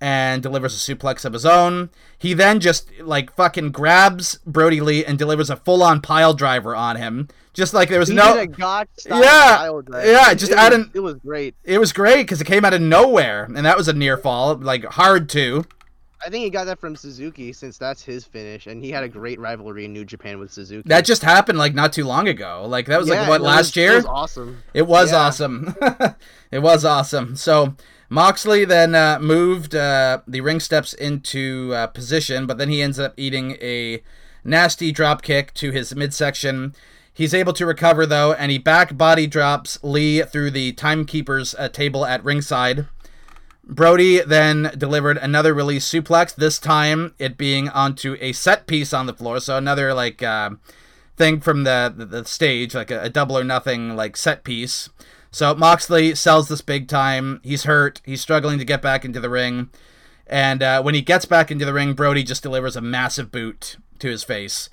[0.00, 1.88] and delivers a suplex of his own.
[2.18, 6.74] He then just like fucking grabs Brodie Lee and delivers a full on pile driver
[6.76, 7.28] on him.
[7.54, 8.34] Just like there was he no
[9.06, 9.70] yeah
[10.04, 11.54] yeah just it out of it was great.
[11.64, 14.56] It was great because it came out of nowhere and that was a near fall
[14.56, 15.64] like hard too.
[16.24, 19.08] I think he got that from Suzuki since that's his finish, and he had a
[19.08, 20.88] great rivalry in New Japan with Suzuki.
[20.88, 22.64] That just happened like not too long ago.
[22.66, 23.92] Like that was yeah, like what last was, year.
[23.92, 24.62] It was awesome.
[24.72, 25.18] It was yeah.
[25.18, 25.76] awesome.
[26.50, 27.36] it was awesome.
[27.36, 27.76] So
[28.08, 32.98] Moxley then uh, moved uh, the ring steps into uh, position, but then he ends
[32.98, 34.02] up eating a
[34.44, 36.74] nasty drop kick to his midsection.
[37.12, 41.68] He's able to recover though, and he back body drops Lee through the timekeeper's uh,
[41.68, 42.86] table at ringside.
[43.66, 49.06] Brodie then delivered another release suplex, this time it being onto a set piece on
[49.06, 49.40] the floor.
[49.40, 50.50] So another like uh,
[51.16, 54.90] thing from the, the, the stage, like a, a, double or nothing like set piece.
[55.30, 57.40] So Moxley sells this big time.
[57.42, 58.00] He's hurt.
[58.04, 59.70] He's struggling to get back into the ring.
[60.26, 63.76] And uh, when he gets back into the ring, Brodie just delivers a massive boot
[63.98, 64.68] to his face.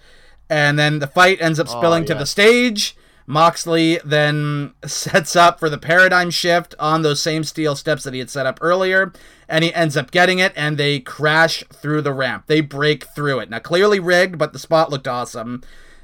[0.50, 2.14] And then the fight ends up spilling oh, yeah.
[2.14, 2.96] to the stage.
[3.28, 8.20] Moxley then sets up for the paradigm shift on those same steel steps that he
[8.20, 9.14] had set up earlier,
[9.48, 12.46] and he ends up getting it, and they crash through the ramp.
[12.48, 13.50] They break through it.
[13.50, 15.64] Now, clearly rigged, but the spot looked awesome.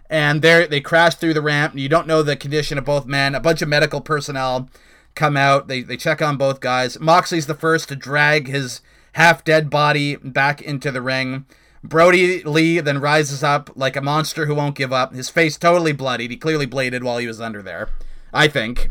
[0.09, 1.75] And there, they crash through the ramp.
[1.75, 3.35] You don't know the condition of both men.
[3.35, 4.69] A bunch of medical personnel
[5.17, 5.67] come out.
[5.67, 6.97] They they check on both guys.
[6.99, 8.79] Moxley's the first to drag his
[9.13, 11.45] half dead body back into the ring.
[11.83, 15.13] Brodie Lee then rises up like a monster who won't give up.
[15.13, 16.31] His face totally bloodied.
[16.31, 17.89] He clearly bladed while he was under there.
[18.33, 18.89] I think.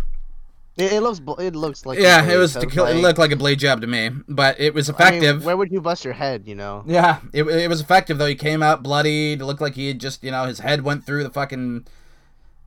[0.77, 1.21] It, it looks.
[1.39, 1.99] It looks like.
[1.99, 2.53] Yeah, it was.
[2.55, 5.37] To kill, like, it looked like a blade job to me, but it was effective.
[5.37, 6.45] I mean, where would you bust your head?
[6.47, 6.85] You know.
[6.87, 8.27] Yeah, it, it was effective though.
[8.27, 9.41] He came out bloodied.
[9.41, 11.87] It looked like he had just, you know, his head went through the fucking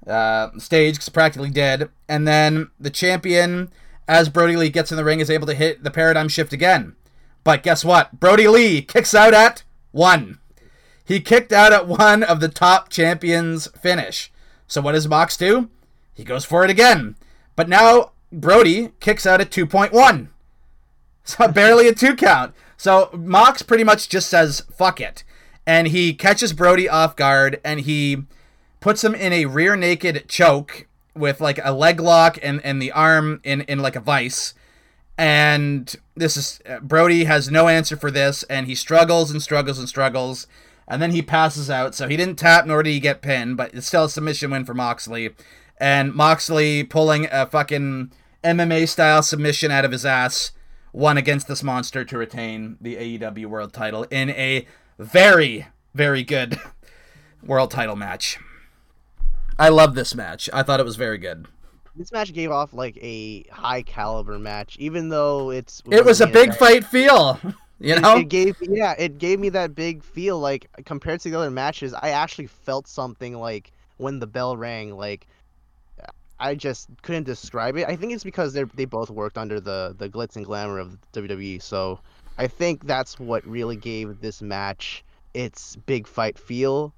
[0.07, 1.89] uh, stage, cause practically dead.
[2.07, 3.71] And then the champion,
[4.07, 6.95] as Brodie Lee gets in the ring, is able to hit the paradigm shift again.
[7.43, 8.19] But guess what?
[8.19, 10.39] Brodie Lee kicks out at one.
[11.03, 14.31] He kicked out at one of the top champions' finish.
[14.67, 15.69] So what does Mox do?
[16.13, 17.15] He goes for it again.
[17.55, 20.27] But now Brodie kicks out at 2.1.
[21.25, 22.55] So barely a two count.
[22.75, 25.23] So Mox pretty much just says, fuck it.
[25.63, 28.23] And he catches Brodie off guard and he
[28.79, 32.91] puts him in a rear naked choke with like a leg lock and, and the
[32.91, 34.55] arm in, in like a vice
[35.19, 39.77] and this is uh, Brodie has no answer for this, and he struggles and struggles
[39.77, 40.47] and struggles,
[40.87, 41.93] and then he passes out.
[41.93, 44.63] So he didn't tap, nor did he get pinned, but it's still a submission win
[44.63, 45.31] for Moxley,
[45.77, 48.13] and Moxley pulling a fucking
[48.45, 50.53] MMA style submission out of his ass,
[50.93, 54.65] won against this monster to retain the AEW World Title in a
[54.97, 56.57] very very good
[57.43, 58.39] world title match.
[59.57, 60.49] I love this match.
[60.53, 61.45] I thought it was very good
[61.95, 66.27] this match gave off like a high caliber match, even though it's it was a
[66.27, 67.39] big fight feel.
[67.81, 70.37] You know, it, it, gave yeah, it gave me that big feel.
[70.37, 74.97] Like compared to the other matches, I actually felt something like when the bell rang.
[74.97, 75.27] Like
[76.39, 77.87] I just couldn't describe it.
[77.87, 80.97] I think it's because they they both worked under the the glitz and glamour of
[81.13, 81.61] WWE.
[81.61, 81.99] So
[82.37, 85.03] I think that's what really gave this match
[85.33, 86.93] its big fight feel.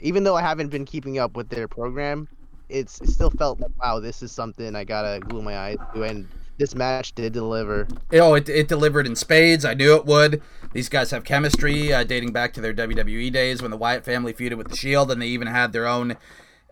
[0.00, 2.28] Even though I haven't been keeping up with their program,
[2.72, 6.02] it's it still felt like wow, this is something I gotta glue my eyes to,
[6.02, 6.26] and
[6.58, 7.86] this match did deliver.
[8.12, 9.64] Oh, it, it delivered in spades.
[9.64, 10.42] I knew it would.
[10.72, 14.32] These guys have chemistry uh, dating back to their WWE days when the Wyatt family
[14.32, 16.16] feuded with the Shield, and they even had their own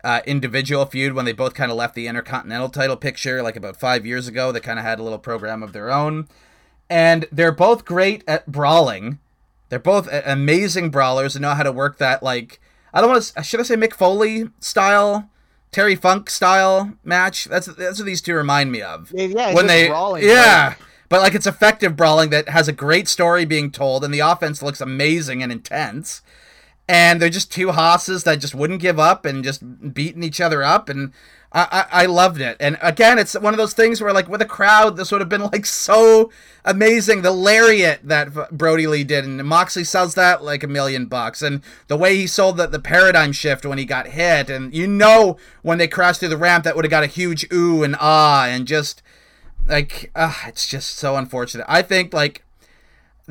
[0.03, 3.77] uh, individual feud when they both kind of left the Intercontinental title picture, like about
[3.77, 4.51] five years ago.
[4.51, 6.27] They kind of had a little program of their own,
[6.89, 9.19] and they're both great at brawling.
[9.69, 12.59] They're both amazing brawlers and know how to work that like
[12.93, 13.43] I don't want to.
[13.43, 15.29] Should I say Mick Foley style?
[15.71, 17.45] Terry Funk style match.
[17.45, 19.11] That's that's what these two remind me of.
[19.13, 20.69] Yeah, when they brawling, yeah.
[20.69, 20.77] Right?
[21.07, 24.61] But like it's effective brawling that has a great story being told, and the offense
[24.61, 26.21] looks amazing and intense.
[26.87, 30.63] And they're just two hosses that just wouldn't give up and just beating each other
[30.63, 31.13] up, and
[31.53, 32.55] I, I, loved it.
[32.61, 35.29] And again, it's one of those things where like with a crowd, this would have
[35.29, 36.31] been like so
[36.63, 37.23] amazing.
[37.23, 41.61] The lariat that Brodie Lee did, and Moxley sells that like a million bucks, and
[41.87, 45.35] the way he sold the, the paradigm shift when he got hit, and you know
[45.61, 48.45] when they crashed through the ramp, that would have got a huge ooh and ah,
[48.45, 49.03] and just
[49.67, 51.65] like uh, it's just so unfortunate.
[51.67, 52.45] I think like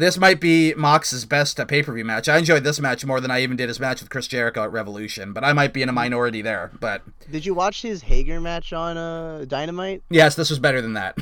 [0.01, 2.29] this might be Mox's best uh, pay per view match.
[2.29, 4.73] I enjoyed this match more than I even did his match with Chris Jericho at
[4.73, 6.71] Revolution, but I might be in a minority there.
[6.81, 10.03] But did you watch his Hager match on uh, Dynamite?
[10.11, 11.19] Yes, this was better than that.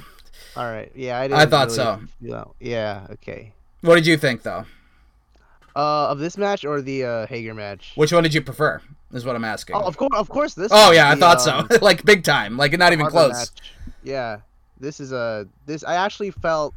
[0.57, 2.55] All right, yeah, I, I thought really, so.
[2.61, 3.53] Yeah, okay.
[3.81, 4.65] What did you think though?
[5.77, 7.93] Uh, of this match or the uh, Hager match?
[7.95, 8.81] Which one did you prefer?
[9.13, 9.77] Is what I'm asking.
[9.77, 10.71] Oh, of course, of course, this.
[10.71, 11.79] Oh yeah, I thought um, so.
[11.83, 13.33] like big time, like not even close.
[13.33, 13.73] Match.
[14.03, 14.41] Yeah,
[14.79, 15.83] this is a this.
[15.85, 16.75] I actually felt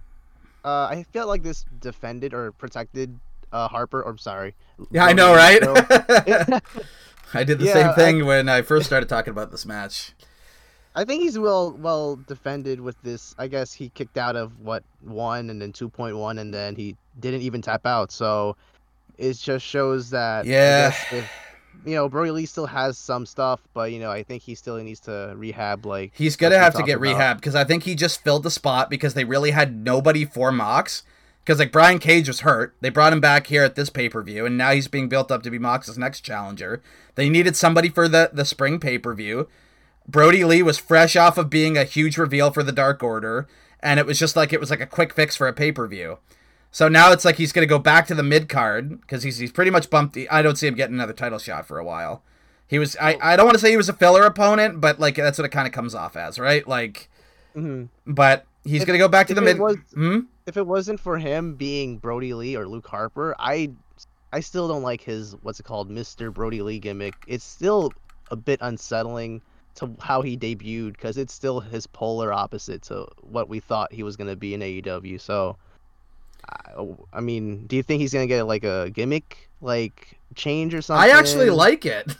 [0.63, 3.19] uh, I felt like this defended or protected
[3.51, 4.01] uh, Harper.
[4.01, 4.55] Or I'm sorry.
[4.91, 5.61] Yeah, I know, right?
[7.33, 10.13] I did the yeah, same thing I, when I first started talking about this match.
[10.93, 13.33] I think he's well well defended with this.
[13.37, 16.75] I guess he kicked out of what one and then two point one, and then
[16.75, 18.11] he didn't even tap out.
[18.11, 18.57] So
[19.17, 20.89] it just shows that yeah.
[21.11, 21.29] If,
[21.85, 24.77] you know, Brodie Lee still has some stuff, but you know, I think he still
[24.77, 25.85] needs to rehab.
[25.85, 27.01] Like he's gonna have to get about.
[27.01, 30.51] rehab because I think he just filled the spot because they really had nobody for
[30.51, 31.03] Mox.
[31.43, 34.21] Because like Brian Cage was hurt, they brought him back here at this pay per
[34.21, 36.83] view, and now he's being built up to be Mox's next challenger.
[37.15, 39.47] They needed somebody for the the spring pay per view.
[40.07, 43.47] Brodie Lee was fresh off of being a huge reveal for the Dark Order,
[43.81, 45.87] and it was just like it was like a quick fix for a pay per
[45.87, 46.19] view.
[46.71, 49.37] So now it's like he's going to go back to the mid card because he's
[49.37, 50.17] he's pretty much bumped.
[50.29, 52.23] I don't see him getting another title shot for a while.
[52.65, 55.15] He was I, I don't want to say he was a filler opponent, but like
[55.15, 56.65] that's what it kind of comes off as, right?
[56.65, 57.09] Like,
[57.53, 57.85] mm-hmm.
[58.11, 59.59] but he's going to go back to the mid.
[59.59, 60.21] Was, hmm?
[60.45, 63.71] If it wasn't for him being Brodie Lee or Luke Harper, I
[64.31, 67.15] I still don't like his what's it called, Mister Brodie Lee gimmick.
[67.27, 67.91] It's still
[68.31, 69.41] a bit unsettling
[69.75, 74.03] to how he debuted because it's still his polar opposite to what we thought he
[74.03, 75.19] was going to be in AEW.
[75.19, 75.57] So
[77.13, 81.09] I mean, do you think he's gonna get like a gimmick like change or something?
[81.09, 82.15] I actually like it.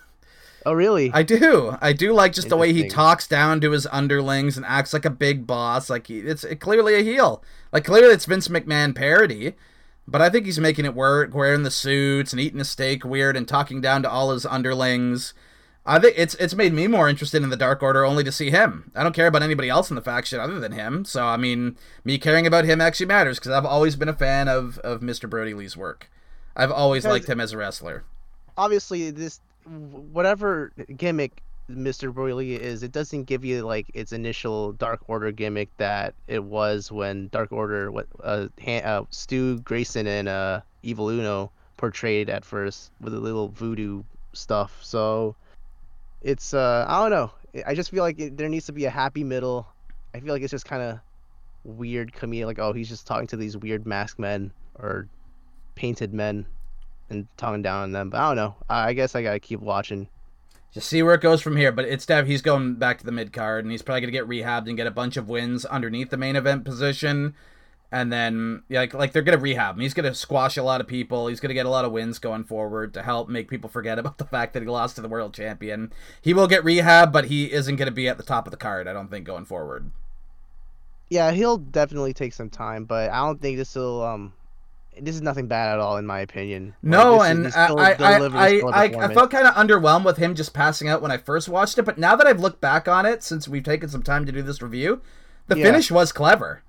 [0.66, 1.12] Oh really?
[1.12, 1.76] I do.
[1.82, 5.06] I do like just the way he talks down to his underlings and acts like
[5.06, 5.90] a big boss.
[5.90, 7.44] Like he, it's clearly a heel.
[7.72, 9.54] Like clearly it's Vince McMahon parody.
[10.08, 13.38] But I think he's making it work, wearing the suits and eating a steak weird
[13.38, 15.34] and talking down to all his underlings.
[15.86, 18.52] I think it's it's made me more interested in the Dark Order only to see
[18.52, 18.92] him.
[18.96, 21.06] I don't care about anybody else in the faction other than him.
[21.06, 24.48] So I mean, me caring about him actually matters because I've always been a fan
[24.48, 25.30] of of Mr.
[25.30, 26.10] Brodie Lee's work.
[26.56, 28.04] I've always because liked him as a wrestler.
[28.58, 32.14] Obviously, this whatever gimmick Mr.
[32.14, 36.44] Brodie Lee is, it doesn't give you like its initial Dark Order gimmick that it
[36.44, 42.46] was when Dark Order, what uh, uh Stu Grayson and uh Evil Uno portrayed at
[42.46, 44.04] first with a little voodoo
[44.34, 44.80] stuff.
[44.84, 45.36] So
[46.22, 47.32] it's uh I don't know.
[47.66, 49.68] I just feel like it, there needs to be a happy middle.
[50.14, 51.00] I feel like it's just kind of
[51.64, 52.46] weird comedic.
[52.46, 55.08] Like oh, he's just talking to these weird masked men or
[55.76, 56.46] painted men
[57.10, 58.10] and talking down on them.
[58.10, 58.56] But I don't know.
[58.70, 60.08] I guess I gotta keep watching.
[60.74, 61.72] Just see where it goes from here.
[61.72, 62.28] But it's Dev.
[62.28, 64.88] He's going back to the mid card, and he's probably gonna get rehabbed and get
[64.88, 67.36] a bunch of wins underneath the main event position
[67.92, 69.82] and then like like they're gonna rehab him.
[69.82, 71.28] He's gonna squash a lot of people.
[71.28, 74.18] He's gonna get a lot of wins going forward to help make people forget about
[74.18, 75.92] the fact that he lost to the world champion.
[76.22, 78.88] He will get rehab, but he isn't gonna be at the top of the card.
[78.88, 79.92] I don't think going forward.
[81.10, 84.02] Yeah, he'll definitely take some time, but I don't think this will.
[84.02, 84.34] Um,
[85.00, 86.76] this is nothing bad at all, in my opinion.
[86.82, 90.54] No, like, and I, I, I, I, I felt kind of underwhelmed with him just
[90.54, 93.24] passing out when I first watched it, but now that I've looked back on it
[93.24, 95.02] since we've taken some time to do this review,
[95.48, 95.66] the yeah.
[95.66, 96.64] finish was clever.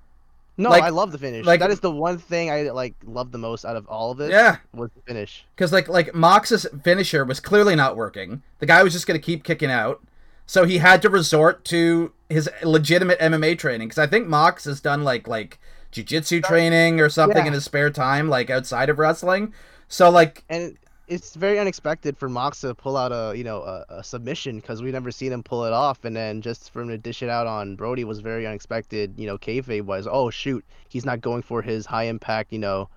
[0.55, 1.45] No, like, I love the finish.
[1.45, 4.19] Like that is the one thing I like love the most out of all of
[4.19, 4.29] it.
[4.29, 5.45] Yeah, was the finish.
[5.55, 8.43] Because like like Mox's finisher was clearly not working.
[8.59, 10.03] The guy was just gonna keep kicking out,
[10.45, 13.87] so he had to resort to his legitimate MMA training.
[13.87, 15.59] Because I think Mox has done like like
[15.91, 17.47] jujitsu training or something yeah.
[17.47, 19.53] in his spare time, like outside of wrestling.
[19.87, 20.77] So like and
[21.07, 24.81] it's very unexpected for Mox to pull out a you know a, a submission because
[24.81, 27.29] we've never seen him pull it off, and then just for him to dish it
[27.29, 29.13] out on Brodie was very unexpected.
[29.17, 32.89] You know, kayfabe was oh shoot, he's not going for his high impact you know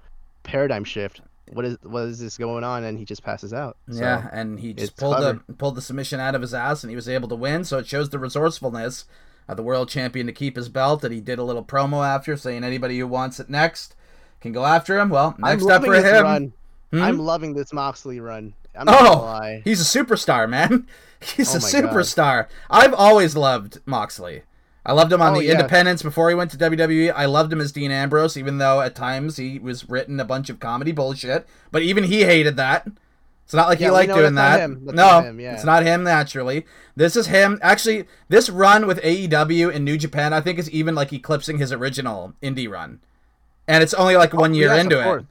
[0.43, 1.21] paradigm shift.
[1.53, 2.85] What is what is this going on?
[2.85, 3.77] And he just passes out.
[3.91, 5.43] So yeah, and he just pulled covered.
[5.47, 7.65] the pulled the submission out of his ass, and he was able to win.
[7.65, 9.05] So it shows the resourcefulness
[9.49, 11.05] of the world champion to keep his belt.
[11.05, 13.95] And he did a little promo after saying anybody who wants it next
[14.41, 15.09] can go after him.
[15.09, 16.25] Well, next up for him.
[16.25, 16.53] Run
[16.93, 17.03] Hmm?
[17.03, 18.55] I'm loving this Moxley run.
[18.79, 19.63] I'm not gonna Oh, lie.
[19.65, 20.87] he's a superstar, man.
[21.21, 21.95] He's Oh a my God.
[21.95, 22.47] superstar.
[22.71, 24.43] I've always loved Moxley.
[24.85, 25.53] I loved him on Oh, the yeah.
[25.53, 27.11] Independents before he went to WWE.
[27.17, 30.51] I loved him as Dean Ambrose, even though at times he was written a bunch
[30.51, 31.47] of comedy bullshit.
[31.73, 32.87] But even he hated that.
[33.45, 34.69] It's not like Yeah, he liked doing that.
[34.71, 35.55] no, him, yeah.
[35.55, 36.67] it's not him naturally.
[36.95, 37.59] This is him.
[37.63, 41.73] Actually, this run with AEW in New Japan, I think, is even like eclipsing his
[41.73, 43.01] original indie run.
[43.67, 45.25] And it's only like one year Oh, Yes, into it.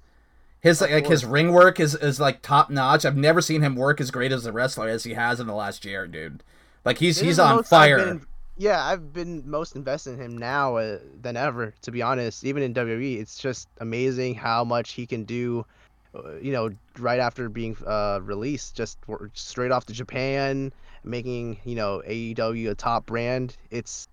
[0.66, 3.06] His Of like his ring work is, is like top notch.
[3.06, 5.54] I've never seen him work as great as a wrestler as he has in the
[5.54, 6.42] last year, dude.
[6.84, 7.98] Like he's is he's on most I've fire.
[8.04, 8.26] been-
[8.58, 11.76] yeah, I've been most invested in him now uh, than ever.
[11.84, 15.66] To be honest, even in WWE, it's just amazing how much he can do.
[16.16, 18.98] Uh, you know, right after being uh, released, just
[19.34, 20.74] straight off to Japan,
[21.04, 23.56] making you know AEW a top brand.
[23.70, 24.08] It's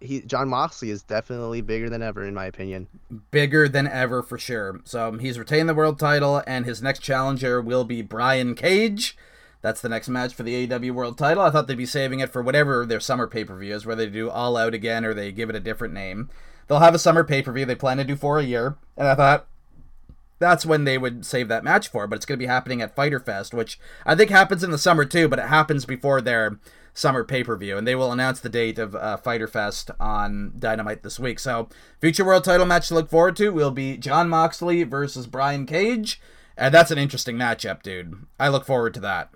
[0.00, 2.88] he Jon Moxley is definitely bigger than ever in my opinion.
[3.30, 4.80] Bigger than ever for sure.
[4.84, 9.16] So um, he's retained the world title, and his next challenger will be Brian Cage.
[9.62, 11.42] That's the next match for the AEW World Title.
[11.42, 14.04] I thought they'd be saving it for whatever their summer pay per view is, whether
[14.04, 16.30] they do All Out again or they give it a different name.
[16.68, 19.08] They'll have a summer pay per view they plan to do for a year, and
[19.08, 19.46] I thought
[20.38, 22.06] that's when they would save that match for.
[22.06, 24.78] But it's going to be happening at Fyter Fest, which I think happens in the
[24.78, 26.58] summer too, but it happens before their
[26.96, 30.54] summer pay per view, and they will announce the date of uh, Fyter Fest on
[30.58, 31.38] Dynamite this week.
[31.38, 31.68] So,
[32.00, 36.20] future world title match to look forward to will be Jon Moxley versus Brian Cage,
[36.56, 38.14] and that's an interesting matchup, dude.
[38.40, 39.30] I look forward to that.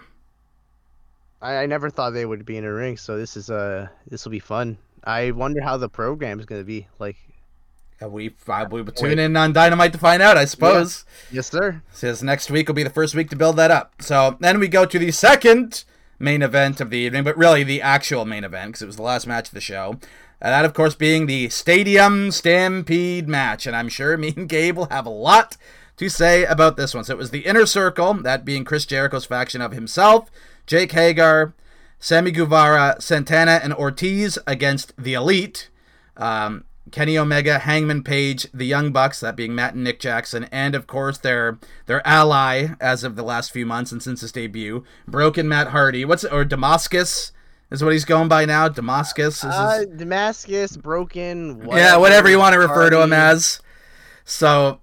[1.42, 4.24] I, I never thought they would be in a ring, so this is uh this
[4.24, 4.78] will be fun.
[5.04, 6.86] I wonder how the program is going to be.
[6.98, 7.16] Like,
[8.02, 11.04] Uh, we probably will tune in on Dynamite to find out, I suppose.
[11.30, 11.82] yes, sir.
[11.92, 13.94] Says next week will be the first week to build that up.
[14.00, 15.84] So then we go to the second
[16.20, 19.02] main event of the evening, but really the actual main event because it was the
[19.02, 19.98] last match of the show.
[20.40, 23.66] And that, of course, being the Stadium Stampede match.
[23.66, 25.56] And I'm sure me and Gabe will have a lot
[25.97, 27.05] to say about this one.
[27.05, 30.30] So it was the Inner Circle, that being Chris Jericho's faction of himself,
[30.66, 31.52] Jake Hager,
[31.98, 35.68] Sammy Guevara, Santana, and Ortiz against the Elite.
[36.16, 40.74] Um, Kenny Omega, Hangman Page, the Young Bucks, that being Matt and Nick Jackson, and
[40.74, 44.84] of course their their ally as of the last few months and since his debut,
[45.06, 46.04] Broken Matt Hardy.
[46.04, 47.32] What's or Damascus
[47.70, 48.68] is what he's going by now.
[48.68, 51.66] Damascus is his, Uh, Damascus, broken.
[51.70, 53.60] yeah, whatever you want to refer to him as.
[54.24, 54.80] So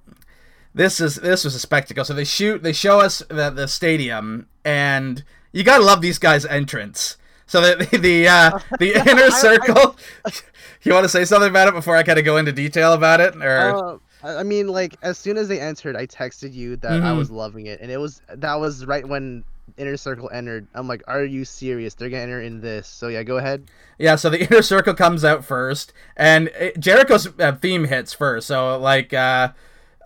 [0.73, 2.05] this is this was a spectacle.
[2.05, 6.45] So they shoot, they show us the, the stadium, and you gotta love these guys'
[6.45, 7.17] entrance.
[7.47, 9.95] So the the uh, the inner I- circle.
[10.83, 13.19] you want to say something about it before I kind of go into detail about
[13.21, 16.75] it, or Uh, I I mean, like as soon as they entered, I texted you
[16.77, 17.17] that I Mhm.
[17.17, 19.43] was loving it, and it was that was right when
[19.77, 20.65] Inner Circle entered.
[20.73, 21.93] I'm like, are you serious?
[21.93, 22.87] They're gonna enter in this.
[22.87, 23.65] So yeah, go ahead.
[23.97, 28.47] Yeah, so the inner circle comes out first, and it, Jericho's uh, theme hits first.
[28.47, 29.49] So like, uh,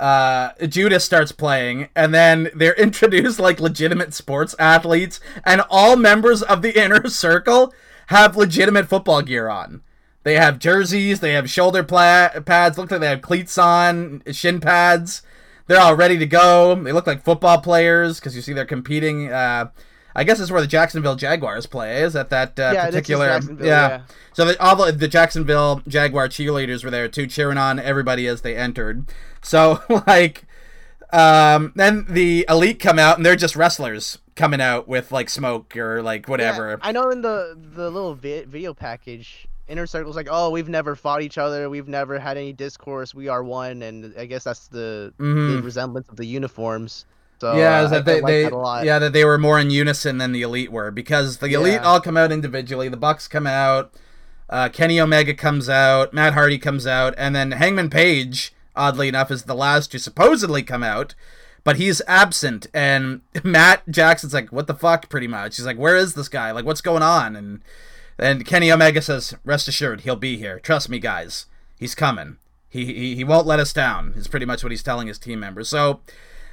[0.02, 6.42] uh, Judas starts playing, and then they're introduced like legitimate sports athletes, and all members
[6.42, 7.74] of the inner circle
[8.08, 9.82] have legitimate football gear on.
[10.24, 12.78] They have jerseys, they have shoulder pla- pads.
[12.78, 15.22] Look like they have cleats on, shin pads.
[15.68, 16.76] They're all ready to go.
[16.76, 19.32] They look like football players because you see they're competing.
[19.32, 19.70] Uh,
[20.16, 22.02] I guess it's where the Jacksonville Jaguars play.
[22.02, 23.40] Is at that uh, yeah, particular?
[23.60, 23.66] Yeah.
[23.66, 24.02] yeah.
[24.34, 28.42] So the, all the, the Jacksonville Jaguar cheerleaders were there too, cheering on everybody as
[28.42, 29.06] they entered.
[29.42, 30.46] So like,
[31.14, 35.76] um, then the elite come out and they're just wrestlers coming out with like smoke
[35.76, 36.72] or like whatever.
[36.72, 40.70] Yeah, I know in the the little vi- video package, Inner Circle's like, oh, we've
[40.70, 44.44] never fought each other, we've never had any discourse, we are one, and I guess
[44.44, 45.56] that's the, Mhm.
[45.58, 47.06] the resemblance of the uniforms.
[47.42, 49.60] So yeah, uh, I- that they, I like they that yeah that they were more
[49.60, 51.84] in unison than the elite were because the elite Yeah.
[51.84, 52.88] all come out individually.
[52.88, 53.92] The Bucks come out,
[54.48, 59.32] uh, Kenny Omega comes out, Matt Hardy comes out, and then Hangman Page, oddly enough,
[59.32, 61.16] is the last to supposedly come out,
[61.64, 62.68] but he's absent.
[62.76, 65.56] And Matt Jackson's like, "What the fuck?" Pretty much.
[65.58, 66.52] He's like, "Where is this guy?
[66.52, 67.62] Like, what's going on?" And
[68.20, 70.60] and Kenny Omega says, "Rest assured, he'll be here.
[70.60, 71.48] Trust me, guys.
[71.80, 72.38] He's coming.
[72.70, 75.40] He he, he won't let us down." Is pretty much what he's telling his team
[75.40, 75.70] members.
[75.70, 76.02] So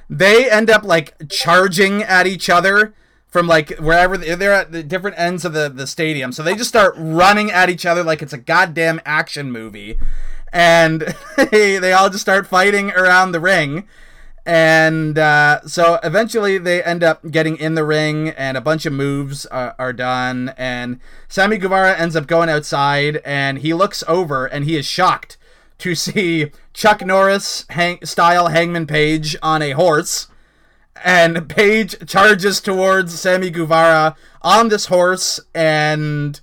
[0.09, 2.93] they end up like charging at each other
[3.27, 6.31] from like wherever they- they're at the different ends of the, the stadium.
[6.31, 9.97] So they just start running at each other like it's a goddamn action movie.
[10.51, 11.01] And
[11.51, 13.87] they, they all just start fighting around the ring.
[14.45, 18.93] And uh, so eventually they end up getting in the ring, and a bunch of
[18.93, 20.53] moves are, are done.
[20.57, 25.37] And Sammy Guevara ends up going outside, and he looks over and he is shocked
[25.79, 30.27] to see Chuck Norris hang- style Hangman Page on a horse.
[31.03, 36.39] And Page charges towards Sammy Guevara on this horse and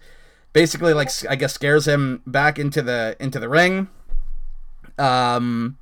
[0.52, 3.88] basically like I guess scares him back into the into the ring.
[4.98, 5.76] Um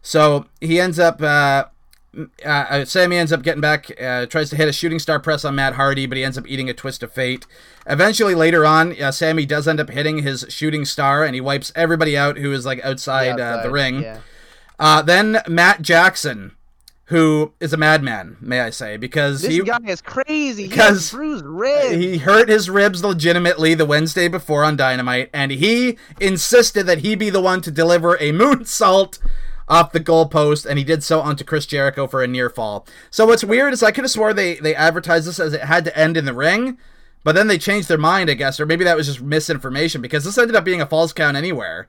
[0.00, 1.64] so he ends up uh
[2.44, 5.44] uh, uh, Sammy ends up getting back, uh, tries to hit a shooting star press
[5.44, 7.46] on Matt Hardy, but he ends up eating a twist of fate.
[7.86, 11.72] Eventually, later on, uh, Sammy does end up hitting his shooting star, and he wipes
[11.74, 14.02] everybody out who is like outside, uh, the ring.
[14.02, 14.20] Yeah.
[14.78, 16.56] Uh, then Matt Jackson,
[17.06, 20.68] who is a madman, may I say, because This he guy is crazy.
[20.68, 21.94] Because has bruised ribs.
[21.94, 27.14] he hurt his ribs legitimately the Wednesday before on Dynamite, and he insisted that he
[27.14, 29.18] be the one to deliver a moonsault
[29.72, 32.86] off the goalpost, and he did so onto Chris Jericho for a near fall.
[33.10, 35.84] So what's weird is I could have swore they they advertised this as it had
[35.86, 36.78] to end in the ring,
[37.24, 40.24] but then they changed their mind, I guess, or maybe that was just misinformation because
[40.24, 41.88] this ended up being a falls count anywhere.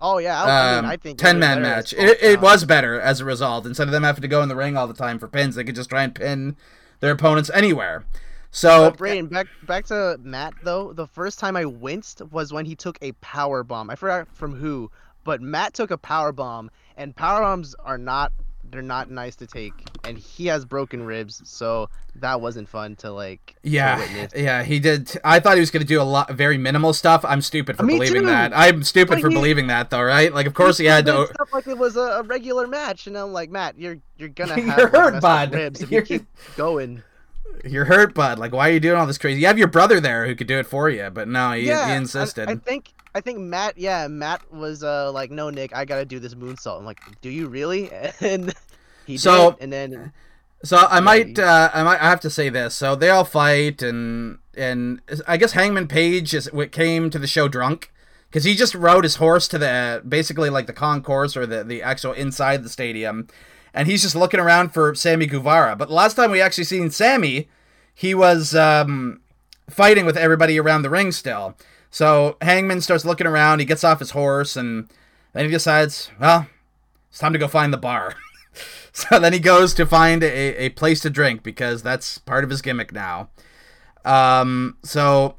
[0.00, 1.92] oh yeah, I, Um, mean, I think ten man match.
[1.94, 3.66] It, it was better as a result.
[3.66, 5.64] Instead of them having to go in the ring all the time for pins, they
[5.64, 6.56] could just try and pin
[7.00, 8.04] their opponents anywhere.
[8.50, 10.92] So But back back to Matt though.
[10.92, 13.90] The first time I winced was when he took a power bomb.
[13.90, 14.90] I forgot from who,
[15.24, 18.32] but Matt took a power bomb, and power bombs are not
[18.70, 19.72] they're not nice to take,
[20.04, 23.56] and he has broken ribs, so that wasn't fun to like.
[23.62, 24.32] Yeah, witness.
[24.34, 25.12] yeah, he did.
[25.22, 27.24] I thought he was going to do a lot, very minimal stuff.
[27.24, 28.26] I'm stupid for Me believing too.
[28.26, 28.52] that.
[28.56, 30.32] I'm stupid for he- believing that, though, right?
[30.34, 31.26] Like, of course he had to.
[31.34, 34.66] stuff like it was a, regular match, and I'm like, Matt, you're you're gonna You're
[34.66, 35.54] like, hurt, bud.
[35.54, 36.26] ribs if you keep
[36.56, 37.02] going.
[37.64, 38.38] You're hurt, bud.
[38.38, 39.40] Like, why are you doing all this crazy?
[39.40, 41.88] You have your brother there who could do it for you, but no, he, yeah,
[41.88, 42.48] he insisted.
[42.48, 46.18] I, think I think Matt, yeah, Matt was uh like, no, Nick, I gotta do
[46.18, 46.78] this moonsault.
[46.78, 47.90] I'm like, do you really?
[48.20, 48.54] And
[49.06, 50.12] he So- did, and then
[50.62, 52.74] So I might, uh, I might I have to say this.
[52.74, 57.26] So they all fight, and and I guess Hangman Page is what came to the
[57.26, 57.92] show drunk
[58.28, 61.82] because he just rode his horse to the basically like the concourse or the the
[61.82, 63.28] actual inside the stadium,
[63.74, 65.74] and he's just looking around for Sammy Guevara.
[65.76, 67.48] But the last time we actually seen Sammy,
[67.92, 69.20] he was um,
[69.68, 71.56] fighting with everybody around the ring still.
[71.90, 73.58] So Hangman starts looking around.
[73.58, 74.88] He gets off his horse, and
[75.32, 76.46] then he decides, well,
[77.10, 78.14] it's time to go find the bar.
[78.96, 82.50] So then he goes to find a, a place to drink because that's part of
[82.50, 83.28] his gimmick now.
[84.04, 85.34] Um, so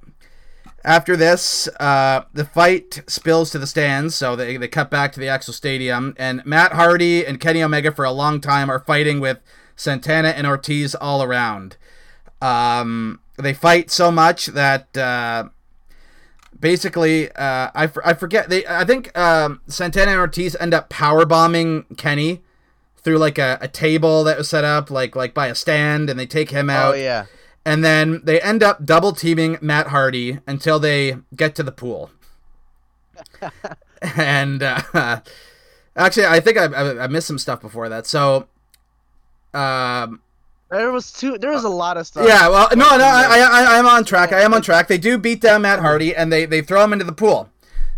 [0.86, 5.20] after this, uh, the fight spills to the stands, so they, they cut back to
[5.20, 9.20] the actual stadium, and Matt Hardy and Kenny Omega for a long time are fighting
[9.20, 9.40] with
[9.76, 11.78] Santana and Ortiz all around.
[12.42, 15.50] Um, they fight so much that uh,
[16.60, 21.26] basically, uh, I, I forget they I think um, Santana and Ortiz end up power
[21.26, 22.44] bombing Kenny
[22.98, 26.20] through like a, a table that was set up like like by a stand, and
[26.20, 26.94] they take him out.
[26.94, 27.26] oh yeah,
[27.66, 32.12] And then they end up double teaming Matt Hardy until they get to the pool.
[34.02, 35.22] and uh,
[35.96, 38.06] actually, I think I, I, I missed some stuff before that.
[38.06, 38.48] So,
[39.54, 40.22] um,
[40.70, 41.38] there was two.
[41.38, 42.28] There was a lot of stuff.
[42.28, 44.34] yeah, well, no, no, I, I, I am on track.
[44.34, 44.88] I am on track.
[44.88, 47.50] They do beat down Matt Hardy, and they, they throw him into the pool.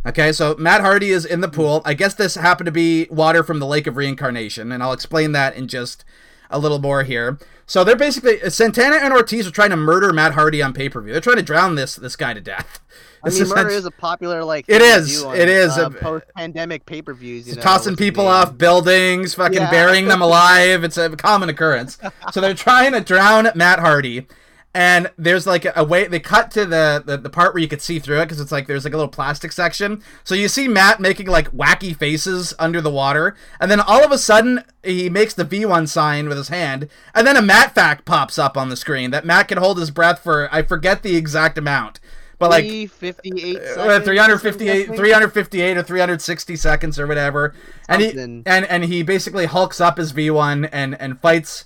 [0.05, 1.81] Okay, so Matt Hardy is in the pool.
[1.83, 5.31] I guess this happened to be water from the Lake of Reincarnation, and I'll explain
[5.31, 6.05] that in just
[6.49, 7.39] a little more here.
[7.69, 11.01] So they're basically Santana and Ortiz are trying to murder Matt Hardy on pay per
[11.01, 11.11] view.
[11.11, 12.79] They're trying to drown this this guy to death.
[13.23, 14.65] I This mean, murder is a popular like.
[14.69, 15.77] It is, on, it is.
[15.77, 17.47] uh, post-pandemic pay-per-views.
[17.49, 19.71] You know, tossing people off buildings, fucking Yeah.
[19.71, 20.83] burying them alive.
[20.83, 21.97] It's a common occurrence.
[22.31, 24.27] so they're trying to drown Matt Hardy,
[24.73, 27.81] and there's like a way they cut to the the, the part where you could
[27.81, 30.03] see through it because it's like there's like a little plastic section.
[30.23, 34.11] So you see Matt making like wacky faces under the water, and then all of
[34.11, 38.05] a sudden he makes the V1 sign with his hand, and then a Matt fact
[38.05, 41.15] pops up on the screen that Matt can hold his breath for I forget the
[41.15, 41.99] exact amount.
[42.39, 47.55] But like 358 uh, 358 358 or 360 seconds or whatever
[47.89, 51.65] and he and and he basically hulks up his v1 and and fights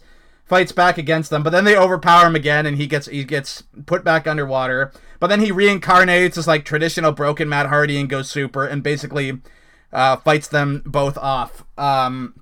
[0.51, 3.63] fights back against them but then they overpower him again and he gets he gets
[3.85, 8.29] put back underwater but then he reincarnates as like traditional broken matt hardy and goes
[8.29, 9.39] super and basically
[9.93, 12.35] uh, fights them both off um,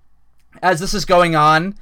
[0.64, 1.76] as this is going on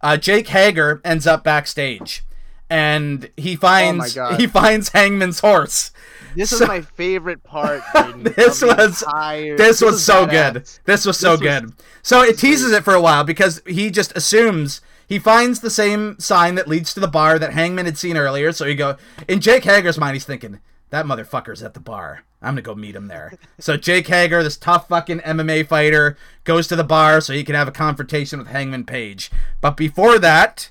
[0.00, 2.24] uh, jake hager ends up backstage
[2.70, 4.40] and he finds God.
[4.40, 5.90] he finds hangman's horse
[6.34, 7.82] This So- is my favorite part.
[8.34, 10.30] This was- entire- this was so badass.
[10.52, 10.68] good.
[10.86, 11.72] This was so This was- good.
[12.02, 16.18] So it teases it for a while because he just assumes he finds the same
[16.18, 18.52] sign that leads to the bar that Hangman had seen earlier.
[18.52, 18.96] So he go
[19.28, 20.60] in Jake Hager's mind, he's thinking
[20.94, 22.22] that motherfucker's at the bar.
[22.40, 23.32] I'm gonna go meet him there.
[23.58, 27.54] so Jake Hager, this tough fucking MMA fighter, goes to the bar so he can
[27.54, 29.30] have a confrontation with Hangman Page.
[29.60, 30.70] But before that,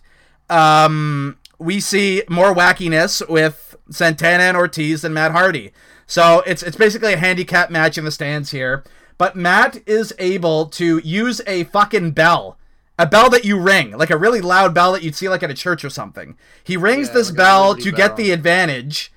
[0.49, 5.71] um, we see more wackiness with Santana and Ortiz and Matt Hardy.
[6.07, 8.83] So it's it's basically a handicap match in the stands here.
[9.17, 12.57] But Matt is able to use a fucking bell.
[12.99, 15.49] A bell that you ring, like a really loud bell that you'd see like at
[15.49, 16.37] a church or something.
[16.63, 19.11] He rings Yeah, this like bell Liberty to get the advantage,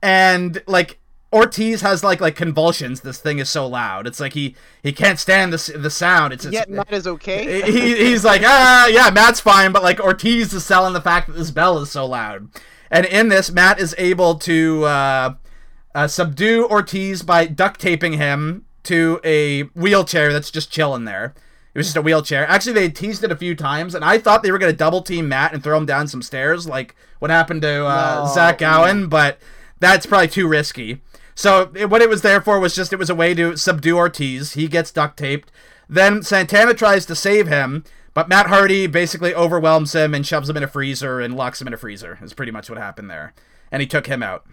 [0.00, 1.00] and like
[1.32, 3.00] Ortiz has like like convulsions.
[3.00, 4.06] This thing is so loud.
[4.06, 6.32] It's like he he can't stand the the sound.
[6.32, 7.62] It's, it's Yet Matt is okay.
[7.70, 11.34] he, he's like ah yeah Matt's fine, but like Ortiz is selling the fact that
[11.34, 12.48] this bell is so loud.
[12.90, 15.34] And in this, Matt is able to uh,
[15.94, 21.34] uh, subdue Ortiz by duct taping him to a wheelchair that's just chilling there.
[21.76, 22.48] It was just a wheelchair.
[22.48, 25.02] Actually, they teased it a few times, and I thought they were going to double
[25.02, 28.32] team Matt and throw him down some stairs, like what happened to uh, No.
[28.32, 29.38] Zach Gowen, but
[29.78, 31.02] that's probably too risky.
[31.34, 33.98] So it, what it was there for was just it was a way to subdue
[33.98, 34.54] Ortiz.
[34.54, 35.52] He gets duct taped.
[35.86, 37.84] Then Santana tries to save him,
[38.14, 41.66] but Matt Hardy basically overwhelms him and shoves him in a freezer and locks him
[41.66, 42.18] in a freezer.
[42.22, 43.34] Is pretty much what happened there,
[43.70, 44.46] and he took him out.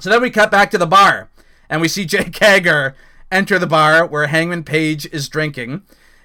[0.00, 1.30] So then we cut back to the bar,
[1.70, 2.96] and we see Jake Hager
[3.30, 5.82] enter the bar where Hangman Page is drinking,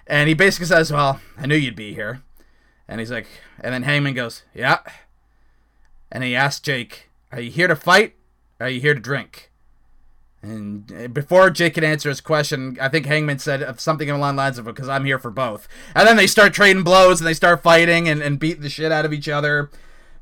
[0.07, 2.21] and he basically says, "Well, I knew you'd be here,"
[2.87, 3.27] and he's like,
[3.59, 4.79] and then Hangman goes, "Yeah,"
[6.11, 8.15] and he asks Jake, "Are you here to fight?
[8.59, 9.51] Or are you here to drink?"
[10.43, 14.41] And uh, before Jake can answer his question, I think Hangman said something along the
[14.41, 15.69] lines of, because I'm here for both.
[15.95, 18.91] And then they start trading blows and they start fighting and, and beating the shit
[18.91, 19.69] out of each other.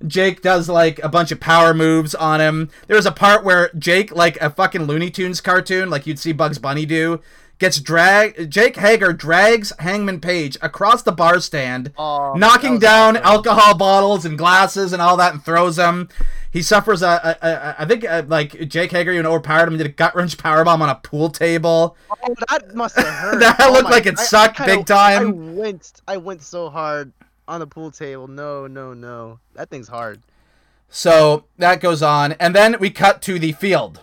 [0.05, 2.69] Jake does like a bunch of power moves on him.
[2.85, 6.33] There was a part where Jake, like a fucking Looney Tunes cartoon, like you'd see
[6.33, 7.19] Bugs Bunny do,
[7.61, 8.49] gets dragged.
[8.51, 13.25] Jake Hager drags Hangman Page across the bar stand, Oh, knocking down awesome.
[13.25, 16.09] alcohol bottles and glasses and all that, and throws them.
[16.51, 19.77] He suffers a, a, a I think uh like Jake Hager even overpowered him and
[19.77, 21.95] did a gut wrench powerbomb on a pool table.
[22.09, 23.39] Oh, that must have hurt.
[23.39, 25.27] That Oh looked my- like it I- I sucked kinda- big time.
[25.27, 26.01] I winced.
[26.07, 27.13] I went so hard
[27.47, 28.27] on the pool table.
[28.27, 29.39] No, no, no.
[29.53, 30.21] That thing's hard.
[30.89, 32.33] So that goes on.
[32.33, 34.01] And then we cut to the field.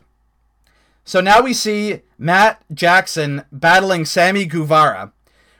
[1.08, 5.14] So now we see Matt Jackson battling Sammy Guevara,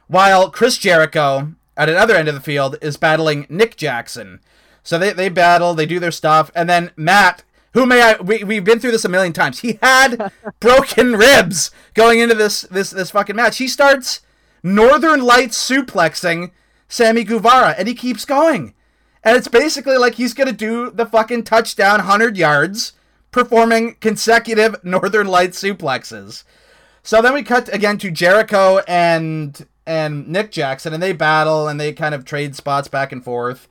[0.07, 4.41] while Chris Jericho at another end of the field is battling Nick Jackson.
[4.83, 8.45] So they, they battle, they do their stuff, and then Matt, who may I we,
[8.45, 10.31] we've been through this a million times, he had
[10.61, 13.57] broken ribs going into this this this fucking match.
[13.57, 14.21] He starts
[14.63, 16.51] Northern Lights suplexing
[16.89, 18.75] Sammy Guevara, and he keeps going.
[19.25, 22.93] And it's basically like he's going to do the fucking touchdown 100 yards,
[23.31, 26.45] performing consecutive Northern Lights suplexes.
[27.03, 31.81] So then we cut again to Jericho and and Nick Jackson, and they battle and
[31.81, 33.69] they kind of trade spots back and forth.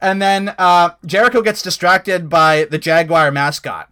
[0.00, 3.88] And then uh, Jericho gets distracted by the Jaguar mascot.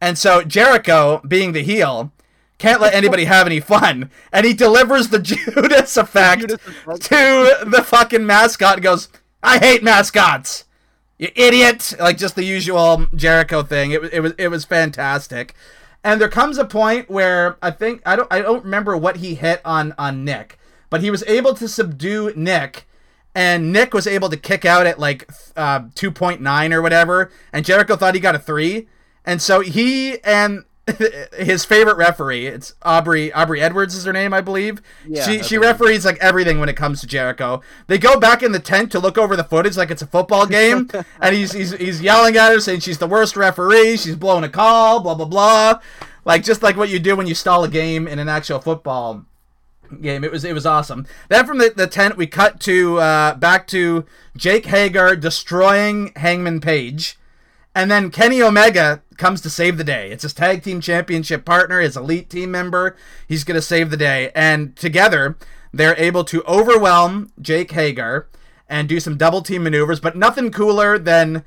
[0.00, 2.12] And so Jericho, being the heel,
[2.58, 4.10] can't let anybody have any fun.
[4.32, 7.02] And he delivers the Judas effect Judas effect.
[7.02, 9.08] to the fucking mascot and goes,
[9.42, 10.64] I hate mascots.
[11.22, 11.94] You idiot.
[12.00, 13.92] Like just the usual Jericho thing.
[13.92, 15.54] It was it was it was fantastic.
[16.02, 19.36] And there comes a point where I think I don't I don't remember what he
[19.36, 20.58] hit on on Nick,
[20.90, 22.88] but he was able to subdue Nick
[23.36, 27.94] and Nick was able to kick out at like uh, 2.9 or whatever, and Jericho
[27.94, 28.88] thought he got a three,
[29.24, 30.64] and so he and
[31.38, 34.82] his favorite referee, it's Aubrey Aubrey Edwards is her name, I believe.
[35.06, 37.60] Yeah, she she referees like everything when it comes to Jericho.
[37.86, 40.44] They go back in the tent to look over the footage like it's a football
[40.46, 40.90] game,
[41.20, 44.48] and he's he's he's yelling at her saying she's the worst referee, she's blowing a
[44.48, 45.80] call, blah blah blah,
[46.24, 49.24] like just like what you do when you stall a game in an actual football
[50.00, 50.24] game.
[50.24, 51.06] It was it was awesome.
[51.28, 54.04] Then from the, the tent we cut to uh, back to
[54.36, 57.18] Jake Hager destroying Hangman Page.
[57.74, 60.10] And then Kenny Omega comes to save the day.
[60.10, 62.96] It's his tag team championship partner, his elite team member.
[63.26, 64.30] He's going to save the day.
[64.34, 65.38] And together,
[65.72, 68.28] they're able to overwhelm Jake Hager
[68.68, 71.44] and do some double team maneuvers, but nothing cooler than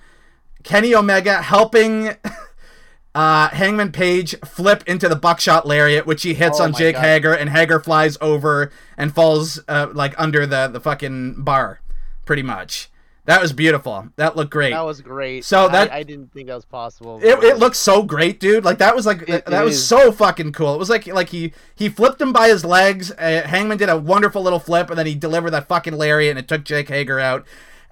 [0.63, 2.15] Kenny Omega helping
[3.15, 7.01] uh, Hangman Page flip into the buckshot lariat, which he hits Oh on Jake God.
[7.01, 11.81] Hager, and Hager flies over and falls uh, like under the, the fucking bar,
[12.25, 12.89] pretty much.
[13.25, 14.07] That was beautiful.
[14.17, 14.71] That looked great.
[14.71, 15.43] That was great.
[15.45, 17.19] So that- I, I didn't think that was possible.
[17.23, 18.63] It, it looked so great, dude.
[18.63, 19.87] Like that was like It that was is.
[19.87, 20.75] so fucking cool.
[20.75, 23.11] It was like like he he flipped him by his legs.
[23.11, 26.39] Uh, Hangman did a wonderful little flip, and then he delivered that fucking lariat, and
[26.39, 27.45] it took Jake Hager out.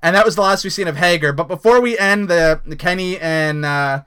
[0.04, 1.32] And that was the last we've seen of Hager.
[1.34, 4.04] But before we end the, the Kenny and uh,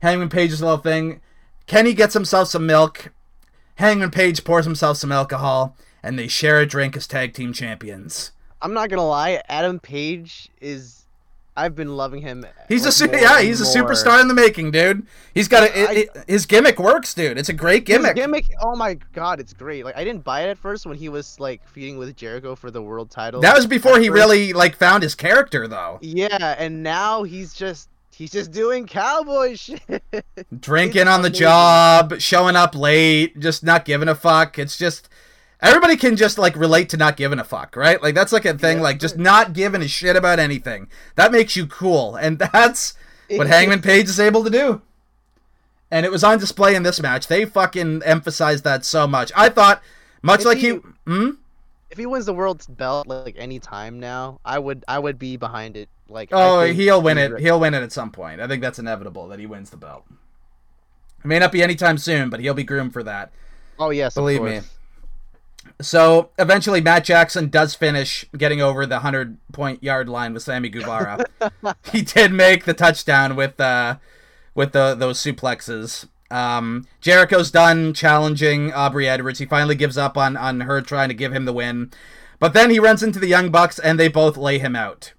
[0.00, 1.22] Hangman Page's little thing,
[1.66, 3.12] Kenny gets himself some milk.
[3.76, 8.32] Hangman Page pours himself some alcohol, and they share a drink as tag team champions.
[8.60, 9.42] I'm not gonna lie.
[9.48, 11.04] Adam Page is.
[11.56, 12.46] I've been loving him.
[12.68, 13.88] He's a su- yeah, he's a more.
[13.90, 15.04] superstar in the making, dude.
[15.34, 17.36] He's got a it, it- his gimmick works, dude.
[17.36, 18.14] It's a great His gimmick.
[18.14, 18.44] gimmick.
[18.62, 19.84] Oh my god, it's great.
[19.84, 22.70] Like I didn't buy it at first when he was like feuding with Jericho for
[22.70, 23.40] the world title.
[23.40, 25.98] That was before he first- really like found his character, though.
[26.00, 29.80] Yeah, and now he's just he's just doing cowboy shit.
[30.60, 34.60] Drinking on the job, showing up late, just not giving a fuck.
[34.60, 35.08] It's just
[35.60, 38.02] everybody can just like relate to not giving a fuck, right?
[38.02, 40.88] Like that's like a thing, Yeah, like just not giving a shit about anything.
[41.16, 42.94] That makes you cool, and that's
[43.30, 44.82] what Hangman Page is able to do.
[45.90, 47.26] and it was on display in this match.
[47.26, 49.32] They fucking emphasized that so much.
[49.36, 49.82] I thought,
[50.22, 51.30] much If like he- he, hmm?
[51.90, 55.38] If he wins the world's belt like any time now, I would I would be
[55.38, 55.88] behind it.
[56.10, 57.38] Like Oh, he'll win it.
[57.40, 58.42] He'll win it at some point.
[58.42, 60.04] I think that's inevitable that he wins the belt.
[61.20, 63.32] It may not be anytime soon, but he'll be groomed for that.
[63.78, 64.60] Oh yes, Believe me.
[65.80, 70.68] So eventually, Matt Jackson does finish getting over the hundred point yard line with Sammy
[70.68, 71.24] Guevara.
[71.92, 73.98] he did make the touchdown with uh,
[74.54, 76.08] with the those suplexes.
[76.30, 79.38] Um, Jericho's done challenging Aubrey Edwards.
[79.38, 81.92] He finally gives up on on her trying to give him the win,
[82.40, 85.12] but then he runs into the Young Bucks and they both lay him out.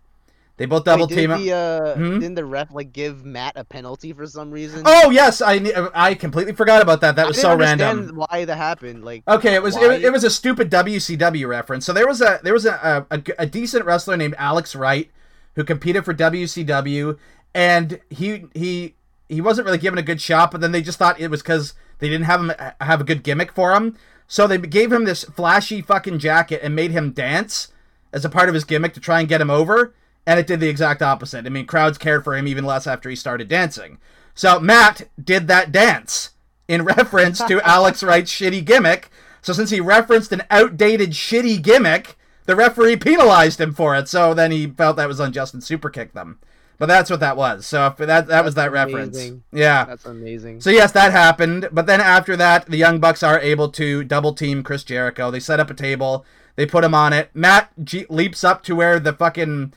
[0.59, 2.19] They both double Wait, team the, uh, Hmm?
[2.19, 4.83] Didn't the ref like give Matt a penalty for some reason?
[4.85, 5.61] Oh yes, I
[5.95, 7.15] I completely forgot about that.
[7.15, 7.87] That was I so didn't random.
[7.89, 9.05] understand why that happened.
[9.05, 11.85] Like Okay, it was it, why- it was a stupid WCW reference.
[11.85, 15.09] So there was a there was a, a, a decent wrestler named Alex Wright
[15.55, 17.17] who competed for WCW,
[17.53, 18.95] and he he
[19.29, 20.51] he wasn't really given a good shot.
[20.51, 23.23] But then they just thought it was because they didn't have him have a good
[23.23, 23.95] gimmick for him.
[24.27, 27.69] So they gave him this flashy fucking jacket and made him dance
[28.13, 29.93] as a part of his gimmick to try and get him over.
[30.29, 31.47] And it did the exact opposite.
[31.47, 33.97] I mean, crowds cared for him even less after he started dancing.
[34.35, 36.33] So Matt did that dance
[36.67, 39.09] in reference to Alex Wright's shitty gimmick.
[39.41, 42.15] So since he referenced an outdated shitty gimmick,
[42.45, 44.07] the referee penalized him for it.
[44.07, 46.37] So then he felt that was unjust and super kicked them.
[46.77, 47.65] But that's what that was.
[47.65, 49.31] So if that that was that That's reference.
[49.51, 49.85] Yeah.
[49.85, 50.61] That's amazing.
[50.61, 51.69] So yes, that happened.
[51.71, 55.31] But then after that, the Young Bucks are able to double team Chris Jericho.
[55.31, 56.23] They set up a table.
[56.55, 57.31] They put him on it.
[57.33, 59.73] Matt G- leaps up to where the fucking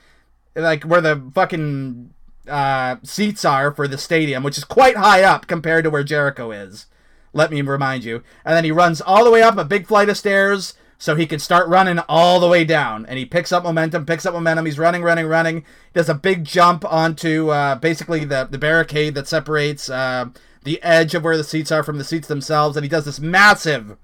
[0.55, 2.13] like where the fucking
[2.49, 6.51] uh, seats are for the stadium, which is quite high up compared to where Jericho
[6.51, 6.87] is.
[7.33, 8.23] Let me remind you.
[8.45, 11.27] And then he runs all the way up a big flight of stairs so he
[11.27, 13.07] can start running all the way down.
[13.07, 14.67] And he picks up momentum, picks up momentum.
[14.67, 15.57] He's running, running, running.
[15.57, 20.27] He does a big jump onto uh, basically the, the barricade that separates uh,
[20.63, 22.77] the edge of where the seats are from the seats themselves.
[22.77, 23.97] And he does this massive,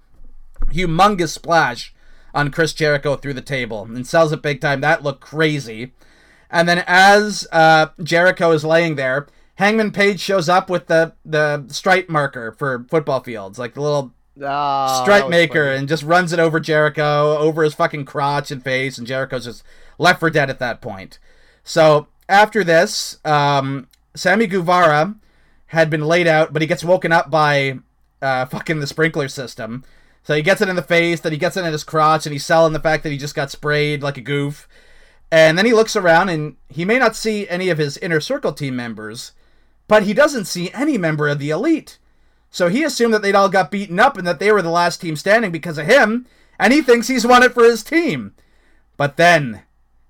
[0.73, 1.95] humongous splash
[2.35, 4.81] on Chris Jericho through the table and sells it big time.
[4.81, 5.93] That looked crazy.
[6.51, 9.27] And then as uh, Jericho is laying there,
[9.57, 14.15] Hangman Page shows up with the the stripe marker for football fields, like the little
[14.37, 18.99] that stripe maker, and just runs it over Jericho, over his fucking crotch and face,
[18.99, 19.65] and Jericho's just
[19.99, 21.19] left for dead at that point.
[21.65, 25.17] So after this, um, Sammy Guevara
[25.67, 27.81] had been laid out, but he gets woken up by
[28.23, 29.85] uh, fucking the sprinkler system.
[30.23, 32.33] So he gets it in the face, then he gets it in his crotch, and
[32.33, 34.69] he's selling the fact that he just got sprayed like a goof.
[35.31, 38.53] And then he looks around, and he may not see any of his inner circle
[38.53, 39.33] team members,
[39.87, 41.99] but he doesn't see any member of the elite.
[42.51, 45.01] So he assumed that they'd all got beaten up and that they were the last
[45.01, 46.27] team standing because of him,
[46.59, 48.35] and he thinks he's won it for his team.
[48.97, 49.63] But then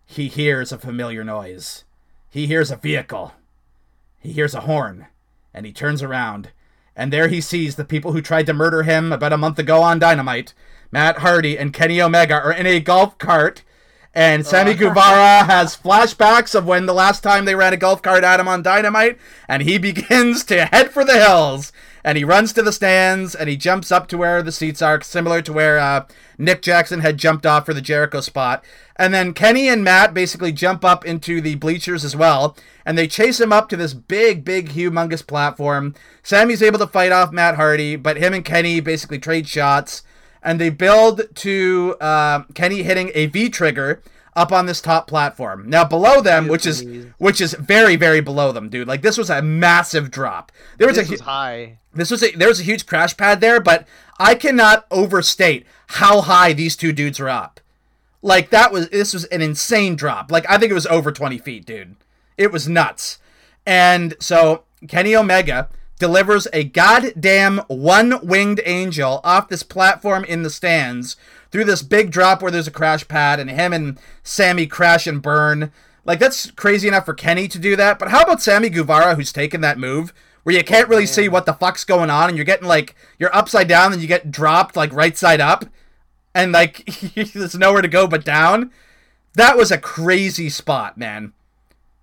[0.07, 1.85] he hears a familiar noise.
[2.31, 3.33] He hears a vehicle.
[4.21, 5.07] He hears a horn,
[5.53, 6.51] and he turns around,
[6.97, 9.83] and there he sees the people who tried to murder him about a month ago
[9.83, 10.55] on Dynamite.
[10.91, 13.63] Matt Hardy and Kenny Omega are in a golf cart,
[14.15, 18.25] and Sammy Guevara has flashbacks of when the last time they ran a golf cart
[18.25, 21.73] at him on Dynamite, and he begins to head for the hills.
[22.05, 25.01] And he runs to the stands, and he jumps up to where the seats are,
[25.03, 26.07] similar to where uh,
[26.39, 28.65] Nick Jackson had jumped off for the Jericho spot.
[28.97, 32.57] And then Kenny and Matt basically jump up into the bleachers as well,
[32.87, 35.95] and they chase him up to this big, big, humongous platform.
[36.23, 40.03] Sammy's able to fight off Matt Hardy, but him and Kenny basically trade shots,
[40.43, 44.03] and they build to uh, Kenny hitting a V trigger
[44.37, 45.69] up on this top platform.
[45.69, 46.87] Now below them, which is
[47.19, 48.87] which is very, very below them, dude.
[48.89, 50.53] Like this was a massive drop.
[50.77, 51.79] There was This a was high.
[51.95, 53.87] this was a there was a huge crash pad there, but
[54.19, 57.61] I cannot overstate how high these two dudes are up.
[58.23, 60.31] Like that was this was an insane drop.
[60.31, 61.97] Like I think it was over twenty feet, dude.
[62.37, 63.19] It was nuts.
[63.67, 71.17] And so Kenny Omega delivers a goddamn one-winged angel off this platform in the stands
[71.51, 75.23] through this big drop where there's a crash pad, and him and Sammy crash and
[75.23, 75.73] burn.
[76.05, 77.99] Like that's crazy enough for Kenny to do that.
[77.99, 80.13] But how about Sammy Guevara, who's taken that move?
[80.43, 82.95] Where you can't oh, really see what the fuck's going on, and you're getting like
[83.19, 85.65] you're upside down, and you get dropped like right side up,
[86.35, 86.85] and like
[87.15, 88.71] there's nowhere to go but down.
[89.35, 91.33] That was a crazy spot, man.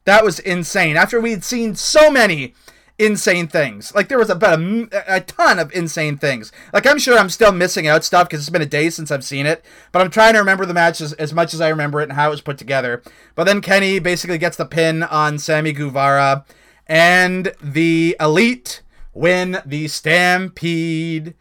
[0.06, 0.96] That was insane.
[0.96, 2.54] After we'd seen so many
[2.98, 6.52] insane things, like there was about a, a ton of insane things.
[6.74, 9.24] Like I'm sure I'm still missing out stuff because it's been a day since I've
[9.24, 12.00] seen it, but I'm trying to remember the match as, as much as I remember
[12.00, 13.04] it and how it was put together.
[13.36, 16.46] But then Kenny basically gets the pin on Sammy Guevara,
[16.88, 18.82] and the Elite
[19.14, 21.34] win the Stampede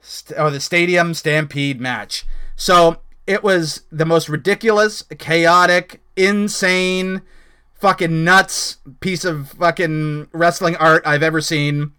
[0.00, 2.26] st- or the Stadium Stampede match.
[2.56, 7.22] So it was the most ridiculous, chaotic, insane,
[7.78, 11.92] fucking nuts piece of fucking wrestling art I've ever seen.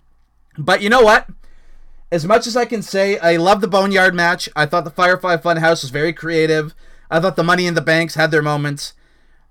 [0.58, 1.28] But you know what?
[2.12, 4.50] As much as I can say, I love the Boneyard match.
[4.56, 6.74] I thought the Firefly Funhouse was very creative.
[7.10, 8.94] I thought the Money in the Banks had their moments.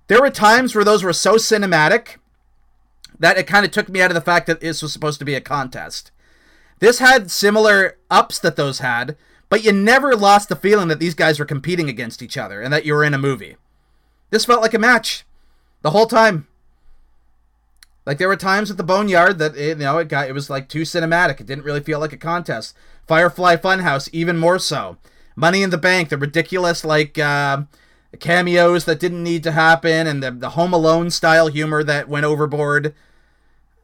[0.07, 2.17] There were times where those were so cinematic
[3.17, 5.25] that it kind of took me out of the fact that this was supposed to
[5.25, 6.11] be a contest.
[6.79, 9.17] This had similar ups that those had,
[9.49, 12.71] but you never lost the feeling that these guys were competing against each other and
[12.73, 13.57] that you were in a movie.
[14.29, 15.25] This felt like a match
[15.81, 16.47] the whole time.
[18.05, 20.49] Like there were times at the Boneyard that it, you know it got it was
[20.49, 21.39] like too cinematic.
[21.39, 22.75] It didn't really feel like a contest.
[23.07, 24.97] Firefly Funhouse even more so.
[25.35, 27.63] Money in the Bank, the ridiculous like uh,
[28.19, 32.25] cameos that didn't need to happen, and the the Home Alone style humor that went
[32.25, 32.95] overboard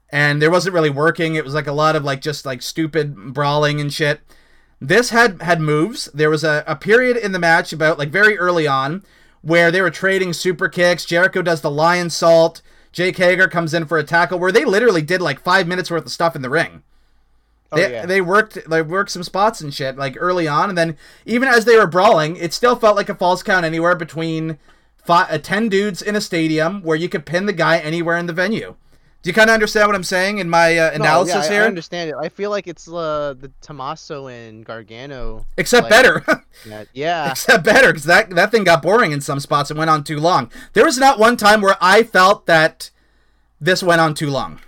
[0.09, 1.35] and there wasn't really working.
[1.35, 4.21] It was like a lot of like just like stupid brawling and shit.
[4.79, 6.05] This had had moves.
[6.13, 9.03] There was a, a period in the match about like very early on
[9.45, 11.05] where they were trading super kicks.
[11.05, 12.61] Jericho does the Lionsault.
[12.91, 16.05] Jake Hager comes in for a tackle where they literally did like five minutes worth
[16.05, 16.81] of stuff in the ring.
[17.71, 18.05] Oh, They, yeah.
[18.07, 21.65] they worked they worked some spots and shit like early on, and then even as
[21.65, 24.57] they were brawling, it still felt like a false count anywhere between
[24.97, 28.25] five, uh, ten dudes in a stadium where you could pin the guy anywhere in
[28.25, 28.75] the venue.
[29.25, 31.47] Do you kind of understand what I'm saying in my uh, No, analysis yeah, I-
[31.53, 31.63] here?
[31.63, 32.15] I understand it.
[32.15, 35.47] I feel like it's uh, the Tommaso and Gargano.
[35.57, 36.43] Except like- better.
[36.93, 37.31] Yeah.
[37.31, 40.19] Except better, because that, that thing got boring in some spots and went on too
[40.19, 40.51] long.
[40.73, 42.91] There was not one time where I felt that
[43.59, 44.59] this went on too long.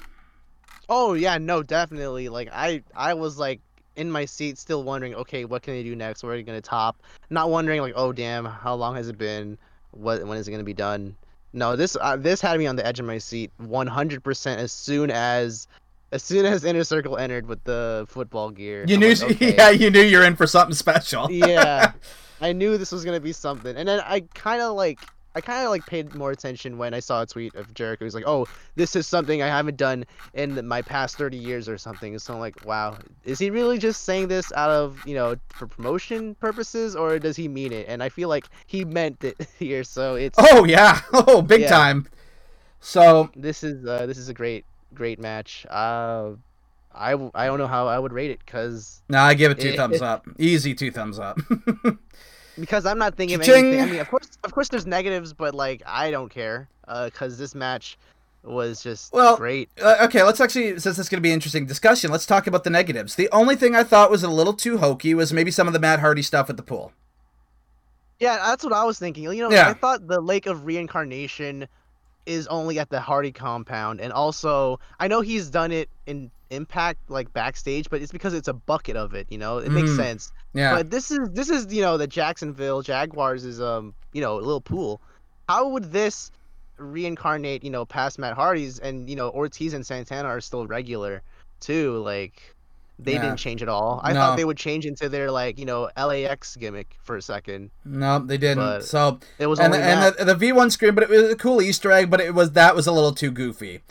[0.90, 2.28] Oh yeah, no, definitely.
[2.28, 3.62] Like I, I was like
[3.96, 6.24] in my seat, still wondering, okay, what can they do next?
[6.24, 7.02] Where are they gonna top?
[7.30, 9.58] Not wondering like, oh damn, how long has it been?
[9.92, 11.16] What when is it gonna be done?
[11.54, 15.12] No, this uh, this had me on the edge of my seat, 100% as soon
[15.12, 15.68] as.
[16.14, 19.56] As soon as Inner Circle entered with the football gear, You I'm knew, like, okay.
[19.58, 21.30] yeah, you knew you're in for something special.
[21.30, 21.92] yeah
[22.42, 25.00] i knew this was gonna be something and then i kind of like
[25.38, 28.16] i kind of like paid more attention when i saw a tweet of jericho he's
[28.16, 32.18] like oh this is something i haven't done in my past 30 years or something
[32.20, 35.68] so i'm like wow is he really just saying this out of you know for
[35.68, 39.84] promotion purposes or does he mean it and i feel like he meant it here
[39.84, 41.70] so it's Oh yeah, oh big Yeah.
[41.70, 42.08] time.
[42.80, 46.32] So this is uh this is a great great match uh
[46.94, 49.74] I I don't know how I would rate it because no, I give it two
[49.74, 50.28] thumbs up.
[50.40, 51.40] Easy two thumbs up.
[52.60, 53.66] Because I'm not thinking of Cha-ching!
[53.68, 53.82] anything.
[53.82, 56.68] I mean, of course, of course, there's negatives, but like I don't care
[57.06, 57.98] because this match
[58.44, 59.70] was just Well, great.
[59.82, 62.64] Uh, okay, let's actually, since it's going to be an interesting discussion, let's talk about
[62.64, 63.16] the negatives.
[63.16, 65.80] The only thing I thought was a little too hokey was maybe some of the
[65.80, 66.94] Matt Hardy stuff at the pool.
[68.20, 69.24] Yeah, that's what I was thinking.
[69.24, 69.70] You know, Yeah.
[69.70, 71.68] I thought the Lake of Reincarnation
[72.26, 77.00] is only at the Hardy compound, and also I know he's done it in Impact,
[77.10, 79.28] like backstage, but it's because it's a bucket of it.
[79.30, 79.98] You know, it makes Mm.
[79.98, 80.32] sense.
[80.54, 80.76] Yeah.
[80.76, 84.42] But this is this is you know the Jacksonville Jaguars is um you know a
[84.42, 85.02] little pool.
[85.50, 86.32] How would this
[86.78, 91.22] reincarnate you know past Matt Hardy's and you know Ortiz and Santana are still regular
[91.60, 92.56] too like
[93.00, 93.22] they Yeah.
[93.24, 94.00] didn't change at all.
[94.04, 94.20] I No.
[94.20, 97.70] thought they would change into their like you know LAX gimmick for a second.
[97.86, 98.84] no, they didn't.
[98.84, 101.62] so It was and the, and the, the V1 screen, but it was a cool
[101.62, 103.82] Easter egg, but it was that was a little too goofy.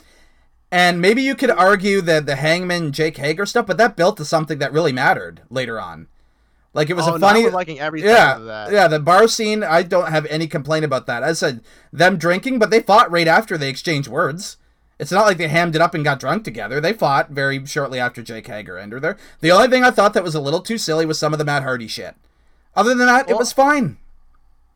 [0.71, 4.25] And maybe you could argue that the Hangman Jake Hager stuff, but that built to
[4.25, 6.07] something that really mattered later on.
[6.73, 8.71] Like it was oh, a funny, was liking everything yeah, of that.
[8.71, 8.87] yeah.
[8.87, 11.23] The bar scene, I don't have any complaint about that.
[11.23, 11.61] I said
[11.91, 14.57] them drinking, but they fought right after they exchanged words.
[14.99, 16.81] It's not like they hammed it up and got drunk together.
[16.81, 19.17] They fought very shortly after Jake Hager entered there.
[19.41, 21.45] The only thing I thought that was a little too silly was some of the
[21.45, 22.15] Matt Hardy shit.
[22.75, 23.97] Other than that, it was fine.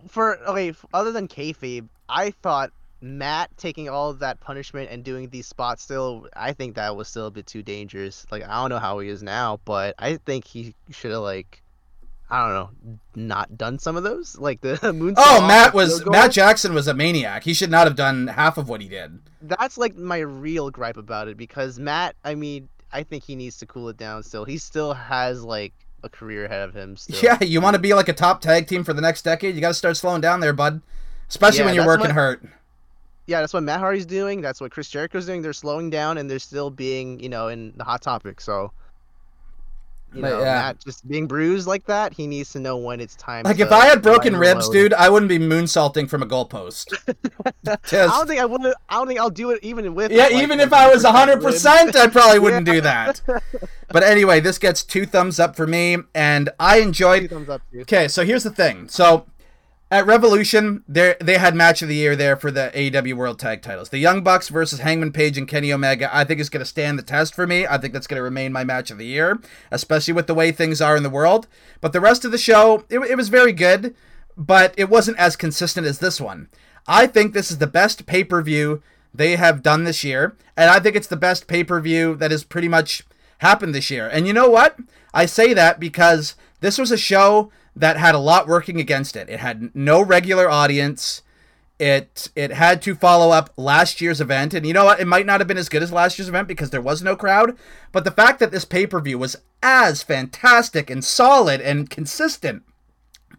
[0.08, 5.30] For okay, other than kayfabe, I thought Matt taking all of that punishment and doing
[5.30, 8.26] these spots still, I think that was still a bit too dangerous.
[8.32, 11.62] Like I don't know how he is now, but I think he should have like,
[12.30, 15.16] I don't know, not done some of those, like the moonsault.
[15.18, 16.06] Oh, Matt was.
[16.06, 17.44] Matt Jackson was a maniac.
[17.44, 19.20] He should not have done half of what he did.
[19.42, 23.58] That's like my real gripe about it because Matt, I mean, I think he needs
[23.58, 24.22] to cool it down.
[24.24, 25.74] Still, he still has like
[26.04, 26.96] a career ahead of him.
[26.98, 27.20] Still.
[27.22, 29.62] Yeah, you want to be like a top tag team for the next decade, you
[29.62, 30.82] got to start slowing down there, bud.
[31.28, 32.44] Especially Yeah, when you're working what- hurt.
[33.32, 34.42] Yeah, that's what Matt Hardy's doing.
[34.42, 35.42] That's what Chris Jericho's doing.
[35.42, 38.42] They're slowing down and they're still being, you know, in the hot topic.
[38.42, 38.74] So,
[40.14, 40.56] you But, know, yeah.
[40.56, 43.46] Matt just being bruised like that, he needs to know when it's time.
[43.46, 44.74] Like if I had broken ribs, load.
[44.74, 46.94] dude, I wouldn't be moonsaulting from a goalpost.
[47.66, 48.62] I don't think I would.
[48.90, 50.12] I don't think I'll do it even with.
[50.12, 51.64] yeah, like, even if I was 100% ribs.
[51.64, 53.22] 100%, I probably wouldn't do that.
[53.88, 57.30] But anyway, this gets two thumbs up for me, and I enjoyed.
[57.30, 57.80] thumbs up, too.
[57.82, 58.90] Okay, so here's the thing.
[58.90, 59.26] So
[59.92, 63.62] at Revolution, they they had match of the year there for the AEW World Tag
[63.62, 63.90] Titles.
[63.90, 66.10] The Young Bucks versus Hangman Page and Kenny Omega.
[66.16, 67.68] I think is going to stand the test for me.
[67.68, 70.54] I think that's going to remain my match of the year, especially with the way
[70.54, 71.48] things are in the world.
[71.82, 73.94] But the rest of the show, it, it was very good,
[74.38, 76.48] but it wasn't as consistent as this one.
[76.88, 78.82] I think this is the best pay per view
[79.14, 82.32] they have done this year, and I think it's the best pay per view that
[82.32, 83.04] has pretty much
[83.40, 84.08] happened this year.
[84.08, 84.78] And you know what?
[85.14, 89.30] I say that because this was a show that had a lot working against it.
[89.30, 91.22] It had no regular audience.
[91.80, 95.00] It it had to follow up last year's event, and you know what?
[95.00, 97.16] It might not have been as good as last year's event because there was no
[97.16, 97.58] crowd.
[97.92, 102.64] But the fact that this pay per view was as fantastic and solid and consistent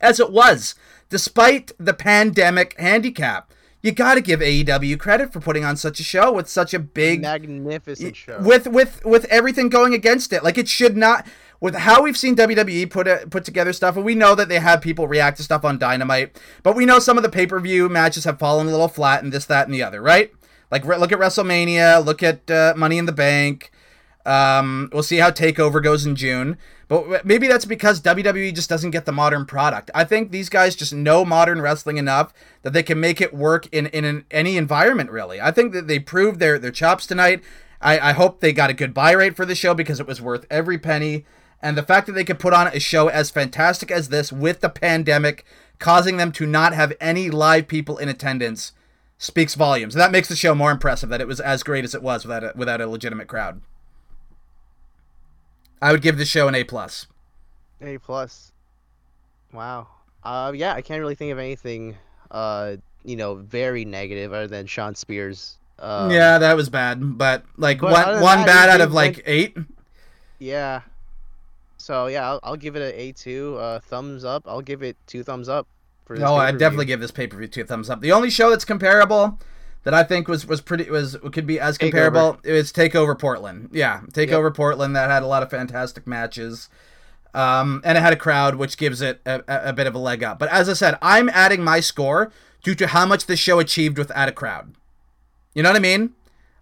[0.01, 0.75] as it was,
[1.09, 3.53] despite the pandemic handicap,
[3.83, 6.79] you got to give AEW credit for putting on such a show with such a
[6.79, 8.41] big magnificent show.
[8.41, 10.45] with with with everything going against it.
[10.45, 11.27] Like it should not
[11.63, 14.59] with how we've seen WWE put a, put together stuff, and we know that they
[14.59, 17.61] have people react to stuff on Dynamite, but we know some of the pay per
[17.61, 20.33] view matches have fallen a little flat, and this, that, and the other, right?
[20.73, 23.71] Like look at WrestleMania, look at uh, Money in the Bank.
[24.27, 26.57] Um, we'll see how Takeover goes in June,
[26.89, 29.91] but maybe that's because WWE just doesn't get the modern product.
[29.95, 33.69] I think these guys just know modern wrestling enough that they can make it work
[33.71, 35.13] in in an, any environment.
[35.13, 37.41] Really, I think that they proved their their chops tonight.
[37.81, 40.21] I, I hope they got a good buy rate for the show because it was
[40.21, 41.25] worth every penny.
[41.63, 44.61] And the fact that they could put on a show as fantastic as this with
[44.61, 45.45] the pandemic
[45.79, 48.73] causing them to not have any live people in attendance
[49.19, 49.95] speaks volumes.
[49.95, 52.25] And that makes the show more impressive that it was as great as it was
[52.25, 53.61] without a, without a legitimate crowd.
[55.81, 57.07] I would give the show an A plus.
[57.81, 58.53] A plus.
[59.53, 59.89] Wow.
[60.23, 61.97] Uh, yeah, I can't really think of anything,
[62.31, 65.59] uh, you know, very negative other than Shawn Spears.
[65.81, 69.17] Um, yeah, that was bad, but like but one one that, bad out of like,
[69.17, 69.57] like, eight.
[70.39, 70.83] Yeah.
[71.83, 73.57] So yeah, I'll, I'll give it an A two.
[73.57, 74.45] Uh, thumbs up.
[74.47, 75.67] I'll give it two thumbs up.
[76.05, 78.01] For no, I definitely give this pay per view two thumbs up.
[78.01, 79.39] The only show that's comparable
[79.83, 82.35] that I think was was pretty was could be as comparable.
[82.35, 82.41] Takeover.
[82.45, 83.71] It's Takeover Portland.
[83.73, 84.55] Yeah, Takeover yep.
[84.55, 86.69] Portland that had a lot of fantastic matches.
[87.35, 90.23] Um, and it had a crowd, which gives it a, a, bit of a leg
[90.23, 90.39] up.
[90.39, 92.31] But as I said, I'm adding my score
[92.63, 94.75] due to how much the show achieved without a crowd.
[95.55, 96.13] You know what I mean?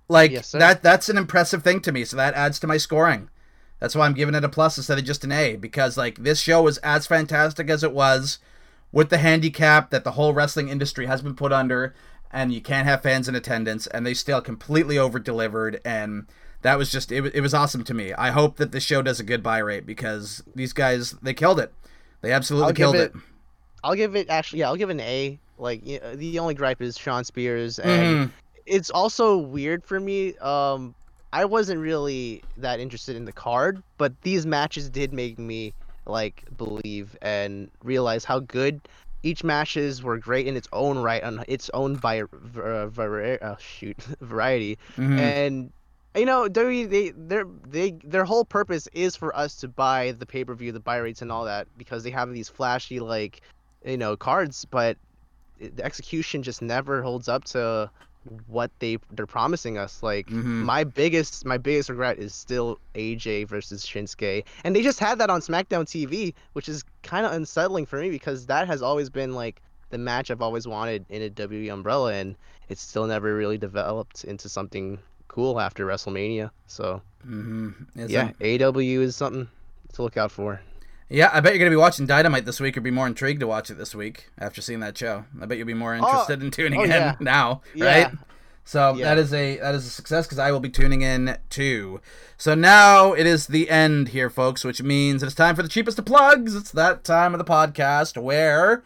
[0.09, 2.05] Like yes, that that's an impressive thing to me.
[2.05, 3.29] So that adds to my scoring.
[3.81, 6.41] That's why I'm giving it a plus instead of just an A because like this
[6.41, 8.39] show was as fantastic as it was
[8.93, 11.95] with the handicap that the whole wrestling industry has been put under
[12.31, 16.27] and you can't have fans in attendance, and they still completely over delivered, and
[16.63, 18.13] that was just it, it was awesome to me.
[18.13, 21.59] I hope that the show does a good buy rate because these guys they killed
[21.59, 21.73] it.
[22.21, 23.23] They absolutely I'll killed it, it,
[23.83, 25.39] I'll give it actually yeah, I'll give an A.
[25.59, 28.33] Like the only gripe is Shawn Spears and mm.
[28.65, 30.95] it's also weird for me um
[31.33, 35.73] I wasn't really that interested in the card, but these matches did make me
[36.07, 38.81] like believe and realize how good
[39.23, 43.57] each matches were great in its own right on its own by uh, vari- oh,
[43.59, 45.19] shoot variety mm-hmm.
[45.19, 45.73] and
[46.17, 50.27] you know WWE they their they their whole purpose is for us to buy the
[50.27, 53.43] pay per view the buy rates and all that because they have these flashy like
[53.85, 54.97] you know cards but
[55.61, 57.91] the execution just never holds up to
[58.47, 60.03] what they they're promising us.
[60.03, 60.63] Like mm-hmm.
[60.63, 65.31] my biggest my biggest regret is still AJ versus Shinsuke, and they just had that
[65.31, 69.35] on SmackDown TV, which is kind of unsettling for me because that has always been
[69.35, 69.61] like
[69.91, 72.37] the match I've always wanted in a WWE umbrella, and
[72.69, 74.99] it's still never really developed into something
[75.29, 76.51] cool after WrestleMania.
[76.67, 78.07] So mm-hmm.
[78.09, 79.49] yeah, AW is something
[79.95, 80.61] to look out for.
[81.13, 83.47] Yeah, I bet you're gonna be watching Dynamite this week, or be more intrigued to
[83.49, 85.25] watch it this week after seeing that show.
[85.41, 87.17] I bet you'll be more oh, interested oh, in tuning oh, in yeah.
[87.19, 87.85] now, yeah.
[87.85, 88.13] right?
[88.65, 89.07] So yeah.
[89.07, 92.01] that is a that is a success because I will be tuning in too.
[92.37, 95.99] So now it is the end here, folks, which means it's time for the cheapest
[95.99, 96.55] of plugs.
[96.55, 98.85] It's that time of the podcast where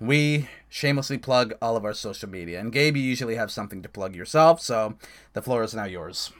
[0.00, 2.60] we shamelessly plug all of our social media.
[2.60, 4.94] And Gabe, you usually have something to plug yourself, so
[5.34, 6.32] the floor is now yours.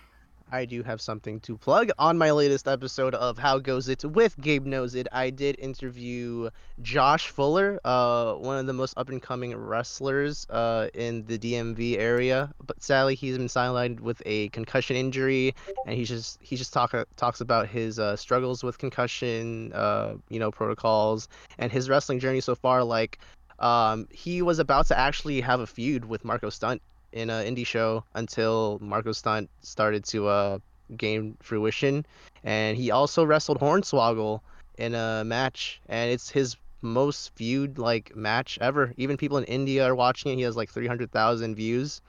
[0.51, 1.91] I do have something to plug.
[1.99, 6.49] On my latest episode of How Goes It with Gabe Knows It, I did interview
[6.81, 11.99] Josh Fuller, uh, one of the most up and coming wrestlers uh, in the DMV
[11.99, 12.53] area.
[12.67, 15.55] But sadly, he's been sidelined with a concussion injury,
[15.87, 20.39] and he just he just talk talks about his uh, struggles with concussion, uh, you
[20.39, 22.83] know, protocols, and his wrestling journey so far.
[22.85, 23.19] Like,
[23.59, 26.81] um, he was about to actually have a feud with Marko Stunt
[27.13, 30.59] in an indie show until Marko Stunt started to uh,
[30.97, 32.05] gain fruition,
[32.45, 34.41] and he also wrestled Hornswoggle
[34.77, 38.93] in a match, and it's his most viewed like match ever.
[38.97, 40.37] Even people in India are watching it.
[40.37, 42.01] He has like 300,000 views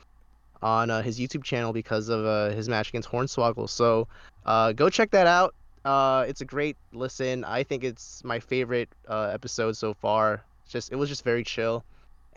[0.62, 3.70] on uh, his YouTube channel because of uh, his match against Hornswoggle.
[3.70, 4.08] So
[4.46, 5.56] uh, go check that out.
[5.86, 7.44] Uh, it's a great listen.
[7.44, 10.44] I think it's my favorite uh, episode so far.
[10.68, 11.84] Just it was just very chill.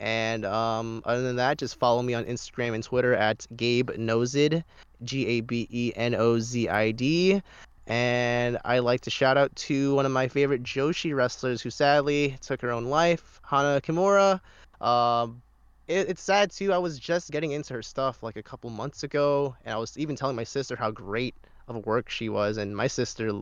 [0.02, 4.64] And um, other than that, just follow me on Instagram and Twitter at Gabe Nozid,
[5.04, 7.40] G A B E N O Z I D.
[7.86, 12.36] And I like to shout out to one of my favorite Joshi wrestlers who sadly
[12.40, 14.40] took her own life, Hana Kimura.
[14.80, 15.40] Um,
[15.86, 16.72] it, it's sad too.
[16.72, 19.96] I was just getting into her stuff like a couple months ago, and I was
[19.96, 21.36] even telling my sister how great
[21.68, 23.32] of a work she was, and my sister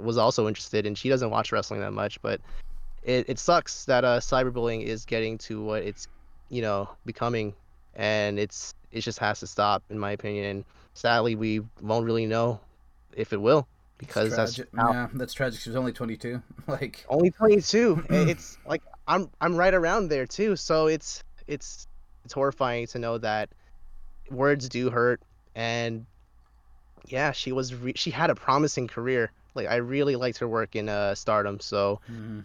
[0.00, 2.40] was also interested, and she doesn't watch wrestling that much, but
[3.02, 6.08] it, it sucks that uh cyberbullying is getting to what it's
[6.48, 7.54] you know becoming,
[7.94, 10.44] and it's it just has to stop in my opinion.
[10.44, 10.64] And
[10.94, 12.60] sadly, we won't really know
[13.14, 13.66] if it will
[13.98, 14.92] because that's how...
[14.92, 15.60] yeah, that's tragic.
[15.60, 18.06] She was only 22, like only 22.
[18.10, 21.86] it's like I'm I'm right around there too, so it's it's
[22.24, 23.48] it's horrifying to know that
[24.30, 25.20] words do hurt
[25.54, 26.06] and
[27.06, 29.30] yeah, she was re- she had a promising career.
[29.54, 32.40] Like I really liked her work in uh Stardom, so mm-hmm.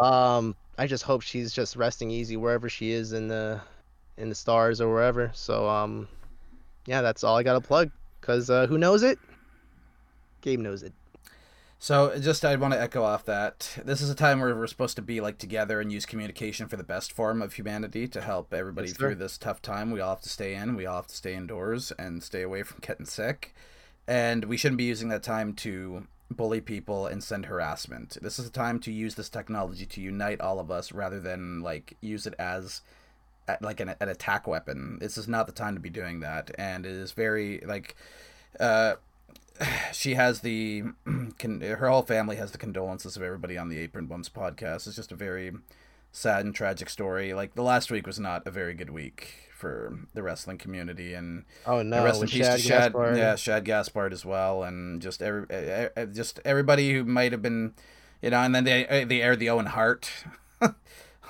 [0.00, 3.60] Um I just hope she's just resting easy wherever she is in the
[4.16, 5.30] in the stars or wherever.
[5.34, 6.08] So um
[6.86, 7.90] yeah, that's all I got to plug
[8.20, 9.18] cuz uh who knows it?
[10.40, 10.92] Gabe knows it.
[11.78, 14.96] So just I want to echo off that this is a time where we're supposed
[14.96, 18.54] to be like together and use communication for the best form of humanity to help
[18.54, 19.90] everybody That's through this tough time.
[19.90, 22.62] We all have to stay in, we all have to stay indoors and stay away
[22.62, 23.54] from getting sick.
[24.06, 28.18] And we shouldn't be using that time to bully people and send harassment.
[28.20, 31.60] This is a time to use this technology to unite all of us rather than
[31.60, 32.80] like use it as
[33.60, 34.98] like an, an attack weapon.
[35.00, 37.94] This is not the time to be doing that and it is very like
[38.58, 38.94] uh
[39.92, 40.84] she has the
[41.42, 44.86] her whole family has the condolences of everybody on the Apron Bumps podcast.
[44.86, 45.52] It's just a very
[46.12, 47.34] sad and tragic story.
[47.34, 51.44] Like the last week was not a very good week for the wrestling community, and
[51.66, 53.16] oh no, rest in peace Shad to Shad, Gaspard.
[53.16, 55.46] yeah, Shad Gaspard as well, and just every
[56.12, 57.72] just everybody who might have been,
[58.20, 60.10] you know, and then they they aired the Owen Hart.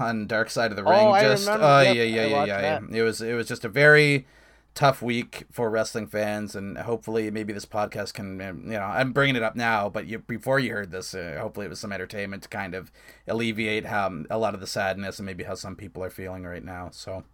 [0.01, 2.61] on Dark Side of the Ring, oh, just oh uh, yep, yeah yeah yeah yeah.
[2.61, 2.83] That.
[2.91, 4.27] It was it was just a very
[4.75, 9.13] tough week for wrestling fans, and hopefully maybe this podcast can, um, you know, I'm
[9.13, 11.93] bringing it up now, but you, before you heard this, uh, hopefully it was some
[11.93, 12.91] entertainment to kind of
[13.27, 16.45] alleviate how um, a lot of the sadness and maybe how some people are feeling
[16.45, 16.89] right now.
[16.93, 17.25] So,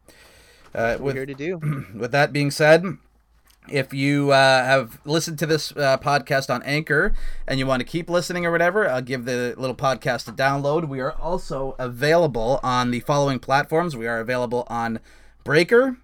[0.74, 1.86] uh, with, here to do.
[1.94, 2.84] with that being said.
[3.68, 7.14] If you uh, have listened to this uh, podcast on Anchor
[7.46, 10.88] and you want to keep listening or whatever, I'll give the little podcast a download.
[10.88, 13.96] We are also available on the following platforms.
[13.96, 14.98] We are available on
[15.44, 15.98] Breaker,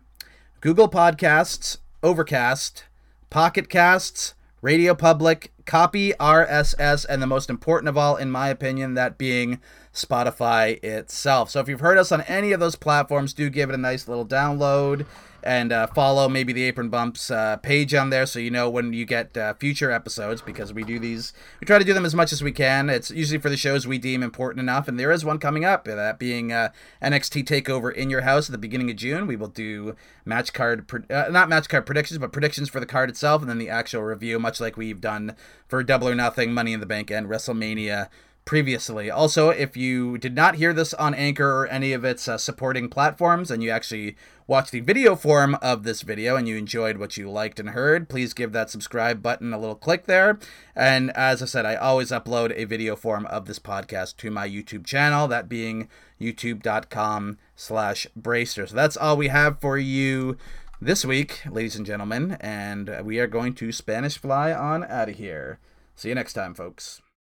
[0.61, 2.85] Google Podcasts, Overcast,
[3.31, 8.95] Pocket Casts, Radio Public, Copy RSS, and the most important of all, in my opinion,
[8.95, 9.61] that being
[9.97, 11.51] Spotify itself.
[11.51, 14.07] So if you've heard us on any of those platforms, do give it a nice
[14.07, 15.07] little download
[15.47, 18.93] and uh, follow maybe the Apron Bumps uh, page on there so you know when
[18.93, 22.17] you get uh, future episodes because we do these, we try to do them as
[22.17, 22.91] much as we can.
[22.91, 25.85] It's usually for the shows we deem important enough, and there is one coming up,
[25.85, 26.71] that being uh,
[27.01, 29.29] NXT Takeover in Your House at the beginning of June.
[29.29, 29.95] We will do
[30.25, 33.59] match card, uh, not match card predictions, but predictions for the card itself, and then
[33.59, 35.37] the actual review, much like we've done
[35.69, 38.09] for Double or Nothing, Money in the Bank, and WrestleMania
[38.47, 39.11] previously.
[39.11, 42.89] Also, if you did not hear this on Anchor or any of its uh, supporting
[42.89, 44.17] platforms and you actually
[44.47, 48.09] watched the video form of this video and you enjoyed what you liked and heard,
[48.09, 50.39] please give that subscribe button a little click there.
[50.77, 54.49] And as I said, I always upload a video form of this podcast to my
[54.49, 55.89] YouTube channel, that being
[56.21, 58.69] youtube.com slash bracer.
[58.69, 60.39] So that's all we have for you
[60.81, 65.17] this week, ladies and gentlemen, and we are going to Spanish fly on out of
[65.17, 65.59] here.
[65.97, 67.03] See you next time, folks.